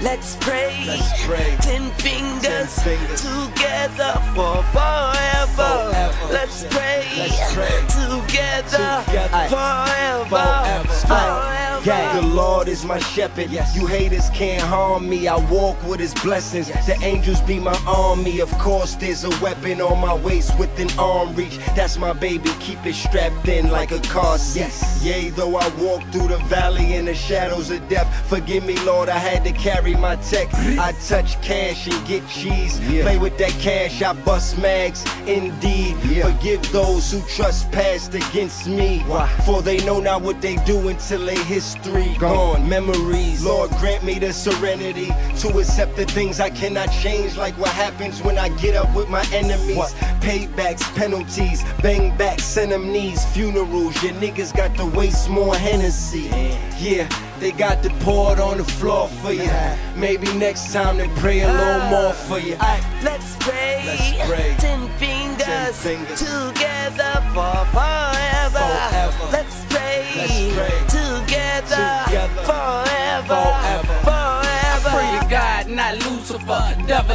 Let's 0.00 0.36
pray. 0.36 0.84
Let's 0.86 1.26
pray. 1.26 1.56
Ten 1.60 1.90
fingers, 1.92 2.42
Ten 2.42 2.66
fingers. 2.98 3.20
together 3.22 4.12
for 4.34 4.62
forever. 4.70 5.90
Forever. 5.90 6.32
Let's 6.32 6.64
pray. 6.70 7.04
Let's 7.18 7.52
pray. 7.54 7.78
Together, 7.88 9.02
Together. 9.06 9.48
forever. 9.48 10.28
Forever. 10.28 11.06
Forever. 11.06 11.67
The 11.88 12.20
Lord 12.20 12.68
is 12.68 12.84
my 12.84 12.98
shepherd. 12.98 13.48
Yes. 13.48 13.74
You 13.74 13.86
haters 13.86 14.28
can't 14.30 14.62
harm 14.62 15.08
me. 15.08 15.26
I 15.26 15.36
walk 15.50 15.82
with 15.84 16.00
his 16.00 16.12
blessings. 16.12 16.68
The 16.86 16.98
angels 17.02 17.40
be 17.40 17.58
my 17.58 17.80
army. 17.86 18.40
Of 18.40 18.50
course, 18.58 18.94
there's 18.94 19.24
a 19.24 19.30
weapon 19.42 19.80
on 19.80 19.98
my 19.98 20.14
waist 20.14 20.58
within 20.58 20.90
arm 20.98 21.34
reach. 21.34 21.56
That's 21.74 21.96
my 21.96 22.12
baby. 22.12 22.50
Keep 22.60 22.84
it 22.84 22.94
strapped 22.94 23.48
in 23.48 23.70
like 23.70 23.90
a 23.90 24.00
car 24.00 24.36
seat. 24.36 24.70
Yea, 25.02 25.30
though 25.30 25.56
I 25.56 25.66
walk 25.76 26.02
through 26.12 26.28
the 26.28 26.36
valley 26.48 26.94
in 26.94 27.06
the 27.06 27.14
shadows 27.14 27.70
of 27.70 27.88
death. 27.88 28.08
Forgive 28.28 28.66
me, 28.66 28.78
Lord, 28.80 29.08
I 29.08 29.16
had 29.16 29.42
to 29.44 29.52
carry 29.52 29.94
my 29.94 30.16
tech. 30.16 30.52
I 30.54 30.92
touch 31.06 31.40
cash 31.40 31.86
and 31.86 32.06
get 32.06 32.28
cheese. 32.28 32.80
Play 32.80 33.16
with 33.16 33.38
that 33.38 33.52
cash, 33.60 34.02
I 34.02 34.12
bust 34.12 34.58
mags. 34.58 35.06
Indeed, 35.26 35.96
forgive 36.22 36.70
those 36.70 37.10
who 37.10 37.22
trespassed 37.22 38.14
against 38.14 38.68
me. 38.68 38.98
Why? 39.06 39.26
For 39.46 39.62
they 39.62 39.82
know 39.86 40.00
not 40.00 40.20
what 40.20 40.42
they 40.42 40.56
do 40.66 40.88
until 40.88 41.24
they 41.24 41.38
history 41.44 41.77
gone. 42.18 42.68
Memories, 42.68 43.44
Lord, 43.44 43.70
grant 43.72 44.04
me 44.04 44.18
the 44.18 44.32
serenity 44.32 45.06
to 45.40 45.58
accept 45.58 45.96
the 45.96 46.04
things 46.06 46.40
I 46.40 46.50
cannot 46.50 46.90
change, 46.90 47.36
like 47.36 47.54
what 47.58 47.70
happens 47.70 48.22
when 48.22 48.38
I 48.38 48.48
get 48.60 48.74
up 48.74 48.94
with 48.94 49.08
my 49.08 49.24
enemies. 49.32 49.94
Paybacks, 50.20 50.82
penalties, 50.94 51.62
bang 51.82 52.16
back, 52.16 52.40
send 52.40 52.72
them 52.72 52.92
knees, 52.92 53.24
funerals. 53.26 54.02
Your 54.02 54.12
niggas 54.14 54.56
got 54.56 54.76
to 54.76 54.86
waste 54.86 55.28
more 55.28 55.54
Hennessy. 55.54 56.30
Yeah, 56.78 57.08
they 57.40 57.52
got 57.52 57.82
to 57.82 57.90
pour 58.00 58.32
it 58.32 58.40
on 58.40 58.58
the 58.58 58.64
floor 58.64 59.08
for 59.08 59.32
you. 59.32 59.50
Maybe 59.96 60.32
next 60.34 60.72
time 60.72 60.96
they 60.98 61.08
pray 61.20 61.40
a 61.40 61.48
little 61.48 61.82
ah. 61.82 61.90
more 61.90 62.12
for 62.12 62.38
you. 62.38 62.56
Let's 63.02 63.36
pray. 63.36 63.82
Let's 63.86 64.28
pray. 64.28 64.56
Ten 64.58 64.88
fingers, 64.98 65.44
Ten 65.46 65.72
fingers. 65.72 66.18
together 66.18 67.22
for 67.34 67.64
forever. 67.72 68.58
Forever. 68.58 69.28
Let's 69.32 69.64
pray. 69.66 70.04
Let's 70.16 70.54
pray. 70.54 70.77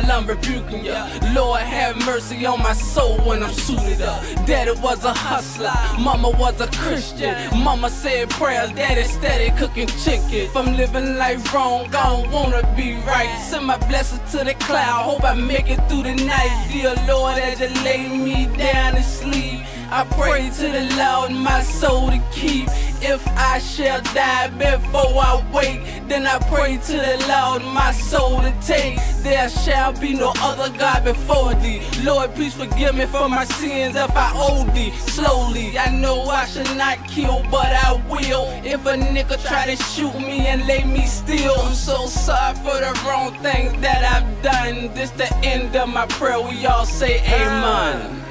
Devil, 0.04 0.16
I'm 0.16 0.28
rebuking 0.28 0.86
ya. 0.86 1.08
Lord, 1.34 1.62
have 1.62 1.96
mercy 2.06 2.46
on 2.46 2.62
my 2.62 2.74
soul 2.74 3.18
when 3.20 3.44
I'm 3.44 3.54
suited 3.54 4.02
up. 4.02 4.22
Daddy 4.46 4.72
was 4.82 5.04
a 5.04 5.14
hustler, 5.14 5.74
mama 6.02 6.30
was 6.30 6.60
a 6.60 6.68
Christian. 6.68 7.36
Mama 7.64 7.90
said 7.90 8.30
prayers, 8.30 8.72
daddy 8.72 9.04
steady 9.04 9.58
cooking 9.58 9.88
chicken. 9.88 10.48
If 10.48 10.56
I'm 10.58 10.76
living 10.76 11.18
life 11.18 11.54
wrong, 11.54 11.88
I 11.88 12.04
don't 12.04 12.32
wanna 12.32 12.62
be 12.76 12.96
right. 13.06 13.34
Send 13.50 13.66
my 13.66 13.78
blessings 13.88 14.32
to 14.32 14.44
the 14.44 14.54
cloud, 14.56 15.04
hope 15.04 15.24
I 15.24 15.36
make 15.36 15.70
it 15.70 15.80
through 15.90 16.04
the 16.04 16.16
night. 16.16 16.70
Dear 16.72 16.96
Lord, 17.08 17.38
as 17.38 17.60
you 17.60 17.70
lay 17.84 18.08
me 18.08 18.46
down 18.58 18.96
to 18.96 19.04
sleep. 19.04 19.53
I 19.96 20.06
pray 20.06 20.50
to 20.50 20.72
the 20.72 20.96
Lord 20.98 21.34
my 21.34 21.62
soul 21.62 22.10
to 22.10 22.20
keep. 22.32 22.68
If 23.06 23.22
I 23.38 23.60
shall 23.60 24.02
die 24.02 24.48
before 24.48 25.22
I 25.22 25.46
wake, 25.54 26.08
then 26.08 26.26
I 26.26 26.40
pray 26.50 26.78
to 26.78 26.94
the 26.94 27.24
Lord 27.30 27.64
my 27.64 27.92
soul 27.92 28.42
to 28.42 28.52
take. 28.66 28.98
There 29.22 29.48
shall 29.50 29.94
be 29.94 30.16
no 30.16 30.34
other 30.38 30.76
God 30.80 31.04
before 31.04 31.54
thee. 31.54 31.84
Lord, 32.02 32.34
please 32.34 32.56
forgive 32.56 32.96
me 32.96 33.06
for 33.06 33.30
my 33.30 33.46
sins 33.46 33.96
if 33.96 34.10
I 34.16 34.32
owe 34.34 34.66
thee. 34.74 34.90
Slowly, 34.98 35.78
I 35.78 35.96
know 35.96 36.24
I 36.24 36.46
should 36.46 36.76
not 36.76 36.98
kill, 37.08 37.46
but 37.52 37.68
I 37.68 37.94
will. 38.10 38.48
If 38.66 38.88
a 38.88 38.96
nigga 38.96 39.48
try 39.48 39.68
to 39.68 39.76
shoot 39.76 40.16
me 40.16 40.48
and 40.48 40.66
lay 40.66 40.84
me 40.86 41.06
still, 41.06 41.54
I'm 41.60 41.76
so 41.76 42.08
sorry 42.08 42.56
for 42.56 42.80
the 42.80 43.00
wrong 43.06 43.32
things 43.44 43.80
that 43.82 44.02
I've 44.04 44.42
done. 44.42 44.92
This 44.96 45.12
the 45.12 45.32
end 45.46 45.76
of 45.76 45.88
my 45.88 46.08
prayer. 46.08 46.42
We 46.42 46.66
all 46.66 46.88
say 46.88 47.20
amen. 47.26 48.23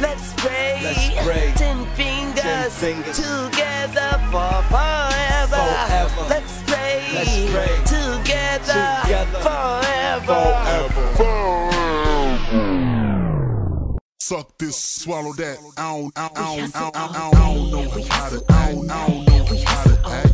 Let's 0.00 0.32
pray. 0.34 0.80
Let's 0.82 1.10
pray. 1.26 1.52
Ten 1.56 1.86
fingers, 1.96 2.42
Ten 2.42 2.70
fingers. 2.70 3.16
together 3.16 4.20
for 4.30 4.62
forever. 4.68 5.56
Forever. 5.56 6.26
Let's 6.28 6.62
pray. 6.64 7.02
Let's 7.14 7.36
pray. 7.50 7.76
Together, 7.86 9.00
Together. 9.02 9.40
forever. 9.40 10.42
Suck 14.18 14.58
this, 14.58 14.76
swallow 14.76 15.32
that. 15.34 15.58
I 15.76 15.92
don't, 15.94 16.12
I 16.18 16.28
don't, 16.34 16.38
I 16.38 16.56
don't, 16.56 16.76
I 16.76 16.80
don't, 16.80 16.96
I 16.96 17.06
don't, 17.06 17.34
I 17.36 17.54
don't 17.54 17.70
know 17.70 18.02
how 18.08 18.28
to, 18.28 18.44
I 18.50 18.72
don't, 18.72 18.90
I 18.90 19.06
don't 19.06 19.24
know 19.28 19.64
how 19.64 19.84
to 19.84 20.08
act. 20.10 20.25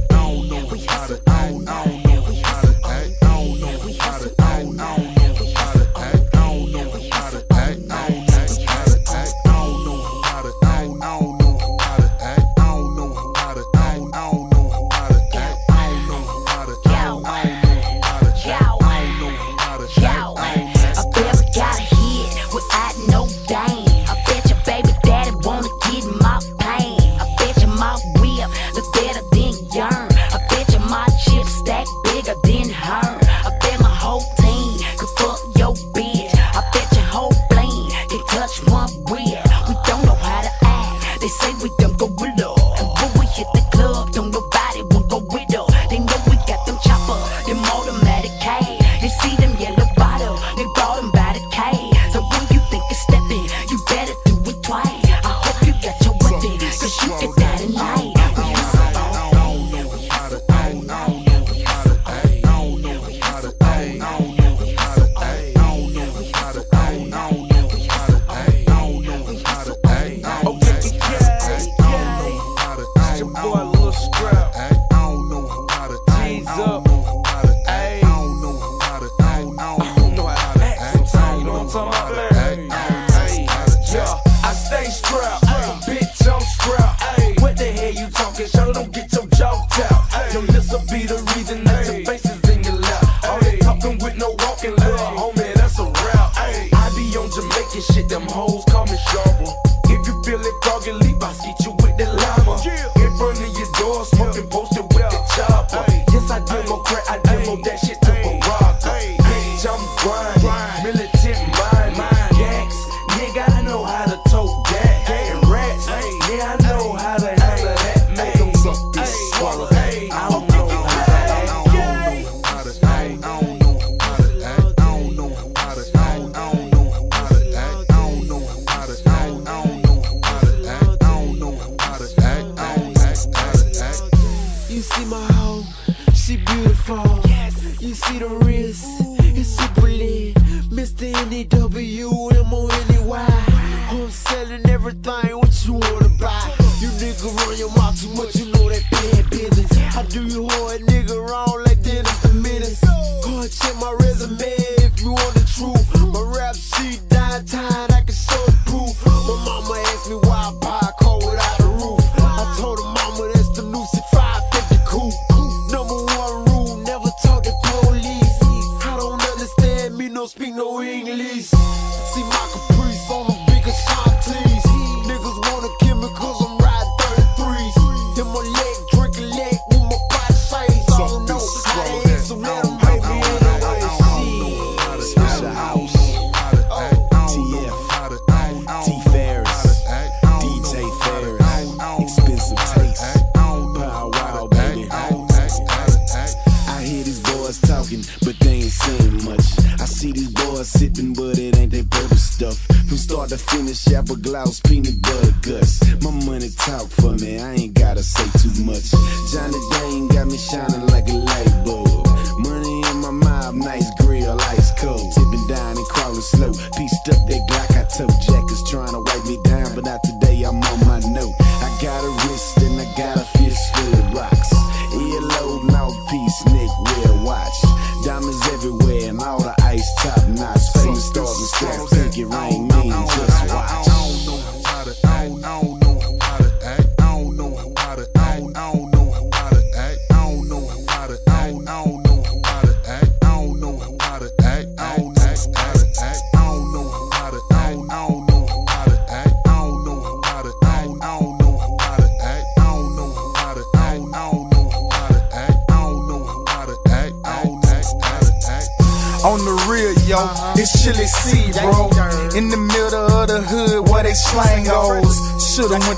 Oberglaus 204.13 204.62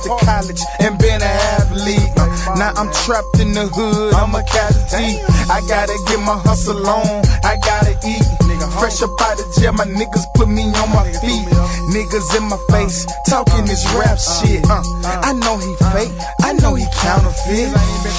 to 0.05 0.11
college 0.25 0.61
and 0.81 0.99
been 0.99 1.21
an 1.21 1.37
athlete. 1.57 2.13
Uh, 2.17 2.55
now 2.57 2.73
I'm 2.77 2.93
trapped 3.05 3.41
in 3.41 3.53
the 3.53 3.67
hood, 3.67 4.15
I'm 4.15 4.35
a 4.35 4.43
casualty. 4.45 5.21
I 5.51 5.61
gotta 5.69 5.97
get 6.07 6.21
my 6.21 6.37
hustle 6.37 6.87
on, 6.87 7.25
I 7.45 7.57
gotta 7.65 7.97
eat. 8.07 8.23
Fresh 8.79 9.03
up 9.03 9.11
out 9.21 9.39
of 9.39 9.47
jail, 9.55 9.73
my 9.73 9.85
niggas 9.85 10.25
put 10.35 10.49
me 10.49 10.65
on 10.65 10.91
my 10.91 11.07
feet. 11.23 11.47
Niggas 11.95 12.37
in 12.37 12.45
my 12.49 12.59
face, 12.71 13.07
talking 13.29 13.65
this 13.65 13.85
rap 13.95 14.19
shit. 14.19 14.65
Uh, 14.69 14.83
I 15.23 15.33
know 15.33 15.57
he 15.59 15.73
fake, 15.95 16.13
counterfeit. 17.05 17.69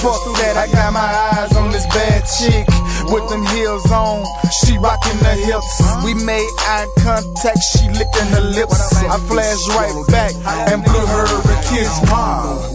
Fuck 0.01 0.21
that, 0.37 0.55
I 0.57 0.67
got 0.71 0.93
my 0.93 1.09
eyes 1.33 1.55
on 1.57 1.71
this 1.71 1.85
bad 1.87 2.21
chick 2.37 2.67
with 3.09 3.27
them 3.29 3.45
heels 3.57 3.89
on. 3.91 4.23
She 4.61 4.77
rocking 4.77 5.17
the 5.19 5.33
hips. 5.33 5.81
We 6.05 6.13
made 6.13 6.49
eye 6.69 6.87
contact, 7.01 7.59
she 7.73 7.89
licking 7.89 8.29
her 8.37 8.45
lips. 8.53 8.79
I 9.03 9.17
flashed 9.25 9.67
right 9.69 9.97
back 10.09 10.33
and 10.71 10.83
blew 10.83 11.05
her 11.05 11.25
a 11.25 11.55
kiss. 11.69 11.91
Mom. 12.09 12.74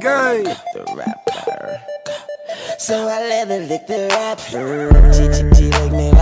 gang. 0.00 0.44
The 0.44 0.84
rapper. 0.96 1.80
So 2.78 3.08
I 3.08 3.20
let 3.28 3.48
her 3.48 3.60
lick 3.60 3.86
the 3.86 4.08
rapper. 4.10 4.90
Like 5.72 5.92
me 5.92 6.13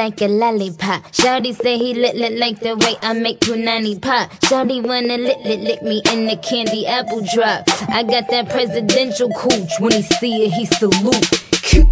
like 0.00 0.22
a 0.22 0.28
lollipop. 0.28 1.02
Shawty 1.12 1.54
say 1.54 1.76
he 1.76 1.92
lit, 1.92 2.16
lit 2.16 2.38
like 2.38 2.58
the 2.60 2.74
way 2.74 2.96
I 3.02 3.12
make 3.12 3.38
punani 3.40 4.00
pop. 4.00 4.30
Shawty 4.48 4.82
wanna 4.82 5.18
lick, 5.18 5.36
lick, 5.44 5.60
lick 5.60 5.82
me 5.82 6.00
in 6.10 6.24
the 6.24 6.38
candy 6.38 6.86
apple 6.86 7.20
drop. 7.34 7.64
I 7.90 8.02
got 8.02 8.30
that 8.30 8.48
presidential 8.48 9.28
cooch. 9.36 9.72
When 9.78 9.92
he 9.92 10.00
see 10.00 10.46
it, 10.46 10.52
he 10.52 10.64
salute. 10.64 11.49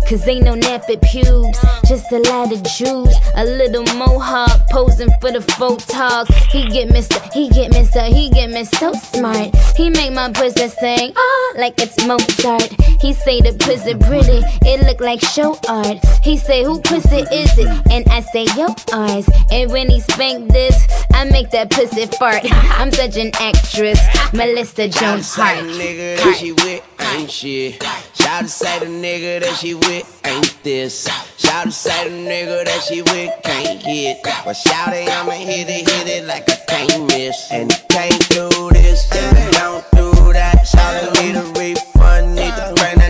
Cause 0.09 0.27
ain't 0.27 0.45
no 0.45 0.55
nappy 0.55 1.01
pubes, 1.03 1.61
just 1.87 2.11
a 2.13 2.19
lot 2.31 2.53
of 2.53 2.63
juice. 2.63 3.15
A 3.37 3.45
little 3.45 3.85
mohawk 3.97 4.69
posing 4.71 5.11
for 5.21 5.31
the 5.31 5.41
photos. 5.41 6.29
He 6.51 6.69
get 6.69 6.89
Mr. 6.89 7.21
He 7.33 7.49
get 7.51 7.73
Mr. 7.73 8.07
He 8.09 8.31
get 8.31 8.51
me 8.51 8.65
so 8.65 8.93
smart. 8.95 9.55
He 9.77 9.91
make 9.91 10.13
my 10.13 10.33
pussy 10.33 10.69
sing 10.69 11.13
ah 11.17 11.53
like 11.57 11.81
it's 11.81 12.05
Mozart. 12.07 12.63
He 13.01 13.13
say 13.13 13.41
the 13.41 13.53
pussy 13.53 13.95
pretty, 13.95 14.41
it 14.67 14.87
look 14.87 15.01
like 15.01 15.21
show 15.21 15.59
art. 15.69 15.99
He 16.23 16.37
say 16.39 16.65
who 16.65 16.81
pussy 16.81 17.21
is 17.31 17.59
it? 17.59 17.69
And 17.93 18.09
I 18.09 18.21
say 18.21 18.47
yo 18.57 18.75
ours. 18.93 19.29
And 19.53 19.71
when 19.71 19.91
he 19.91 20.01
spank 20.01 20.51
this, 20.51 20.77
I 21.13 21.25
make 21.25 21.51
that 21.51 21.71
pussy 21.71 22.07
fart. 22.19 22.43
I'm 22.79 22.91
such 22.91 23.17
an 23.17 23.31
actress, 23.35 24.01
Melissa 24.33 24.89
Joan 24.89 25.21
Hart. 25.23 25.65
nigga 25.65 26.35
she 26.35 26.53
with 26.53 26.88
ain't 27.01 27.31
shit. 27.31 27.83
Shout 28.15 28.43
to 28.43 28.49
say 28.49 28.79
the 28.79 28.87
nigga 28.87 29.41
that 29.41 29.57
she 29.57 29.75
with 29.75 30.21
ain't 30.25 30.63
this. 30.63 31.09
Shout 31.37 31.65
to 31.67 31.71
say 31.71 32.09
the 32.09 32.15
nigga 32.15 32.65
that 32.65 32.83
she 32.83 33.03
with 33.03 33.33
can't 33.43 33.83
hit. 33.83 34.19
But 34.23 34.55
shout 34.55 34.93
it, 34.93 35.09
I'ma 35.09 35.33
hit 35.33 35.69
it, 35.69 35.89
hit 35.89 36.09
it 36.09 36.27
like 36.27 36.49
I 36.51 36.57
can't 36.69 37.07
miss. 37.07 37.51
And 37.51 37.71
can't 37.89 38.29
do 38.31 38.49
this, 38.73 39.11
and 39.13 39.53
don't 39.55 39.85
do 39.93 40.33
that. 40.33 40.67
Shout 40.67 41.03
it, 41.03 41.23
need 41.23 41.37
a 41.37 41.45
refund, 41.59 42.35
need 42.35 42.55
to 42.55 42.73
bring 42.77 42.99
that 42.99 43.08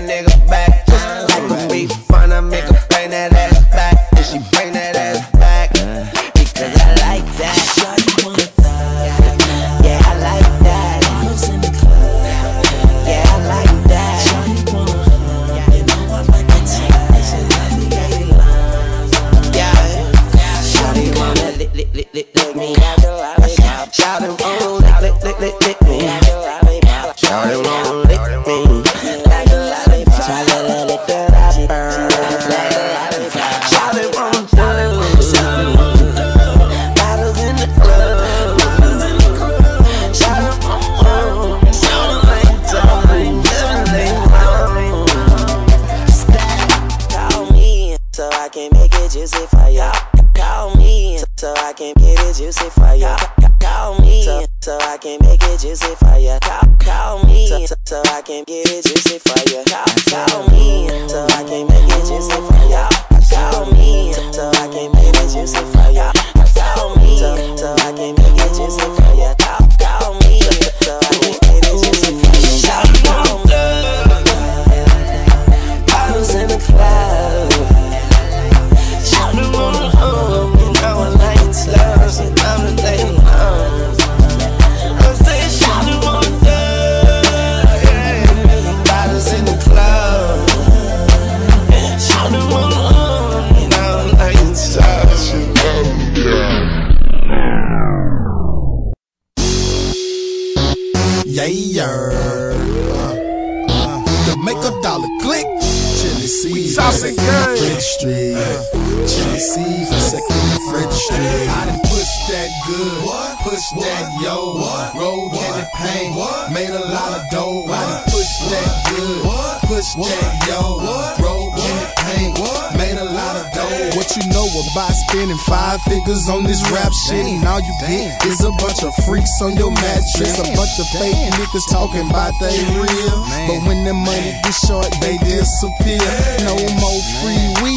spending 125.09 125.37
five 125.39 125.81
figures 125.83 126.29
on 126.29 126.45
this 126.45 126.61
rap 126.71 126.93
shit, 126.93 127.25
and 127.25 127.45
all 127.49 127.61
you 127.61 127.75
get 127.81 128.25
is 128.27 128.45
a 128.45 128.53
bunch 128.61 128.85
of 128.85 128.95
freaks 129.07 129.41
on 129.41 129.57
your 129.57 129.71
mattress, 129.71 130.37
a 130.39 130.45
bunch 130.53 130.77
of 130.79 130.87
fake 130.93 131.17
niggas 131.33 131.65
talking 131.71 132.09
about 132.09 132.35
they 132.41 132.53
real, 132.77 133.25
Man. 133.29 133.49
but 133.49 133.59
when 133.67 133.85
the 133.85 133.95
money 133.95 134.37
get 134.45 134.55
short, 134.55 134.89
they 135.01 135.17
disappear. 135.25 136.05
No 136.45 136.57
more 136.81 137.01
free 137.25 137.49
weed, 137.65 137.68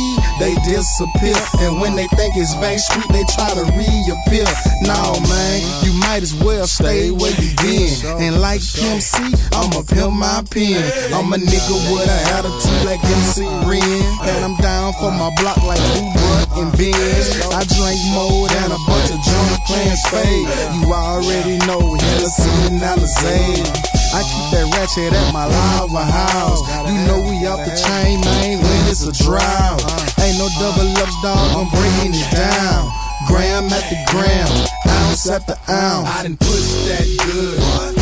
they 0.41 0.55
disappear. 0.65 1.37
And 1.61 1.79
when 1.79 1.95
they 1.95 2.09
think 2.17 2.33
it's 2.35 2.57
Bank 2.57 2.81
Street, 2.81 3.05
they 3.13 3.21
try 3.37 3.53
to 3.53 3.63
reappear. 3.77 4.49
No, 4.81 5.13
man, 5.29 5.61
you 5.85 5.93
might 6.01 6.25
as 6.25 6.33
well 6.33 6.65
stay 6.65 7.11
where 7.11 7.29
you 7.37 7.53
been. 7.61 7.93
And 8.17 8.41
like 8.41 8.59
Pimp 8.73 9.01
C, 9.05 9.21
I'ma 9.53 9.85
pimp 9.85 10.17
my 10.17 10.41
pen. 10.49 10.81
I'm 11.13 11.29
a 11.29 11.37
nigga 11.37 11.75
with 11.93 12.09
an 12.09 12.21
attitude 12.33 12.81
like 12.89 13.01
MC 13.05 13.45
Ren. 13.69 14.01
And 14.25 14.41
I'm 14.41 14.57
down 14.57 14.93
for 14.97 15.13
my 15.13 15.29
block 15.37 15.61
like 15.61 15.81
Uber 15.93 16.33
and 16.57 16.73
Benz. 16.73 17.29
I 17.53 17.61
drink 17.69 18.01
more 18.17 18.49
than 18.49 18.73
a 18.73 18.81
bunch 18.89 19.13
of 19.13 19.21
drunk 19.21 19.53
playing 19.69 19.99
spade. 20.09 20.47
You 20.81 20.89
already 20.89 21.61
know 21.69 21.93
Hennessy 21.93 22.49
and 22.65 22.81
Alizé. 22.81 24.00
I 24.13 24.21
keep 24.27 24.47
that 24.51 24.67
ratchet 24.75 25.13
at 25.13 25.33
my 25.33 25.45
lava 25.47 26.03
house. 26.03 26.59
You 26.87 26.99
know 27.07 27.19
we 27.23 27.47
off 27.47 27.63
the 27.63 27.71
chain, 27.71 28.19
man, 28.21 28.59
when 28.59 28.89
it's 28.91 29.07
a 29.07 29.13
drought. 29.23 29.79
Ain't 30.19 30.37
no 30.37 30.47
double 30.59 30.91
ups, 30.99 31.15
dog, 31.23 31.39
I'm 31.55 31.69
breaking 31.71 32.19
it 32.19 32.29
down. 32.35 32.91
Gram 33.27 33.71
at 33.71 33.85
the 33.87 33.97
gram, 34.11 34.47
ounce 34.87 35.29
at 35.29 35.47
the 35.47 35.57
ounce. 35.71 36.09
I 36.09 36.23
done 36.23 36.37
pushed 36.37 36.85
that 36.91 37.07
good, 37.23 38.00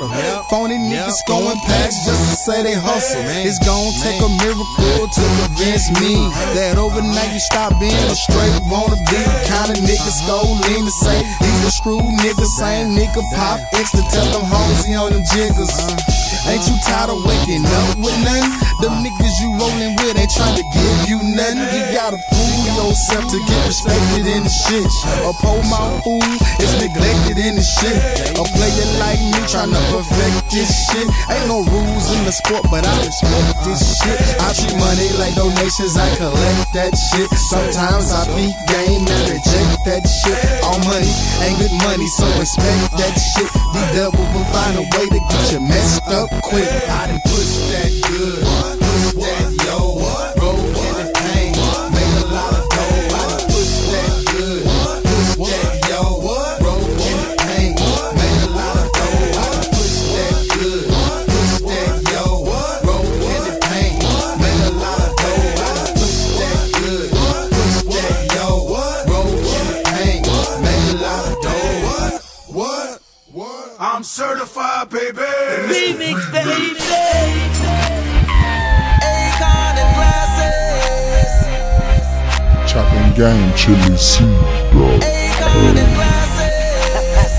gutter. 0.00 0.42
Phony 0.50 0.76
niggas 0.76 1.22
going 1.26 1.44
mm-hmm. 1.44 1.66
packs 1.66 2.04
just 2.04 2.30
to 2.30 2.36
say 2.36 2.62
they 2.62 2.74
hustle. 2.74 3.22
It's 3.46 3.58
gonna 3.58 3.94
take 4.02 4.18
a 4.20 4.30
miracle 4.42 5.06
to 5.06 5.22
convince 5.46 5.90
me 6.00 6.14
that 6.58 6.78
overnight 6.78 7.32
you 7.32 7.40
stop 7.40 7.78
being 7.78 7.94
a 8.10 8.14
straight 8.14 8.54
wanna 8.66 8.98
be 9.10 9.20
the 9.22 9.40
kind 9.46 9.70
of 9.70 9.78
nigga 9.78 10.10
mm-hmm. 10.10 10.62
lean 10.66 10.84
to 10.84 10.94
say 11.04 11.22
he's 11.22 11.62
a 11.64 11.70
screw 11.70 12.00
nigga. 12.22 12.44
Same 12.58 12.96
nigga 12.96 13.22
pop 13.34 13.60
X 13.72 13.90
to 13.92 14.02
tell 14.10 14.26
them 14.32 14.44
hoes 14.44 14.84
he 14.84 14.94
on 14.94 15.12
them 15.12 15.24
jiggers. 15.32 15.70
Uh-huh. 15.70 16.23
Ain't 16.44 16.60
you 16.68 16.76
tired 16.84 17.08
of 17.08 17.24
waking 17.24 17.64
up 17.64 17.96
with 17.96 18.12
nothing? 18.20 18.52
Them 18.84 19.00
niggas 19.00 19.36
you 19.40 19.48
rolling 19.56 19.96
with 19.96 20.12
ain't 20.20 20.28
trying 20.28 20.60
to 20.60 20.66
give 20.76 20.98
you 21.08 21.16
nothing. 21.32 21.64
You 21.72 21.82
gotta 21.96 22.20
prove 22.20 22.68
yourself 22.76 23.24
to 23.32 23.38
get 23.48 23.60
respected 23.64 24.28
in 24.28 24.44
the 24.44 24.52
shit. 24.52 24.84
A 25.24 25.32
pole 25.40 25.64
mouth 25.72 26.04
fool 26.04 26.20
is 26.60 26.72
neglected 26.76 27.40
in 27.40 27.56
the 27.56 27.64
shit. 27.64 27.96
A 28.36 28.44
player 28.44 28.88
like 29.00 29.16
me 29.24 29.40
trying 29.48 29.72
to 29.72 29.80
perfect 29.88 30.52
this 30.52 30.68
shit. 30.92 31.08
Ain't 31.32 31.48
no 31.48 31.64
rules 31.64 32.06
in 32.12 32.28
the 32.28 32.34
sport, 32.34 32.68
but 32.68 32.84
I 32.84 32.92
respect 33.00 33.64
this 33.64 33.80
shit. 34.04 34.20
I 34.44 34.52
treat 34.52 34.76
money 34.76 35.08
like 35.16 35.32
donations, 35.40 35.96
I 35.96 36.12
collect 36.20 36.68
that 36.76 36.92
shit. 36.92 37.30
Sometimes 37.48 38.12
I 38.12 38.28
beat 38.36 38.56
game 38.68 39.00
and 39.00 39.24
reject 39.32 39.80
that 39.88 40.04
shit. 40.04 40.36
All 40.60 40.76
money 40.84 41.08
ain't 41.40 41.56
good 41.56 41.72
money, 41.88 42.08
so 42.20 42.28
respect 42.36 42.92
that 43.00 43.16
shit. 43.16 43.48
The 43.72 43.82
devil 43.96 44.24
will 44.36 44.48
find 44.52 44.76
a 44.76 44.84
way 44.92 45.08
to 45.08 45.20
get 45.24 45.56
you 45.56 45.60
messed 45.64 46.04
up 46.12 46.33
quick. 46.42 46.68
I 46.88 47.06
done 47.06 47.20
push 47.22 47.70
that 47.70 47.90
good, 48.08 48.53
What? 73.34 73.48
What? 73.48 73.76
I'm 73.80 74.04
certified, 74.04 74.90
baby. 74.90 75.18
Remix, 75.18 76.30
baby. 76.30 76.78
Akon 79.02 79.74
and 79.74 79.90
glasses. 79.96 81.34
Chopping 82.70 83.10
game, 83.16 83.52
Chilly 83.56 83.96
C, 83.96 84.20
dog. 84.24 85.02
Akon 85.02 85.74
and 85.74 85.94
glasses. 85.96 87.34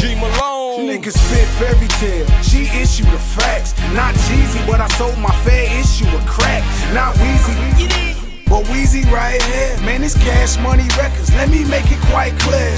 G 0.00 0.14
Malone. 0.14 0.88
Niggas 0.88 1.18
spit 1.18 1.48
fairy 1.58 1.88
tale. 2.00 2.26
She 2.42 2.62
issued 2.80 3.08
the 3.08 3.18
facts. 3.18 3.74
Not 3.92 4.14
cheesy, 4.26 4.60
but 4.66 4.80
I 4.80 4.88
sold 4.96 5.18
my 5.18 5.34
fair 5.44 5.66
issue 5.78 6.08
of 6.16 6.24
crack. 6.26 6.64
Not 6.94 7.14
Weezy. 7.16 8.15
But 8.46 8.62
Weezy 8.70 9.02
right 9.10 9.42
here, 9.42 9.76
man, 9.82 10.04
it's 10.04 10.14
cash 10.14 10.56
money 10.62 10.86
records. 10.96 11.34
Let 11.34 11.50
me 11.50 11.64
make 11.64 11.90
it 11.90 11.98
quite 12.12 12.38
clear. 12.38 12.76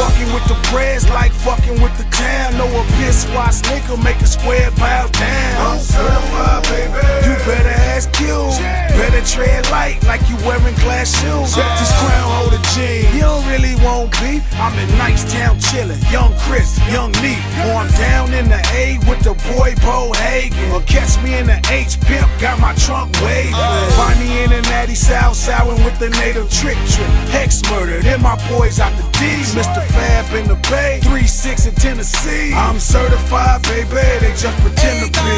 Fucking 0.00 0.32
with 0.32 0.44
the 0.48 0.56
prayers 0.72 1.08
like 1.10 1.32
fucking 1.32 1.80
with 1.82 1.92
the 1.98 2.08
town. 2.08 2.56
No 2.56 2.64
a 2.64 2.84
piss 2.96 3.28
wash 3.36 3.60
nigga 3.68 4.02
make 4.02 4.20
a 4.22 4.26
square 4.26 4.70
pile 4.72 5.08
down. 5.10 5.76
I'm 5.76 5.78
certified, 5.78 6.62
baby. 6.72 6.96
You 7.28 7.36
better 7.44 7.76
ask 7.92 8.08
you. 8.18 8.48
Better 8.96 9.20
tread 9.24 9.68
light 9.70 10.02
like 10.04 10.24
you 10.28 10.36
wearing 10.48 10.74
glass 10.80 11.12
shoes. 11.20 11.54
Check 11.54 11.68
this 11.78 11.92
crown 12.00 12.28
holder 12.40 12.62
G. 12.72 13.04
You 13.12 13.20
don't 13.20 13.44
really 13.52 13.76
want 13.84 14.12
beef. 14.20 14.40
I'm 14.56 14.72
in 14.80 14.88
Nice 14.96 15.24
Town 15.32 15.60
chillin'. 15.60 16.00
Young 16.10 16.32
Chris, 16.48 16.80
young 16.88 17.12
me. 17.20 17.36
Or 17.68 17.76
I'm 17.76 17.92
down 17.92 18.32
in 18.32 18.48
the 18.48 18.60
A 18.72 18.96
with 19.04 19.20
the 19.20 19.36
boy 19.52 19.76
Bohagon. 19.84 20.72
Or 20.72 20.80
catch 20.88 21.20
me 21.22 21.36
in 21.36 21.46
the 21.46 21.60
H 21.68 22.00
pimp, 22.00 22.28
got 22.40 22.58
my 22.58 22.72
trunk 22.74 23.12
waving. 23.20 23.52
Uh. 23.52 23.90
Find 24.00 24.18
me 24.20 24.44
in 24.44 24.50
the 24.50 24.62
natty 24.72 24.94
south 25.10 25.34
southing 25.34 25.84
with 25.84 25.98
the 25.98 26.08
native 26.22 26.48
trick 26.50 26.78
trick. 26.94 27.12
Hex 27.34 27.60
Murda, 27.62 28.00
then 28.00 28.22
my 28.22 28.36
boys 28.48 28.78
out 28.78 28.94
the 28.96 29.02
D. 29.18 29.26
Mr. 29.58 29.82
Fab 29.94 30.32
in 30.38 30.46
the 30.46 30.54
Bay, 30.70 31.00
3 31.02 31.26
6 31.26 31.66
in 31.66 31.74
Tennessee. 31.74 32.52
I'm 32.54 32.78
certified, 32.78 33.62
baby. 33.62 33.90
They 34.22 34.32
just 34.38 34.56
pretend 34.62 34.98
to 35.02 35.20
be. 35.20 35.30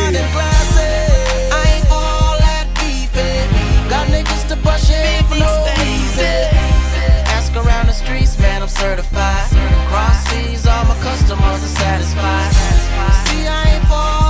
I 1.56 1.62
ain't 1.72 1.88
all 1.90 2.36
that 2.44 2.68
beefing. 2.76 3.48
Got 3.88 4.08
niggas 4.08 4.44
to 4.50 4.56
brush 4.56 4.90
in 4.90 5.24
for 5.24 5.38
no 5.40 5.50
reason. 5.80 6.52
Ask 7.36 7.56
around 7.56 7.86
the 7.86 7.94
streets, 7.94 8.38
man, 8.38 8.60
I'm 8.62 8.68
certified. 8.68 9.48
Cross 9.88 10.18
seas, 10.28 10.66
all 10.66 10.84
my 10.84 10.96
customers 11.00 11.60
are 11.64 11.74
satisfied. 11.80 12.52
See, 13.24 13.46
I 13.48 13.76
ain't 13.76 13.86
for 13.88 14.21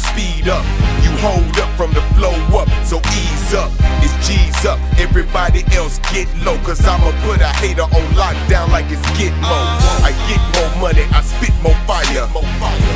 speed 0.00 0.48
up. 0.48 0.64
You 1.04 1.12
hold 1.20 1.56
up 1.60 1.70
from 1.76 1.92
the 1.92 2.02
flow 2.16 2.34
up, 2.56 2.68
so 2.84 2.98
ease 3.12 3.52
up. 3.54 3.70
It's 4.00 4.16
G's 4.26 4.64
up, 4.64 4.80
everybody 4.98 5.64
else 5.76 5.98
get 6.12 6.28
low. 6.44 6.56
Cause 6.64 6.80
I'ma 6.84 7.12
put 7.24 7.40
a 7.40 7.52
hater 7.60 7.84
on 7.84 8.06
lockdown 8.16 8.72
like 8.72 8.88
it's 8.88 9.04
Gitmo. 9.18 9.44
Uh. 9.44 10.08
I 10.08 10.12
get 10.28 10.40
more 10.56 10.72
money, 10.80 11.04
I 11.12 11.20
spit 11.20 11.54
more 11.62 11.76
fire. 11.84 12.24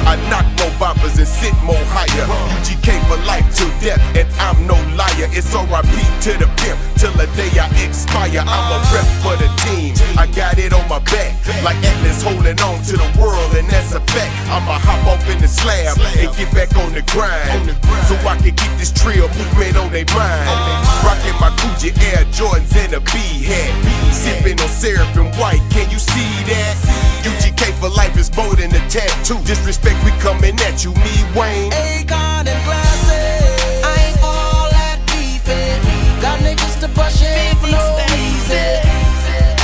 I 0.09 0.17
knock 0.31 0.47
more 0.59 0.73
boppers 0.81 1.19
and 1.19 1.29
sit 1.29 1.55
more 1.63 1.85
higher. 1.93 2.27
Uh. 2.29 2.61
UGK 2.61 2.89
for 3.09 3.21
life 3.29 3.45
till 3.53 3.69
death, 3.81 4.01
and 4.17 4.29
I'm 4.41 4.67
no 4.67 4.77
liar. 4.97 5.29
It's 5.33 5.53
RIP 5.53 5.97
to 6.25 6.33
the 6.41 6.49
pimp 6.61 6.81
till 6.97 7.13
the 7.21 7.29
day 7.37 7.53
I 7.61 7.69
expire. 7.85 8.41
I'm 8.41 8.69
a 8.73 8.79
rep 8.93 9.09
for 9.21 9.37
the 9.37 9.49
team, 9.69 9.93
I 10.17 10.27
got 10.33 10.59
it 10.59 10.73
on 10.73 10.89
my 10.89 10.99
back. 11.13 11.37
Like 11.63 11.77
Atlas 11.85 12.23
holding 12.23 12.61
on 12.61 12.81
to 12.89 12.95
the 12.97 13.09
world, 13.21 13.53
and 13.55 13.69
that's 13.69 13.93
a 13.93 14.01
fact. 14.01 14.33
I'ma 14.49 14.79
hop 14.81 15.05
off 15.07 15.29
in 15.29 15.41
the 15.41 15.49
slab 15.49 15.99
and 15.99 16.31
get 16.37 16.53
back 16.55 16.77
on 16.77 16.94
the 16.95 17.03
grind. 17.11 17.75
So 18.07 18.15
I 18.23 18.37
can 18.39 18.55
keep 18.55 18.73
this 18.79 18.93
trio 18.93 19.27
movement 19.35 19.77
on 19.77 19.91
their 19.91 20.07
mind. 20.15 20.47
Rocking 21.03 21.37
my 21.43 21.51
Gucci 21.59 21.91
Air 22.15 22.25
Jordans 22.31 22.75
and 22.77 22.95
a 22.95 23.01
B 23.01 23.19
hat. 23.45 23.73
Sipping 24.15 24.61
on 24.61 24.69
syrup 24.69 25.11
and 25.17 25.35
white, 25.37 25.63
can 25.71 25.91
you 25.91 25.99
see 25.99 26.31
that? 26.49 26.77
UGK 27.25 27.73
for 27.81 27.89
life 27.91 28.17
is 28.17 28.31
more 28.37 28.55
than 28.55 28.71
a 28.75 28.83
tattoo. 28.89 29.39
Disrespect, 29.45 29.99
we 30.05 30.13
coming 30.23 30.55
at 30.61 30.85
you, 30.85 30.93
me, 31.03 31.15
Wayne. 31.35 31.73
Akon 31.73 32.47
and 32.47 32.61
glasses. 32.65 33.83
I 33.83 34.13
ain't 34.13 34.19
for 34.21 34.31
all 34.31 34.69
that 34.71 35.01
beefing. 35.11 35.81
Got 36.23 36.41
niggas 36.41 36.81
to 36.81 36.89
brush 36.95 37.23
in 37.23 37.57
for 37.57 37.69
no 37.73 37.83
reason. 38.13 38.85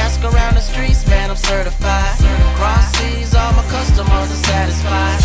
Ask 0.02 0.24
around 0.24 0.56
the 0.56 0.64
streets, 0.64 1.06
man, 1.06 1.30
I'm 1.30 1.36
certified. 1.36 2.16
Cross 2.56 2.96
seas, 2.96 3.34
all 3.34 3.52
my 3.52 3.64
customers 3.68 4.28
are 4.32 4.42
satisfied. 4.48 5.20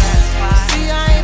See, 0.71 0.91
I 0.91 1.14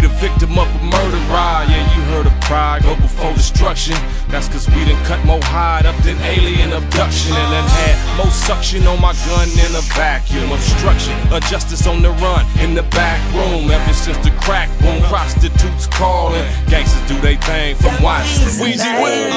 be 0.00 0.06
the 0.06 0.14
victim 0.14 0.58
of 0.58 0.68
a 0.68 0.84
murder 0.84 1.22
ride. 1.30 1.66
Yeah, 1.68 1.82
you 1.94 2.02
heard 2.14 2.26
of 2.26 2.34
pride, 2.42 2.82
go 2.82 2.94
before 2.96 3.32
destruction. 3.34 3.94
That's 4.28 4.48
cause 4.48 4.68
we 4.68 4.84
done 4.84 5.02
cut 5.04 5.24
more 5.24 5.42
hide 5.42 5.86
up 5.86 5.96
than 6.04 6.16
alien 6.22 6.72
abduction. 6.72 7.34
And 7.34 7.52
then 7.52 7.64
had 7.64 8.16
more 8.16 8.30
suction 8.30 8.86
on 8.86 9.00
my 9.00 9.12
gun 9.26 9.48
in 9.48 9.74
a 9.74 9.82
vacuum. 9.94 10.52
Obstruction, 10.52 11.14
of 11.32 11.42
justice 11.50 11.86
on 11.86 12.02
the 12.02 12.10
run 12.22 12.46
in 12.60 12.74
the 12.74 12.84
back 12.94 13.20
room. 13.34 13.70
Ever 13.70 13.92
since 13.92 14.18
the 14.18 14.30
crack 14.42 14.68
boom, 14.80 15.02
prostitutes 15.04 15.86
calling. 15.86 16.46
Gangsters 16.68 17.06
do 17.08 17.18
they 17.20 17.36
thing 17.36 17.76
from 17.76 17.94
Watts. 18.02 18.60
Weezy 18.60 18.86
Wayne. 19.02 19.32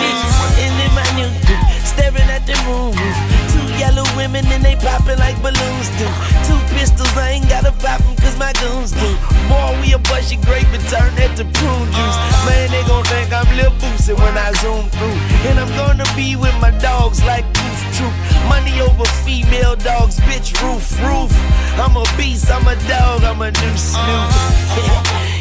And 0.62 0.76
in 0.86 0.92
my 0.94 1.06
new 1.18 1.30
dude, 1.48 1.86
staring 1.86 2.30
at 2.30 2.46
the 2.46 2.56
moon 2.66 3.41
yellow 3.82 4.06
women 4.16 4.46
and 4.54 4.64
they 4.64 4.76
popping 4.76 5.18
like 5.18 5.38
balloons 5.42 5.90
do. 5.98 6.06
Two 6.46 6.60
pistols, 6.78 7.10
I 7.18 7.42
ain't 7.42 7.50
gotta 7.50 7.74
pop 7.84 8.00
'em 8.06 8.16
cause 8.22 8.38
my 8.38 8.54
goons 8.62 8.92
do. 8.92 9.10
Boy, 9.50 9.70
we 9.82 9.88
a 9.98 10.00
bushy 10.10 10.38
grape 10.48 10.70
and 10.78 10.86
turn 10.94 11.12
that 11.20 11.32
to 11.38 11.46
prune 11.58 11.90
juice. 11.96 12.18
Man, 12.46 12.70
they 12.74 12.84
gon' 12.90 13.04
think 13.12 13.34
I'm 13.34 13.50
Lil 13.58 13.74
Boosie. 13.82 14.16
when 14.22 14.36
I 14.38 14.52
zoom 14.62 14.86
through. 14.98 15.18
And 15.48 15.56
I'm 15.62 15.72
gonna 15.82 16.08
be 16.16 16.36
with 16.36 16.56
my 16.66 16.72
dogs 16.88 17.20
like 17.24 17.46
Goof 17.58 17.81
Troop. 17.94 18.14
Money 18.48 18.80
over 18.82 19.06
female 19.26 19.76
dogs, 19.76 20.20
bitch, 20.22 20.56
roof, 20.62 21.00
roof. 21.04 21.32
I'm 21.80 21.96
a 21.98 22.04
beast, 22.18 22.50
I'm 22.52 22.68
a 22.68 22.76
dog, 22.88 23.24
I'm 23.24 23.42
a 23.42 23.52
new 23.52 23.76
snoop. 23.78 24.32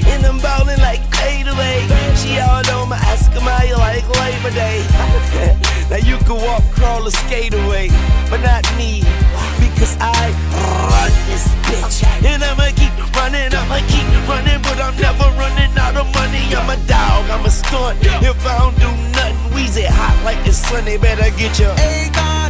and 0.12 0.26
I'm 0.26 0.38
ballin' 0.38 0.80
like 0.80 1.02
fadeaway. 1.14 1.86
She 2.16 2.38
all 2.40 2.64
on 2.74 2.88
my 2.88 2.96
ask 3.12 3.32
him 3.32 3.44
like 3.44 4.06
Labor 4.18 4.50
Day. 4.50 4.84
now 5.90 6.00
you 6.02 6.16
can 6.26 6.36
walk, 6.36 6.62
crawl, 6.72 7.06
or 7.06 7.10
skate 7.10 7.54
away, 7.54 7.88
but 8.30 8.40
not 8.42 8.64
me, 8.76 9.02
because 9.60 9.96
I 10.00 10.32
run 10.90 11.12
this 11.28 11.46
bitch. 11.66 12.04
And 12.24 12.42
I'ma 12.42 12.72
keep 12.74 12.94
running, 13.16 13.52
I'ma 13.54 13.78
keep 13.88 14.08
running, 14.28 14.60
but 14.62 14.78
I'm 14.80 14.96
never 14.96 15.28
running 15.38 15.72
out 15.78 15.96
of 15.96 16.06
money. 16.14 16.44
I'm 16.54 16.70
a 16.70 16.78
dog, 16.86 17.30
I'm 17.30 17.44
a 17.44 17.50
stunt. 17.50 17.98
If 18.02 18.46
I 18.46 18.58
don't 18.58 18.76
do 18.78 18.90
nothing, 19.12 19.36
Weezy 19.54 19.86
hot 19.86 20.16
like 20.24 20.42
the 20.44 20.52
sun, 20.52 20.84
they 20.84 20.96
better 20.96 21.30
get 21.36 21.58
your 21.58 21.74
Akon 21.74 22.40
and 22.46 22.49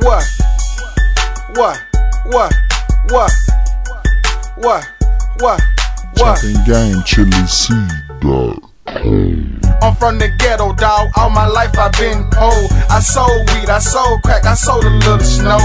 What? 0.00 0.24
What? 1.56 1.78
What? 2.26 2.52
What? 3.10 3.32
What? 4.58 4.84
What? 5.40 5.60
What? 6.16 6.36
Chopping 6.36 6.64
game, 6.66 7.02
Chilly 7.04 7.46
C, 7.46 7.74
dog. 8.20 8.62
I'm 9.80 9.94
from 9.94 10.18
the 10.18 10.28
ghetto, 10.38 10.72
dog. 10.72 11.10
All 11.16 11.30
my 11.30 11.46
life 11.46 11.76
I've 11.78 11.92
been 11.92 12.24
poor. 12.32 12.68
I 12.90 13.00
sold 13.00 13.48
weed, 13.52 13.68
I 13.68 13.78
sold 13.78 14.22
crack, 14.22 14.44
I 14.44 14.54
sold 14.54 14.84
a 14.84 14.90
little 14.90 15.20
snow. 15.20 15.60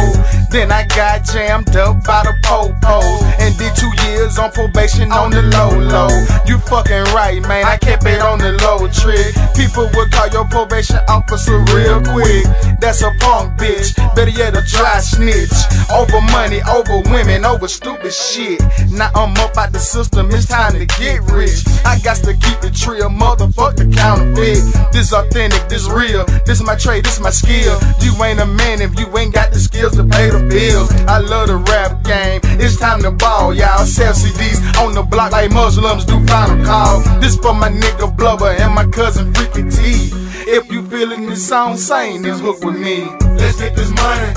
Then 0.51 0.71
I 0.71 0.85
got 0.87 1.23
jammed 1.25 1.75
up 1.75 2.03
by 2.03 2.23
the 2.23 2.35
po-pos 2.43 3.23
and 3.39 3.57
did 3.57 3.75
two 3.75 3.91
years 4.05 4.37
on 4.37 4.51
probation 4.51 5.11
on 5.11 5.31
the 5.31 5.41
low 5.41 5.71
low. 5.71 6.11
You 6.45 6.59
fucking 6.59 7.09
right, 7.15 7.41
man. 7.47 7.65
I 7.65 7.77
kept 7.77 8.05
it 8.05 8.21
on 8.21 8.39
the 8.39 8.53
low 8.61 8.87
trick. 8.91 9.33
People 9.55 9.89
would 9.95 10.11
call 10.11 10.27
your 10.29 10.45
probation 10.45 10.99
officer 11.07 11.59
real 11.73 12.03
quick. 12.03 12.45
That's 12.79 13.01
a 13.01 13.11
punk 13.19 13.57
bitch. 13.57 13.95
Better 14.15 14.31
yet, 14.31 14.55
a 14.55 14.61
dry 14.61 14.99
snitch. 14.99 15.55
Over 15.89 16.21
money, 16.31 16.61
over 16.69 17.01
women, 17.09 17.45
over 17.45 17.67
stupid 17.67 18.13
shit. 18.13 18.61
Now 18.91 19.09
I'm 19.15 19.33
up 19.37 19.57
out 19.57 19.71
the 19.71 19.79
system. 19.79 20.29
It's 20.31 20.45
time 20.45 20.73
to 20.73 20.85
get 20.99 21.23
rich. 21.31 21.63
I 21.85 21.99
got 22.03 22.17
to 22.17 22.33
keep 22.33 22.63
it 22.63 22.75
real, 22.85 23.09
motherfuck 23.13 23.75
the 23.75 23.85
counterfeit. 23.93 24.61
This 24.91 25.13
authentic, 25.13 25.69
this 25.69 25.87
real. 25.89 26.25
This 26.45 26.61
my 26.63 26.75
trade, 26.75 27.05
this 27.05 27.19
my 27.19 27.29
skill. 27.29 27.77
You 28.01 28.11
ain't 28.23 28.39
a 28.39 28.45
man 28.45 28.81
if 28.81 28.97
you 28.99 29.05
ain't 29.17 29.33
got 29.33 29.51
the 29.51 29.59
skills 29.59 29.95
to 29.97 30.03
pay 30.03 30.29
the 30.29 30.41
bills. 30.49 30.91
I 31.07 31.19
love 31.19 31.47
the 31.47 31.57
rap 31.57 32.03
game. 32.03 32.41
It's 32.59 32.77
time 32.77 33.01
to 33.03 33.11
ball, 33.11 33.53
y'all. 33.53 33.85
Sell 33.85 34.13
CDs 34.13 34.59
on 34.81 34.93
the 34.93 35.03
block 35.03 35.31
like 35.31 35.51
Muslims 35.51 36.05
do 36.05 36.23
final 36.25 36.63
call. 36.65 37.01
This 37.19 37.35
for 37.37 37.53
my 37.53 37.69
nigga 37.69 38.15
Blubber 38.15 38.49
and 38.49 38.73
my 38.73 38.85
cousin 38.87 39.33
Freaky 39.33 39.69
T. 39.69 40.09
If 40.45 40.71
you 40.71 40.85
feeling 40.87 41.27
this 41.29 41.47
song, 41.47 41.77
sing 41.77 42.21
this 42.21 42.39
hook 42.39 42.63
with 42.63 42.77
me. 42.77 43.05
Let's 43.37 43.59
get 43.59 43.75
this 43.75 43.89
money. 43.91 44.33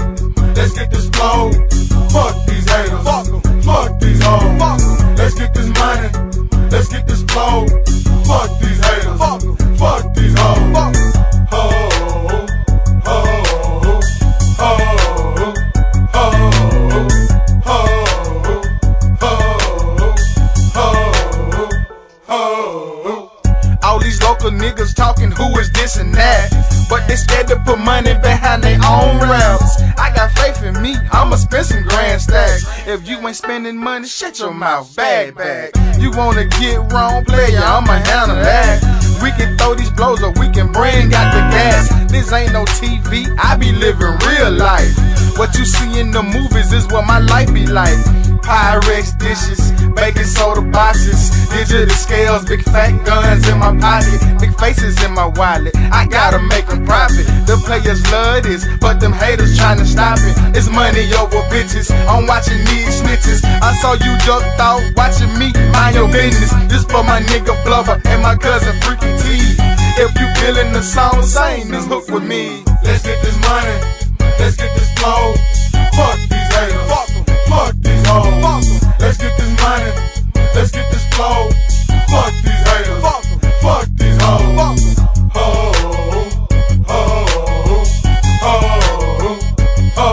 Let's 0.55 0.73
get 0.73 0.91
this 0.91 1.09
flow. 1.11 1.51
Fuck 2.11 2.47
these 2.47 2.69
haters. 2.71 3.03
Fuck 3.05 3.27
'em. 3.29 3.63
Fuck 3.63 4.01
these 4.01 4.23
hoes. 4.23 4.59
Fuck 4.59 4.81
'em. 4.81 5.17
Let's 5.17 5.35
get 5.35 5.53
this 5.55 5.69
money. 5.69 6.46
Let's 6.71 6.89
get 6.89 7.07
this 7.07 7.23
flow. 7.23 7.67
Fuck 8.27 8.51
these 8.61 8.81
haters. 8.85 9.19
Fuck. 9.19 9.43
Fuck 9.79 10.15
these 10.15 10.35
hoes. 10.39 10.59
Fuck 10.75 10.97
'em. 10.97 11.13
Ho, 11.51 11.63
ho, 13.07 13.07
ho, 13.07 13.21
ho, 14.59 14.73
ho, 16.15 16.31
ho, 17.65 17.83
ho. 22.27 23.31
All 23.83 23.99
these 24.01 24.21
local 24.23 24.51
niggas 24.51 24.95
talking 24.95 25.31
who 25.31 25.59
is 25.59 25.71
this 25.73 25.97
and 25.97 26.15
that. 26.15 26.76
But 26.89 27.09
they 27.09 27.17
scared 27.17 27.49
to 27.49 27.57
put 27.61 27.79
money 27.79 28.15
behind 28.15 28.63
their 28.63 28.79
own 28.87 29.19
raps. 29.19 29.81
I 29.99 30.13
got 30.15 30.31
faith 30.33 30.63
in 30.63 30.81
me, 30.81 30.95
I'ma 31.11 31.37
spend 31.37 31.67
some 31.67 31.83
grand 31.83 32.21
stacks. 32.21 32.65
If 32.87 33.09
you 33.09 33.19
ain't 33.27 33.37
spending 33.37 33.77
money, 33.77 34.07
shut 34.07 34.39
your 34.39 34.53
mouth, 34.53 34.95
bag 34.95 35.35
bag. 35.35 35.73
You 35.99 36.11
wanna 36.13 36.45
get 36.45 36.79
wrong, 36.93 37.25
player, 37.25 37.59
I'ma 37.59 37.95
handle 38.07 38.37
that. 38.37 38.83
We 39.23 39.31
can 39.33 39.57
throw 39.59 39.75
these 39.75 39.91
blows 39.91 40.23
or 40.23 40.31
we 40.39 40.49
can 40.51 40.71
bring 40.71 41.13
out 41.15 41.33
the 41.35 41.43
gas. 41.51 41.89
This 42.11 42.33
ain't 42.33 42.53
no 42.53 42.65
TV, 42.65 43.27
I 43.39 43.57
be 43.57 43.73
living 43.73 44.17
real 44.29 44.53
life. 44.53 44.95
What 45.37 45.59
you 45.59 45.65
see 45.65 45.99
in 45.99 46.11
the 46.13 46.23
movies 46.23 46.73
is 46.73 46.87
what 46.89 47.07
my 47.07 47.19
life 47.19 47.53
be 47.53 47.67
like. 47.67 47.99
Pyrex 48.47 49.19
dishes, 49.19 49.75
baking 49.99 50.23
soda 50.23 50.63
boxes, 50.63 51.35
digital 51.51 51.91
scales, 51.91 52.45
big 52.45 52.63
fat 52.63 52.95
guns 53.05 53.43
in 53.49 53.59
my 53.59 53.75
pocket, 53.75 54.23
big 54.39 54.55
faces 54.55 54.95
in 55.03 55.11
my 55.13 55.27
wallet. 55.35 55.75
I 55.91 56.07
gotta 56.07 56.39
make 56.39 56.71
a 56.71 56.79
profit. 56.87 57.27
The 57.51 57.59
players 57.67 58.07
love 58.15 58.45
this, 58.45 58.63
but 58.81 59.01
them 59.01 59.13
haters 59.13 59.59
trying 59.59 59.79
to 59.79 59.85
stop 59.85 60.19
it. 60.23 60.39
It's 60.57 60.71
money 60.71 61.11
over 61.19 61.43
bitches. 61.51 61.91
I'm 62.07 62.25
watching 62.31 62.63
these 62.71 63.03
snitches. 63.03 63.43
I 63.43 63.75
saw 63.83 63.99
you 63.99 64.15
ducked 64.23 64.63
out, 64.63 64.79
watching 64.95 65.35
me 65.35 65.51
mind 65.75 65.97
your 65.99 66.07
business. 66.07 66.55
This 66.71 66.85
for 66.87 67.03
my 67.03 67.19
nigga 67.27 67.51
Blubber 67.67 68.01
and 68.07 68.23
my 68.23 68.37
cousin 68.37 68.79
Freaky 68.79 69.11
T. 69.27 69.59
If 69.99 70.15
you 70.15 70.27
feeling 70.39 70.73
the 70.73 70.83
song, 70.83 71.21
sing 71.27 71.67
this 71.75 71.87
hook 71.87 72.07
with 72.15 72.23
me. 72.23 72.63
Let's 72.87 73.03
get 73.03 73.19
this 73.27 73.35
money. 73.43 73.75
Let's 74.39 74.55
get 74.55 74.71
this 74.79 74.93
flow. 74.95 75.35
Fuck 75.99 76.19
these 76.31 76.46
flow. 81.17 81.49
Fuck 82.13 82.33
these 82.45 82.63
haters. 82.69 83.01
Fuck. 83.03 83.25
Fuck 83.63 83.87
these 83.97 84.19
hoes. 84.23 84.43
Fuck 84.57 84.69
'em. 84.69 84.77
Ho, 85.35 85.49
ho, 85.73 86.37
ho, 86.87 87.11
ho, 88.43 88.57
ho, 88.57 88.87
ho, 89.97 90.13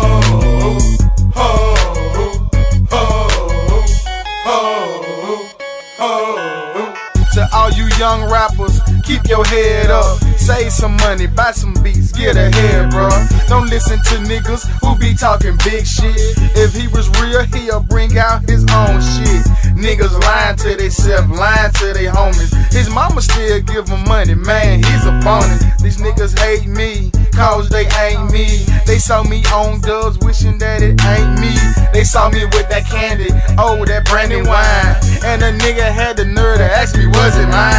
ho. 5.99 6.93
To 7.33 7.49
all 7.53 7.71
you 7.71 7.85
young 7.97 8.29
rappers, 8.31 8.79
keep 9.05 9.27
your 9.27 9.45
head 9.45 9.89
up. 9.91 10.22
Save 10.43 10.73
some 10.73 10.97
money, 10.97 11.25
buy 11.25 11.51
some 11.51 11.73
beats, 11.81 12.11
get 12.11 12.35
ahead, 12.35 12.91
bro. 12.91 13.07
Don't 13.47 13.69
listen 13.69 13.97
to 13.97 14.15
niggas 14.27 14.67
who 14.83 14.99
be 14.99 15.15
talking 15.15 15.55
big 15.63 15.87
shit. 15.87 16.19
If 16.59 16.75
he 16.75 16.87
was 16.89 17.07
real, 17.21 17.43
he'll 17.43 17.79
bring 17.79 18.17
out 18.17 18.43
his 18.43 18.65
own 18.75 18.99
shit. 18.99 19.39
Niggas 19.79 20.11
lying 20.19 20.57
to 20.57 20.75
theyself, 20.75 21.29
lying 21.29 21.71
to 21.79 21.93
their 21.93 22.11
homies. 22.11 22.51
His 22.73 22.89
mama 22.89 23.21
still 23.21 23.61
give 23.61 23.87
him 23.87 24.03
money, 24.03 24.35
man, 24.35 24.83
he's 24.83 25.05
a 25.05 25.15
phony. 25.21 25.55
These 25.79 26.03
niggas 26.03 26.37
hate 26.37 26.67
me, 26.67 27.09
cause 27.31 27.69
they 27.69 27.87
ain't 28.03 28.29
me. 28.33 28.65
They 28.85 28.99
saw 28.99 29.23
me 29.23 29.45
on 29.45 29.79
dubs, 29.79 30.19
wishing 30.19 30.57
that 30.57 30.81
it 30.81 30.99
ain't 31.05 31.39
me. 31.39 31.55
They 31.93 32.03
saw 32.03 32.29
me 32.29 32.43
with 32.51 32.67
that 32.67 32.83
candy, 32.91 33.29
oh, 33.57 33.85
that 33.85 34.03
brandy 34.11 34.41
wine. 34.41 34.95
And 35.23 35.41
a 35.41 35.55
nigga 35.57 35.87
had 35.87 36.17
the 36.17 36.25
nerve 36.25 36.57
to 36.57 36.65
ask 36.65 36.97
me, 36.97 37.07
was 37.07 37.37
it 37.37 37.47
mine? 37.47 37.72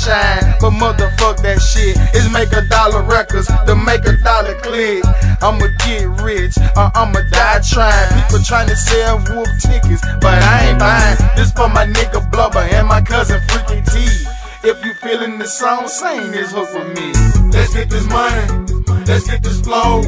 Shine, 0.00 0.56
but 0.60 0.70
motherfuck 0.70 1.42
that 1.42 1.60
shit. 1.60 1.92
It's 2.16 2.32
make 2.32 2.52
a 2.56 2.64
dollar 2.72 3.02
records 3.02 3.48
to 3.48 3.76
make 3.76 4.00
a 4.08 4.16
dollar 4.24 4.56
click. 4.64 5.04
I'ma 5.44 5.68
get 5.84 6.08
rich, 6.24 6.56
or 6.76 6.88
I'ma 6.96 7.20
die 7.28 7.60
trying. 7.60 8.08
People 8.16 8.40
trying 8.40 8.68
to 8.68 8.76
sell 8.76 9.20
wolf 9.28 9.48
tickets, 9.60 10.00
but 10.24 10.40
I 10.40 10.70
ain't 10.70 10.78
buying. 10.78 11.18
This 11.36 11.52
for 11.52 11.68
my 11.68 11.84
nigga 11.84 12.24
Blubber 12.32 12.64
and 12.72 12.88
my 12.88 13.02
cousin 13.02 13.40
Freaky 13.48 13.82
T. 13.92 14.08
If 14.64 14.82
you 14.84 14.94
feeling 14.94 15.38
the 15.38 15.46
song, 15.46 15.86
sing 15.86 16.30
this 16.30 16.52
hook 16.52 16.72
with 16.72 16.96
me. 16.96 17.12
Let's 17.52 17.74
get 17.74 17.90
this 17.90 18.06
money. 18.08 19.04
Let's 19.04 19.28
get 19.28 19.42
this 19.42 19.60
flow. 19.60 20.02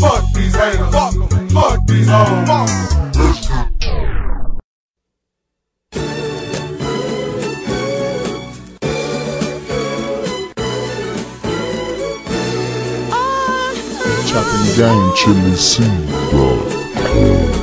Fuck 0.00 0.32
these 0.32 0.54
haters. 0.54 0.92
Fuck 0.92 1.14
'em. 1.14 1.48
Fuck 1.50 1.86
these 1.86 2.08
hoes. 2.08 2.48
Fuck 2.48 3.50
'em. 3.50 3.75
Gigante 14.76 15.30
Lucinda. 15.30 17.55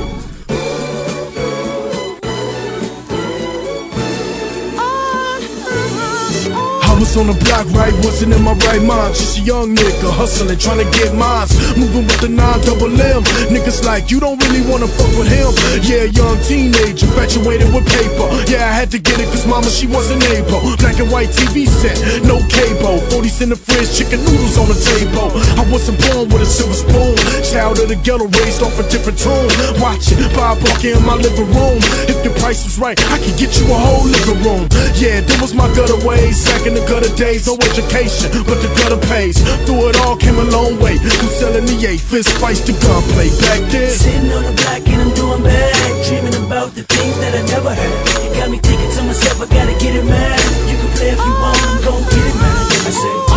Was 7.04 7.16
on 7.20 7.28
the 7.28 7.36
block, 7.44 7.68
right? 7.76 7.92
Wasn't 8.00 8.32
in 8.32 8.40
my 8.40 8.56
right 8.64 8.80
mind. 8.80 9.12
Just 9.12 9.36
a 9.36 9.42
young 9.44 9.76
nigga 9.76 10.08
hustling, 10.08 10.56
trying 10.56 10.80
to 10.80 10.88
get 10.96 11.12
mines. 11.12 11.52
Moving 11.76 12.08
with 12.08 12.20
the 12.24 12.32
nine 12.32 12.60
double 12.64 12.88
M. 12.88 13.20
Niggas 13.52 13.84
like, 13.84 14.08
you 14.10 14.18
don't 14.18 14.40
really 14.48 14.64
wanna 14.64 14.88
fuck 14.88 15.12
with 15.20 15.28
him. 15.28 15.52
Yeah, 15.84 16.08
young 16.08 16.40
teenager, 16.48 17.04
infatuated 17.04 17.68
with 17.76 17.84
paper. 17.84 18.26
Yeah, 18.48 18.64
I 18.64 18.72
had 18.72 18.88
to 18.96 18.98
get 18.98 19.20
it 19.20 19.28
cause 19.28 19.44
mama, 19.44 19.68
she 19.68 19.86
wasn't 19.86 20.24
able. 20.32 20.64
Black 20.80 20.96
and 20.96 21.12
white 21.12 21.28
TV 21.28 21.68
set, 21.68 22.00
no 22.24 22.40
cable. 22.48 23.04
40s 23.12 23.44
in 23.44 23.52
the 23.52 23.58
fridge, 23.60 23.92
chicken 23.92 24.24
noodles 24.24 24.56
on 24.56 24.72
the 24.72 24.78
table. 24.96 25.28
I 25.60 25.62
wasn't 25.68 26.00
born 26.08 26.32
with 26.32 26.40
a 26.40 26.48
silver 26.48 26.72
spoon. 26.72 27.20
Child 27.44 27.84
of 27.84 27.88
the 27.92 28.00
ghetto, 28.00 28.32
raised 28.40 28.64
off 28.64 28.80
a 28.80 28.84
different 28.88 29.20
tune. 29.20 29.52
Watching 29.76 30.24
Bob 30.32 30.56
Barker 30.64 30.96
in 30.96 31.04
my 31.04 31.20
living 31.20 31.52
room. 31.52 31.78
If 32.08 32.24
the 32.24 32.32
price 32.40 32.64
was 32.64 32.78
right, 32.78 32.96
I 33.12 33.20
could 33.20 33.36
get 33.36 33.52
you 33.60 33.68
a 33.68 33.76
whole 33.76 34.08
living 34.08 34.40
room. 34.40 34.64
Yeah, 34.96 35.20
that 35.20 35.38
was 35.44 35.52
my 35.52 35.68
gutter 35.76 36.00
ways. 36.00 36.40
Back 36.48 36.64
in 36.64 36.72
the 36.72 36.84
gutter 36.94 37.14
days, 37.16 37.46
no 37.50 37.58
education, 37.58 38.30
but 38.46 38.62
the 38.62 38.70
gutter 38.78 39.02
pays. 39.10 39.34
Through 39.66 39.90
it 39.90 39.96
all, 40.06 40.16
came 40.16 40.38
a 40.38 40.46
long 40.54 40.78
way. 40.78 40.94
Who 40.94 41.26
selling 41.26 41.66
the 41.66 41.74
eight 41.90 41.98
fist 41.98 42.30
fights 42.38 42.60
to 42.70 42.72
gunplay 42.72 43.34
back 43.42 43.66
then? 43.74 43.90
Sitting 43.90 44.30
on 44.30 44.46
the 44.46 44.54
block 44.62 44.86
and 44.86 45.02
I'm 45.02 45.12
doing 45.18 45.42
bad. 45.42 45.74
Dreaming 46.06 46.38
about 46.46 46.70
the 46.78 46.84
things 46.86 47.18
that 47.18 47.34
I 47.34 47.42
never 47.50 47.74
had. 47.74 47.90
You 48.22 48.30
got 48.38 48.48
me 48.48 48.58
thinking 48.62 48.90
to 48.94 49.02
myself, 49.10 49.42
I 49.42 49.46
gotta 49.50 49.74
get 49.82 49.98
it, 49.98 50.06
man. 50.06 50.38
You 50.70 50.78
can 50.78 50.90
play 50.94 51.10
if 51.10 51.18
you 51.18 51.34
want, 51.42 51.58
I'm 51.66 51.82
gon' 51.82 52.02
get 52.14 52.22
it, 52.30 52.36
man. 52.38 52.62
I 52.86 52.90
say, 52.94 53.33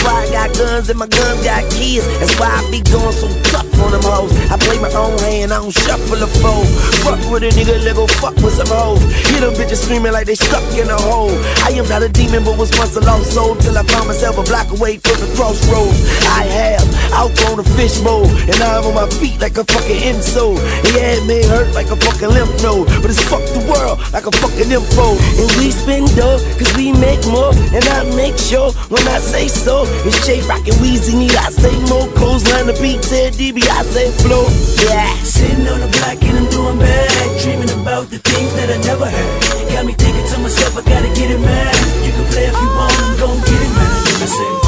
That's 0.00 0.12
why 0.16 0.24
I 0.24 0.48
got 0.48 0.56
guns 0.56 0.88
and 0.88 0.98
my 0.98 1.06
guns 1.08 1.44
got 1.44 1.60
keys. 1.76 2.00
That's 2.24 2.32
why 2.40 2.48
I 2.48 2.64
be 2.72 2.80
going 2.88 3.12
so 3.12 3.28
tough 3.52 3.68
on 3.84 3.92
them 3.92 4.00
hoes. 4.00 4.32
I 4.48 4.56
play 4.56 4.80
my 4.80 4.88
own 4.96 5.12
hand, 5.20 5.52
I 5.52 5.60
don't 5.60 5.76
shuffle 5.76 6.16
a 6.16 6.26
foe. 6.40 6.64
Fuck 7.04 7.20
with 7.28 7.44
a 7.44 7.52
nigga, 7.52 7.76
let 7.84 7.96
go 7.96 8.06
fuck 8.06 8.32
with 8.40 8.56
some 8.56 8.72
hoes. 8.72 9.04
Hear 9.28 9.44
them 9.44 9.52
bitches 9.60 9.84
screaming 9.84 10.12
like 10.12 10.24
they 10.24 10.40
stuck 10.40 10.64
in 10.72 10.88
a 10.88 10.96
hole. 10.96 11.36
I 11.68 11.76
am 11.76 11.84
not 11.92 12.00
a 12.00 12.08
demon, 12.08 12.44
but 12.48 12.56
was 12.56 12.72
once 12.80 12.96
a 12.96 13.04
lost 13.04 13.28
soul 13.34 13.56
till 13.56 13.76
I 13.76 13.84
found 13.92 14.08
myself 14.08 14.40
a 14.40 14.44
block 14.48 14.72
away 14.72 14.96
from 15.04 15.20
the 15.20 15.28
crossroads. 15.36 16.00
I 16.32 16.48
have 16.48 16.88
outgrown 17.12 17.60
a 17.60 17.66
fishbowl, 17.76 18.24
and 18.24 18.56
now 18.56 18.80
I'm 18.80 18.88
on 18.88 18.94
my 18.96 19.08
feet 19.20 19.36
like 19.36 19.60
a 19.60 19.68
fucking 19.68 20.00
insole. 20.00 20.56
Yeah, 20.96 21.20
it 21.20 21.28
may 21.28 21.44
hurt 21.44 21.76
like 21.76 21.92
a 21.92 21.96
fucking 22.00 22.32
lymph 22.32 22.56
node, 22.64 22.88
but 23.04 23.12
it's 23.12 23.20
fuck 23.28 23.44
the 23.52 23.60
world 23.68 24.00
like 24.16 24.24
a 24.24 24.32
fucking 24.32 24.72
info. 24.72 25.20
And 25.36 25.48
we 25.60 25.68
spend 25.68 26.08
dough, 26.16 26.40
cause 26.56 26.72
we 26.72 26.96
make 26.96 27.20
more, 27.28 27.52
and 27.76 27.84
I 27.92 28.08
make 28.16 28.40
sure 28.40 28.72
when 28.88 29.04
I 29.04 29.20
say 29.20 29.44
so, 29.44 29.89
it's 30.06 30.26
J 30.26 30.40
Rockin' 30.46 30.74
Weezy, 30.80 31.18
need 31.18 31.34
I 31.34 31.50
say 31.50 31.72
more 31.88 32.08
clothes, 32.14 32.46
line 32.50 32.66
the 32.66 32.76
beat, 32.80 33.02
Ted 33.02 33.34
DB, 33.34 33.62
I 33.66 33.82
say 33.84 34.10
flow. 34.22 34.46
Yeah. 34.82 35.10
Sitting 35.22 35.66
on 35.68 35.80
the 35.80 35.90
block 35.98 36.22
and 36.22 36.38
I'm 36.38 36.48
doing 36.50 36.78
bad. 36.78 37.40
Dreaming 37.42 37.70
about 37.80 38.08
the 38.10 38.18
things 38.18 38.52
that 38.54 38.70
I 38.70 38.78
never 38.86 39.06
had. 39.06 39.28
Got 39.72 39.86
me 39.86 39.94
thinking 39.94 40.26
to 40.32 40.38
myself, 40.38 40.76
I 40.76 40.82
gotta 40.82 41.08
get 41.14 41.30
it, 41.30 41.40
man. 41.40 41.74
You 42.04 42.12
can 42.12 42.26
play 42.32 42.46
if 42.46 42.56
you 42.56 42.68
want, 42.76 42.94
I'm 43.00 43.18
gon' 43.18 43.38
get 43.44 43.60
it, 43.60 43.72
man. 43.74 43.90
I 44.20 44.26
say, 44.26 44.59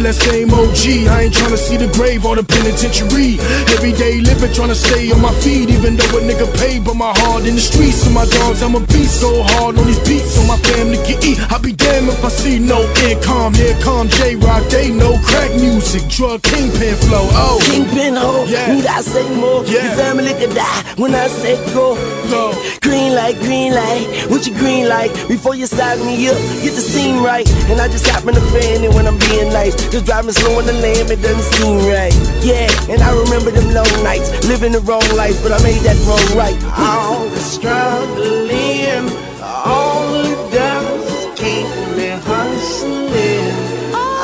still 0.00 0.12
that 0.12 0.16
same 0.16 0.50
OG. 0.50 1.08
I 1.08 1.22
ain't 1.24 1.34
tryna 1.34 1.56
see 1.56 1.76
the 1.76 1.90
grave 1.92 2.24
or 2.24 2.36
the 2.36 2.44
penitentiary. 2.44 3.38
Everyday 3.76 4.20
living 4.20 4.50
tryna 4.50 4.74
stay 4.74 5.10
on 5.12 5.20
my 5.20 5.32
feet, 5.40 5.70
even 5.70 5.96
though 5.96 6.18
a 6.18 6.20
nigga 6.20 6.48
paid, 6.58 6.84
but 6.84 6.94
my 6.94 7.12
heart 7.16 7.46
in 7.46 7.54
the 7.54 7.60
streets. 7.60 8.02
So 8.04 8.10
my 8.10 8.24
dogs, 8.26 8.62
I'm 8.62 8.74
a 8.74 8.80
beast 8.80 9.20
so 9.20 9.42
hard 9.42 9.78
on 9.78 9.86
these 9.86 10.00
beats, 10.08 10.34
so 10.34 10.42
my 10.44 10.56
family 10.58 10.98
can 11.04 11.18
eat. 11.24 11.38
I'll 11.50 11.60
be 11.60 11.72
damned 11.72 12.08
if 12.08 12.24
I 12.24 12.28
see 12.28 12.58
no 12.58 12.80
income. 13.08 13.54
Here 13.54 13.76
come 13.82 14.08
J 14.08 14.36
Rock, 14.36 14.64
they 14.70 14.90
know 14.90 15.18
crack 15.22 15.52
music, 15.60 16.08
drug 16.08 16.42
kingpin 16.42 16.96
flow. 17.06 17.26
Oh, 17.36 17.60
Kingpin 17.64 18.14
ho, 18.16 18.44
need 18.44 18.86
I 18.86 19.00
say 19.02 19.26
more? 19.36 19.64
Yeah. 19.64 19.84
Your 19.84 19.94
family 19.96 20.32
could 20.34 20.54
die 20.54 20.82
when 20.96 21.14
I 21.14 21.28
say 21.28 21.56
go. 21.74 21.94
go. 22.30 22.54
Green 22.80 23.14
light, 23.14 23.36
green 23.40 23.72
light, 23.74 24.06
what 24.30 24.46
you 24.46 24.54
green 24.54 24.88
light? 24.88 25.12
Before 25.28 25.54
you 25.54 25.66
side 25.66 25.98
me 26.00 26.28
up, 26.28 26.36
get 26.62 26.74
the 26.74 26.80
scene 26.80 27.22
right. 27.22 27.48
And 27.70 27.80
I 27.80 27.88
just 27.88 28.06
happen 28.06 28.34
to 28.34 28.40
fan 28.52 28.82
it 28.82 28.92
when 28.94 29.06
I'm 29.06 29.18
being 29.18 29.52
nice. 29.52 29.74
Just 29.90 30.06
driving 30.06 30.30
slow 30.30 30.58
on 30.58 30.66
the 30.66 30.72
lamb, 30.72 31.10
it 31.10 31.20
doesn't 31.20 31.42
seem 31.58 31.78
right. 31.90 32.14
Yeah, 32.46 32.70
and 32.86 33.02
I 33.02 33.10
remember 33.10 33.50
them 33.50 33.74
long 33.74 33.90
nights, 34.06 34.30
living 34.46 34.70
the 34.70 34.78
wrong 34.86 35.02
life, 35.18 35.34
but 35.42 35.50
I 35.50 35.58
made 35.66 35.82
that 35.82 35.98
wrong 36.06 36.22
right. 36.38 36.54
All 36.78 37.26
the 37.26 37.42
struggling, 37.42 39.10
all 39.42 40.14
the 40.14 40.30
does 40.54 41.26
keep 41.34 41.66
me 41.98 42.14
hustling. 42.22 43.50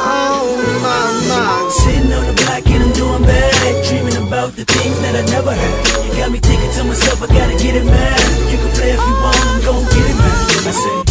Oh 0.07 0.55
my 0.87 1.11
mind, 1.27 1.73
sitting 1.75 2.15
on 2.15 2.31
the 2.31 2.35
block 2.47 2.63
and 2.71 2.87
I'm 2.87 2.93
doing 2.95 3.23
bad, 3.27 3.85
dreaming 3.91 4.23
about 4.23 4.55
the 4.55 4.65
things 4.65 4.95
that 5.03 5.19
I 5.19 5.27
never 5.35 5.51
had. 5.51 6.07
You 6.07 6.15
got 6.15 6.31
me 6.31 6.39
thinking 6.39 6.71
to 6.79 6.85
myself, 6.85 7.23
I 7.23 7.27
gotta 7.27 7.59
get 7.59 7.75
it, 7.75 7.85
man. 7.85 8.19
You 8.55 8.59
can 8.63 8.71
play 8.71 8.95
if 8.95 9.03
you 9.03 9.15
want, 9.19 9.35
I'm 9.43 9.59
gon' 9.67 9.83
get 9.91 10.15
it, 10.15 10.15
man. 10.15 10.47
I 10.63 10.71
say, 10.71 11.06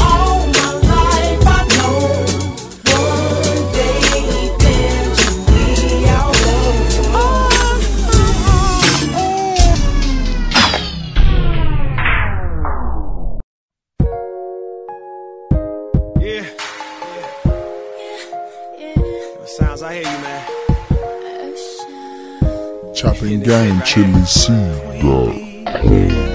Chopping 23.06 23.40
game, 23.41 23.80
Chilly 23.84 24.26
C, 24.26 24.52
dog. 24.99 26.35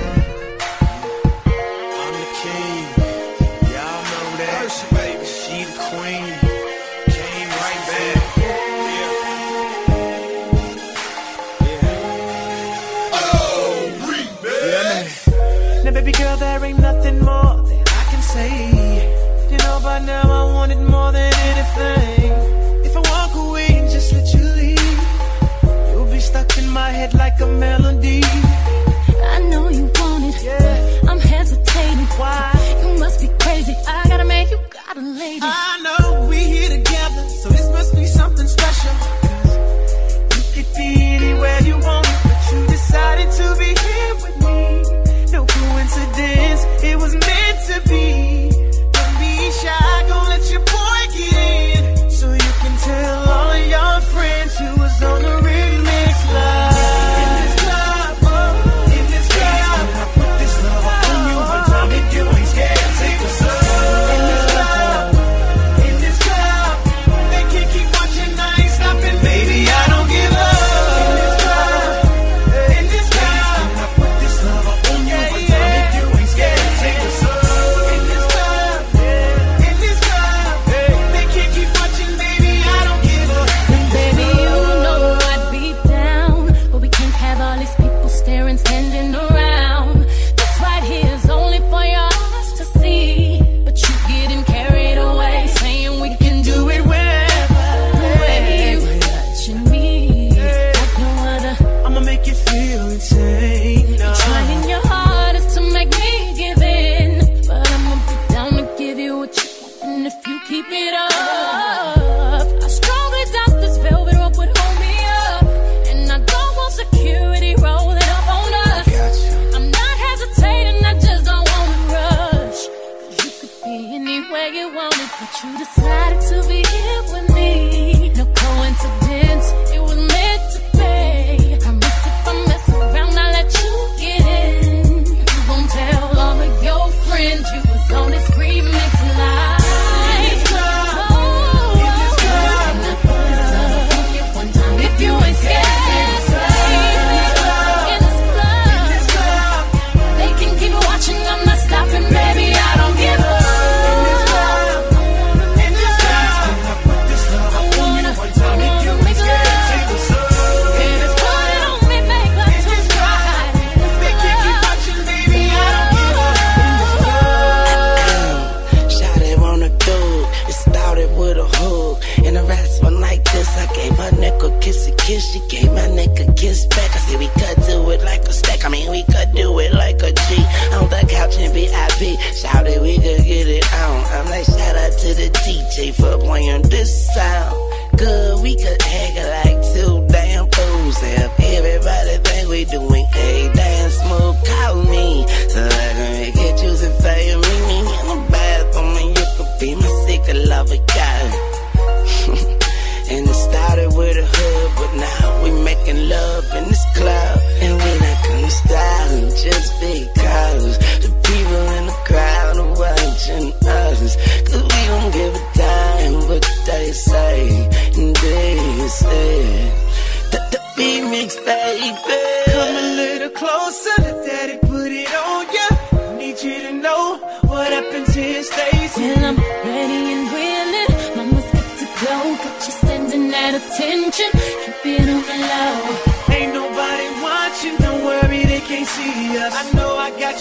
Just 209.43 209.80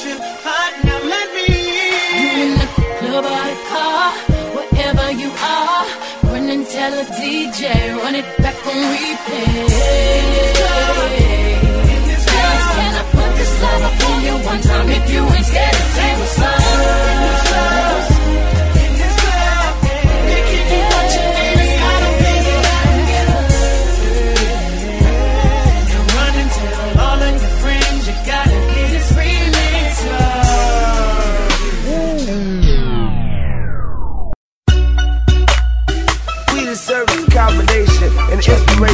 I 0.01 0.15
hot, 0.45 0.73
now 0.85 0.99
let 1.03 1.27
me 1.35 1.43
You 2.23 2.30
in 2.43 2.51
the 2.55 2.67
club 2.99 3.26
or 3.27 3.43
the 3.51 3.57
car, 3.67 4.15
wherever 4.55 5.11
you 5.11 5.27
are. 5.27 5.84
Run 6.31 6.47
and 6.47 6.65
tell 6.67 6.93
a 6.93 7.03
DJ, 7.19 7.97
run 7.97 8.15
it 8.15 8.26
back 8.38 8.55
on 8.65 8.77
put 13.11 13.31
this 13.35 13.53
love 13.61 13.84
up 13.89 14.09
on 14.09 14.23
you 14.23 14.35
one 14.47 14.61
time? 14.61 14.89
If 14.89 15.11
you 15.11 15.21
ain't 15.35 15.45
scared 15.45 15.78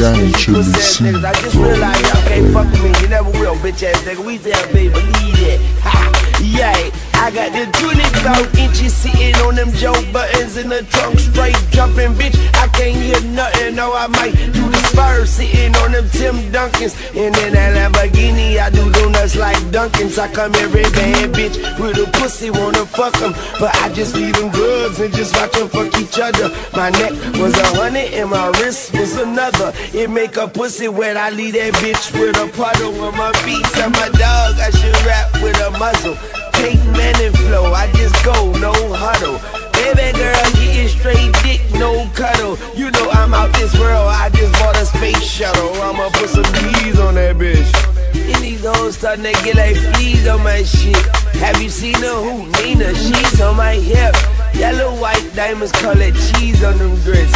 inspiration. 0.06 0.14
Johnny 0.14 0.32
You 0.32 0.34
Chili 0.34 0.58
pussy 0.58 0.80
ass 0.82 0.98
C, 0.98 1.04
niggas. 1.04 1.26
I 1.26 1.34
just 1.42 1.56
realized 1.56 2.02
y'all 2.02 2.28
can't 2.28 2.54
fuck 2.54 2.72
with 2.72 2.84
me. 2.84 3.02
You 3.02 3.08
never 3.08 3.32
will, 3.32 3.56
bitch 3.56 3.84
ass 3.84 4.02
nigga. 4.04 4.26
We 4.26 4.38
tell 4.38 4.74
baby, 4.74 4.90
believe 4.90 5.40
it. 5.40 5.62
Ha! 5.86 6.42
Yay! 6.42 6.92
I 7.24 7.32
got 7.32 7.52
the 7.54 7.66
niggas 7.72 8.26
out 8.26 8.58
inches 8.58 8.94
sitting 8.94 9.36
on 9.46 9.56
them 9.56 9.72
Joe 9.72 9.96
buttons 10.12 10.58
in 10.58 10.70
the 10.70 10.84
trunk, 10.84 11.20
straight 11.20 11.58
jumping, 11.72 12.14
bitch. 12.16 12.36
I 12.56 12.68
can't 12.68 12.96
hear 12.96 13.22
nothing. 13.32 13.76
No, 13.76 13.94
I 13.94 14.08
might 14.08 14.36
do 14.54 14.64
the 14.70 14.82
Spurs 14.92 15.30
sitting 15.30 15.76
on 15.78 15.94
them 15.94 16.10
Tim 16.10 16.36
Duncans. 16.52 16.94
And 17.16 17.36
in 17.38 17.54
that 17.54 17.72
Lamborghini, 17.76 18.60
I 18.60 18.70
do 18.70 18.92
donuts 18.92 19.36
like 19.36 19.58
Dunkins. 19.72 20.20
I 20.20 20.28
come 20.28 20.54
every 20.56 20.84
bad 20.84 21.32
bitch 21.34 21.58
with 21.80 21.98
a 21.98 22.10
pussy, 22.20 22.50
wanna 22.50 22.86
fuck 22.86 23.06
fuck 23.12 23.22
'em. 23.22 23.34
But 23.60 23.76
I 23.82 23.90
just 23.90 24.16
leave 24.16 24.36
them 24.36 24.50
drugs 24.50 25.00
and 25.00 25.14
just 25.14 25.36
watch 25.36 25.56
'em 25.58 25.70
fuck 25.70 25.98
each 26.00 26.20
other. 26.20 26.52
My 26.74 26.90
neck 26.90 27.14
was 27.40 27.54
a 27.58 27.68
hundred 27.76 28.14
and 28.14 28.30
my 28.30 28.48
wrist 28.58 28.94
was 28.94 29.18
another. 29.18 29.74
It 29.94 30.10
make 30.10 30.38
a 30.38 30.48
pussy 30.48 30.88
wet. 30.88 31.18
I 31.18 31.30
leave 31.30 31.54
that 31.54 31.74
bitch 31.76 32.12
with 32.20 32.38
a 32.38 32.48
puddle 32.48 32.94
on 33.06 33.16
my 33.18 33.32
beats. 33.44 33.78
I'm 33.78 33.92
dog, 33.92 34.60
I 34.60 34.70
should 34.72 35.06
rap 35.06 35.34
with 35.42 35.60
a 35.60 35.72
muzzle. 35.72 36.18
Peyton 36.56 36.92
Manning 36.94 37.34
flow, 37.48 37.74
I 37.74 37.92
just 37.94 38.16
go, 38.24 38.52
no 38.60 38.74
huddle. 38.94 39.40
Baby 39.74 40.18
girl, 40.18 40.46
getting 40.56 40.88
straight 40.88 41.32
dick, 41.44 41.62
no 41.80 42.10
cuddle. 42.16 42.58
You 42.76 42.92
know 42.92 43.10
I'm 43.12 43.34
out 43.34 43.54
this 43.54 43.78
world, 43.80 44.08
I 44.08 44.30
just 44.30 44.54
bought 44.54 44.76
a 44.78 44.86
space 44.86 45.24
shuttle. 45.24 45.74
I'ma 45.82 46.10
put 46.10 46.30
some 46.30 46.44
D's 46.44 47.00
on 47.00 47.16
that 47.16 47.36
bitch. 47.36 47.70
And 48.16 48.44
these 48.44 48.66
hoes 48.66 48.98
starting 48.98 49.26
to 49.26 49.34
get 49.44 49.56
like 49.56 49.76
fleas 49.96 50.28
on 50.28 50.44
my 50.44 50.64
shit. 50.64 51.06
Have 51.44 51.62
you 51.62 51.70
seen 51.70 51.96
her 51.96 52.22
who? 52.24 52.50
Nina, 52.64 52.96
she's 52.96 53.42
on 53.42 53.58
my 53.58 53.76
hip. 53.76 54.16
Yellow, 54.56 54.96
white 55.00 55.30
diamonds, 55.36 55.72
it 55.76 56.16
cheese 56.16 56.64
on 56.64 56.78
them 56.78 56.96
grits. 57.04 57.36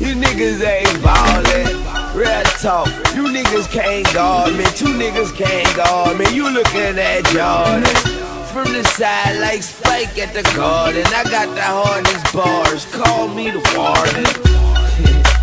You 0.00 0.14
niggas 0.14 0.62
ain't 0.64 1.02
ballin'. 1.02 2.16
Real 2.16 2.42
talk, 2.62 2.86
you 3.14 3.24
niggas 3.28 3.68
can't 3.70 4.06
guard 4.14 4.54
me. 4.56 4.64
Two 4.76 4.94
niggas 4.94 5.34
can't 5.36 5.76
guard 5.76 6.18
me. 6.18 6.24
You 6.34 6.48
looking 6.48 6.98
at 6.98 7.24
Jordan. 7.26 8.15
From 8.56 8.72
the 8.72 8.82
side 8.84 9.38
like 9.38 9.62
Spike 9.62 10.16
at 10.16 10.32
the 10.32 10.42
garden. 10.56 11.04
I 11.08 11.24
got 11.24 11.54
the 11.54 11.60
hardest 11.60 12.32
bars. 12.32 12.86
Call 12.86 13.28
me 13.28 13.50
the 13.50 13.60
warden. 13.76 14.24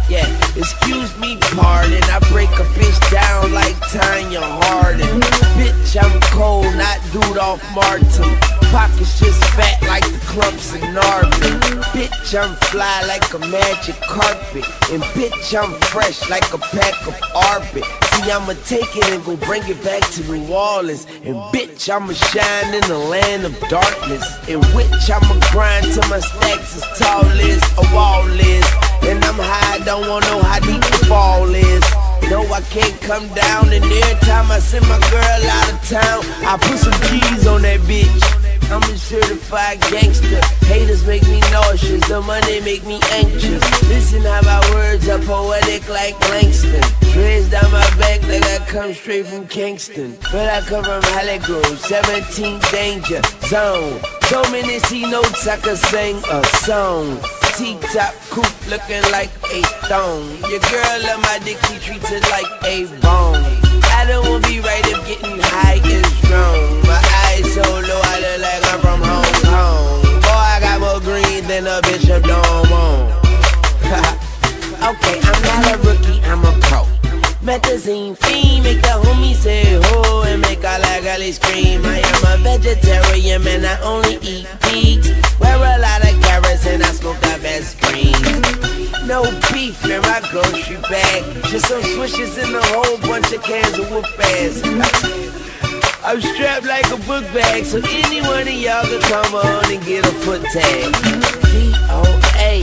Yeah, 0.10 0.26
excuse 0.56 1.18
me, 1.20 1.38
pardon. 1.56 2.04
I 2.04 2.20
break 2.32 2.50
a 2.50 2.68
bitch 2.78 3.00
down 3.12 3.52
like 3.54 3.76
Tonya 3.92 4.42
Hardin. 4.42 5.22
Bitch, 5.58 5.98
I'm 6.02 6.20
cold, 6.32 6.66
not 6.76 7.00
dude 7.12 7.38
off 7.38 7.62
Martin. 7.74 8.38
Pockets 8.72 9.20
just 9.20 9.44
fat 9.54 9.82
like 9.84 10.04
the 10.04 10.20
clumps 10.26 10.74
in 10.74 10.82
Norbit. 10.94 11.60
Bitch, 11.94 12.34
I'm 12.34 12.56
fly 12.70 13.04
like 13.08 13.34
a 13.34 13.40
magic 13.40 13.96
carpet. 14.02 14.66
And 14.92 15.04
bitch, 15.14 15.54
I'm 15.54 15.80
fresh 15.94 16.28
like 16.30 16.52
a 16.54 16.58
pack 16.58 16.96
of 17.08 17.16
Orbit. 17.36 17.86
See, 18.14 18.32
I'ma 18.32 18.54
take 18.66 18.96
it 18.98 19.10
and 19.10 19.24
go 19.24 19.36
bring 19.38 19.64
it 19.68 19.84
back 19.84 20.02
to 20.12 20.22
New 20.24 20.54
Orleans. 20.54 21.06
And 21.24 21.36
bitch, 21.54 21.90
I'ma 21.90 22.14
shine 22.14 22.74
in 22.74 22.82
the 22.88 22.98
land 22.98 23.46
of 23.46 23.58
darkness. 23.70 24.26
In 24.48 24.62
which 24.74 25.10
I'ma 25.10 25.40
grind 25.52 25.86
till 25.86 26.08
my 26.10 26.20
stacks 26.20 26.78
as 26.78 27.00
tall 27.00 27.26
as 27.26 27.62
a 27.78 27.96
wall 27.96 28.26
is. 28.28 28.66
And 29.04 29.24
I'm 29.26 29.36
high, 29.36 29.84
don't 29.84 30.08
wanna 30.08 30.26
know 30.28 30.43
how 30.44 30.60
deep 30.60 30.82
the 30.82 31.06
fall 31.08 31.48
is. 31.54 31.84
No, 32.30 32.42
I 32.52 32.62
can't 32.70 33.00
come 33.02 33.28
down, 33.34 33.72
and 33.74 33.84
every 33.84 34.20
time 34.28 34.52
I 34.52 34.60
send 34.60 34.88
my 34.88 35.00
girl 35.12 35.42
out 35.58 35.74
of 35.74 35.80
town, 35.88 36.20
I 36.46 36.58
put 36.58 36.78
some 36.80 37.00
keys 37.08 37.48
on 37.48 37.62
that 37.64 37.80
bitch. 37.82 38.44
I'm 38.72 38.82
a 38.82 38.98
certified 38.98 39.82
gangster. 39.82 40.42
Haters 40.66 41.06
make 41.06 41.24
me 41.28 41.40
nauseous, 41.52 42.08
the 42.08 42.22
money 42.22 42.60
make 42.62 42.84
me 42.86 43.00
anxious. 43.12 43.62
Listen 43.88 44.22
how 44.22 44.42
my 44.42 44.60
words 44.74 45.08
are 45.10 45.20
poetic 45.20 45.88
like 45.90 46.20
Langston. 46.30 46.82
Dreads 47.12 47.52
down 47.52 47.72
my 47.72 47.88
back 48.00 48.24
like 48.24 48.44
I 48.44 48.58
come 48.66 48.94
straight 48.94 49.28
from 49.28 49.48
Kingston. 49.48 50.18
But 50.32 50.50
I 50.50 50.62
come 50.62 50.84
from 50.84 51.04
Holly 51.04 51.40
Grove, 51.40 51.78
17 51.78 52.60
danger 52.72 53.22
zone. 53.42 54.02
So 54.24 54.42
many 54.50 54.80
C 54.80 55.02
notes 55.02 55.46
I 55.48 55.58
could 55.58 55.78
sing 55.78 56.18
a 56.32 56.44
song. 56.66 57.20
T-top 57.56 58.16
coupe 58.32 58.68
looking 58.68 59.04
like 59.12 59.30
a 59.54 59.62
thong. 59.86 60.26
Your 60.50 60.60
girl 60.60 60.98
love 61.06 61.22
my 61.22 61.40
dick, 61.46 61.58
she 61.68 61.78
treats 61.78 62.12
it 62.12 62.24
like 62.32 62.50
a 62.66 62.86
bone. 63.00 63.46
I 63.94 64.06
don't 64.08 64.28
wanna 64.28 64.48
be 64.48 64.60
right 64.60 64.82
if 64.88 64.98
getting 65.06 65.38
high 65.38 65.80
is 65.86 66.02
wrong. 66.32 66.82
My 66.82 66.98
eyes 67.30 67.54
so 67.54 67.62
low, 67.62 68.02
I 68.10 68.20
look 68.26 68.42
like 68.42 68.64
I'm 68.74 68.80
from 68.82 69.02
Hong 69.06 69.34
Kong. 69.46 70.22
Boy, 70.22 70.30
I 70.34 70.58
got 70.62 70.80
more 70.82 71.00
green 71.00 71.46
than 71.46 71.68
a 71.68 71.80
bishop 71.84 72.24
don't 72.24 72.72
want. 72.72 73.22
okay, 74.90 75.22
I'm 75.22 75.40
not 75.46 75.76
a 75.76 75.78
rookie, 75.86 76.22
I'm 76.26 76.44
a 76.44 76.52
pro. 76.66 76.88
Methazine 77.46 78.18
fiend, 78.18 78.64
make 78.64 78.82
the 78.82 78.98
homie 79.04 79.36
say 79.36 79.80
ho 79.84 80.24
and 80.24 80.42
make 80.42 80.64
all 80.66 80.80
like 80.80 81.04
gully 81.04 81.32
scream. 81.32 81.86
I 81.86 82.00
am 82.00 82.40
a 82.40 82.44
vegetarian, 82.44 83.44
man, 83.44 83.64
I 83.64 83.80
only 83.84 84.18
eat 84.24 84.48
meat. 84.72 85.06
Wear 85.40 85.58
a 85.58 85.78
lot 85.78 86.02
of 86.02 86.13
and 86.66 86.84
I 86.84 86.92
smoke 86.92 87.20
the 87.20 87.40
best 87.42 87.80
green. 87.82 88.14
No 89.08 89.24
beef 89.52 89.84
in 89.86 90.02
my 90.02 90.22
grocery 90.32 90.78
bag, 90.90 91.24
just 91.46 91.68
some 91.68 91.84
swishes 91.84 92.38
and 92.38 92.56
a 92.56 92.62
whole 92.68 92.98
bunch 93.00 93.32
of 93.34 93.44
cans 93.44 93.78
of 93.78 93.90
whoop 93.92 94.06
ass. 94.20 94.62
I'm 96.04 96.22
strapped 96.22 96.66
like 96.66 96.86
a 96.92 96.98
book 97.08 97.26
bag, 97.34 97.66
so 97.66 97.82
anyone 97.86 98.48
of 98.48 98.54
y'all 98.54 98.86
can 98.86 99.02
come 99.02 99.36
on 99.36 99.72
and 99.72 99.84
get 99.86 100.06
a 100.06 100.12
foot 100.24 100.44
tag. 100.54 100.94
D-O-A, 101.52 102.62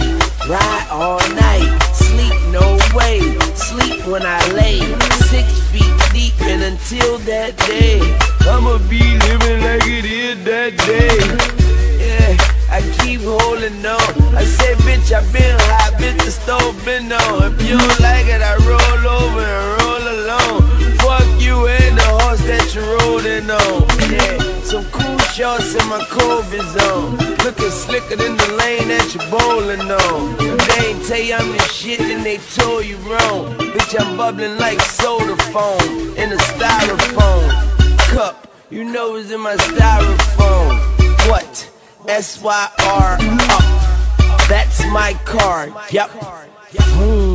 ride 0.49 0.87
all 0.91 1.21
night, 1.35 1.79
sleep 1.93 2.35
no 2.53 2.79
way, 2.95 3.21
sleep 3.55 4.07
when 4.07 4.23
I 4.25 4.41
lay, 4.53 4.81
six 5.29 5.61
feet 5.71 5.93
deep, 6.13 6.41
and 6.43 6.63
until 6.63 7.19
that 7.19 7.57
day, 7.59 8.01
I'ma 8.49 8.79
be 8.89 9.01
living 9.29 9.63
like 9.63 9.87
it 9.87 10.05
is 10.05 10.45
that 10.45 10.77
day. 10.87 11.60
I 12.71 12.81
keep 13.03 13.21
holding 13.23 13.85
on. 13.85 14.11
I 14.35 14.45
said, 14.45 14.77
bitch, 14.87 15.13
I 15.13 15.21
been 15.33 15.59
high, 15.59 15.91
bitch, 15.99 16.25
the 16.25 16.31
stove 16.31 16.77
been 16.85 17.11
on. 17.13 17.53
If 17.53 17.63
you 17.69 17.77
don't 17.77 18.01
like 18.01 18.27
it, 18.27 18.41
I 18.41 18.55
roll 18.63 19.03
over 19.11 19.43
and 19.43 19.67
roll 19.83 20.05
alone. 20.17 20.63
Fuck 21.03 21.29
you 21.43 21.67
and 21.67 21.99
the 21.99 22.09
horse 22.23 22.43
that 22.47 22.71
you 22.75 22.83
rolling 22.87 23.51
on. 23.51 23.91
Yeah, 24.07 24.39
some 24.63 24.85
cool 24.93 25.19
shorts 25.35 25.75
in 25.75 25.87
my 25.89 25.99
Kobe 26.09 26.61
zone. 26.79 27.17
Looking 27.43 27.71
slicker 27.71 28.17
than 28.17 28.37
the 28.37 28.53
lane 28.55 28.89
that 28.89 29.09
you 29.15 29.21
bowling 29.35 29.91
on. 29.91 30.37
They 30.39 30.95
ain't 30.95 31.05
tell 31.07 31.19
you 31.19 31.35
I'm 31.35 31.51
the 31.51 31.65
shit, 31.65 31.99
then 31.99 32.23
they 32.23 32.39
told 32.55 32.87
you 32.87 32.97
wrong. 33.09 33.59
Bitch, 33.75 33.99
I'm 33.99 34.17
bubbling 34.17 34.59
like 34.59 34.81
soda 34.81 35.37
foam 35.51 35.83
in 36.17 36.31
a 36.33 36.41
styrofoam 36.55 37.71
cup. 38.15 38.47
You 38.71 38.85
know 38.85 39.17
it's 39.17 39.31
in 39.33 39.41
my 39.41 39.57
styrofoam. 39.57 40.79
What? 41.29 41.71
S 42.09 42.43
Y 42.43 42.69
R 42.81 43.19
up. 43.21 44.49
That's 44.49 44.85
my 44.87 45.15
car. 45.25 45.69
Yep. 45.91 46.11
Hmm. 46.11 47.30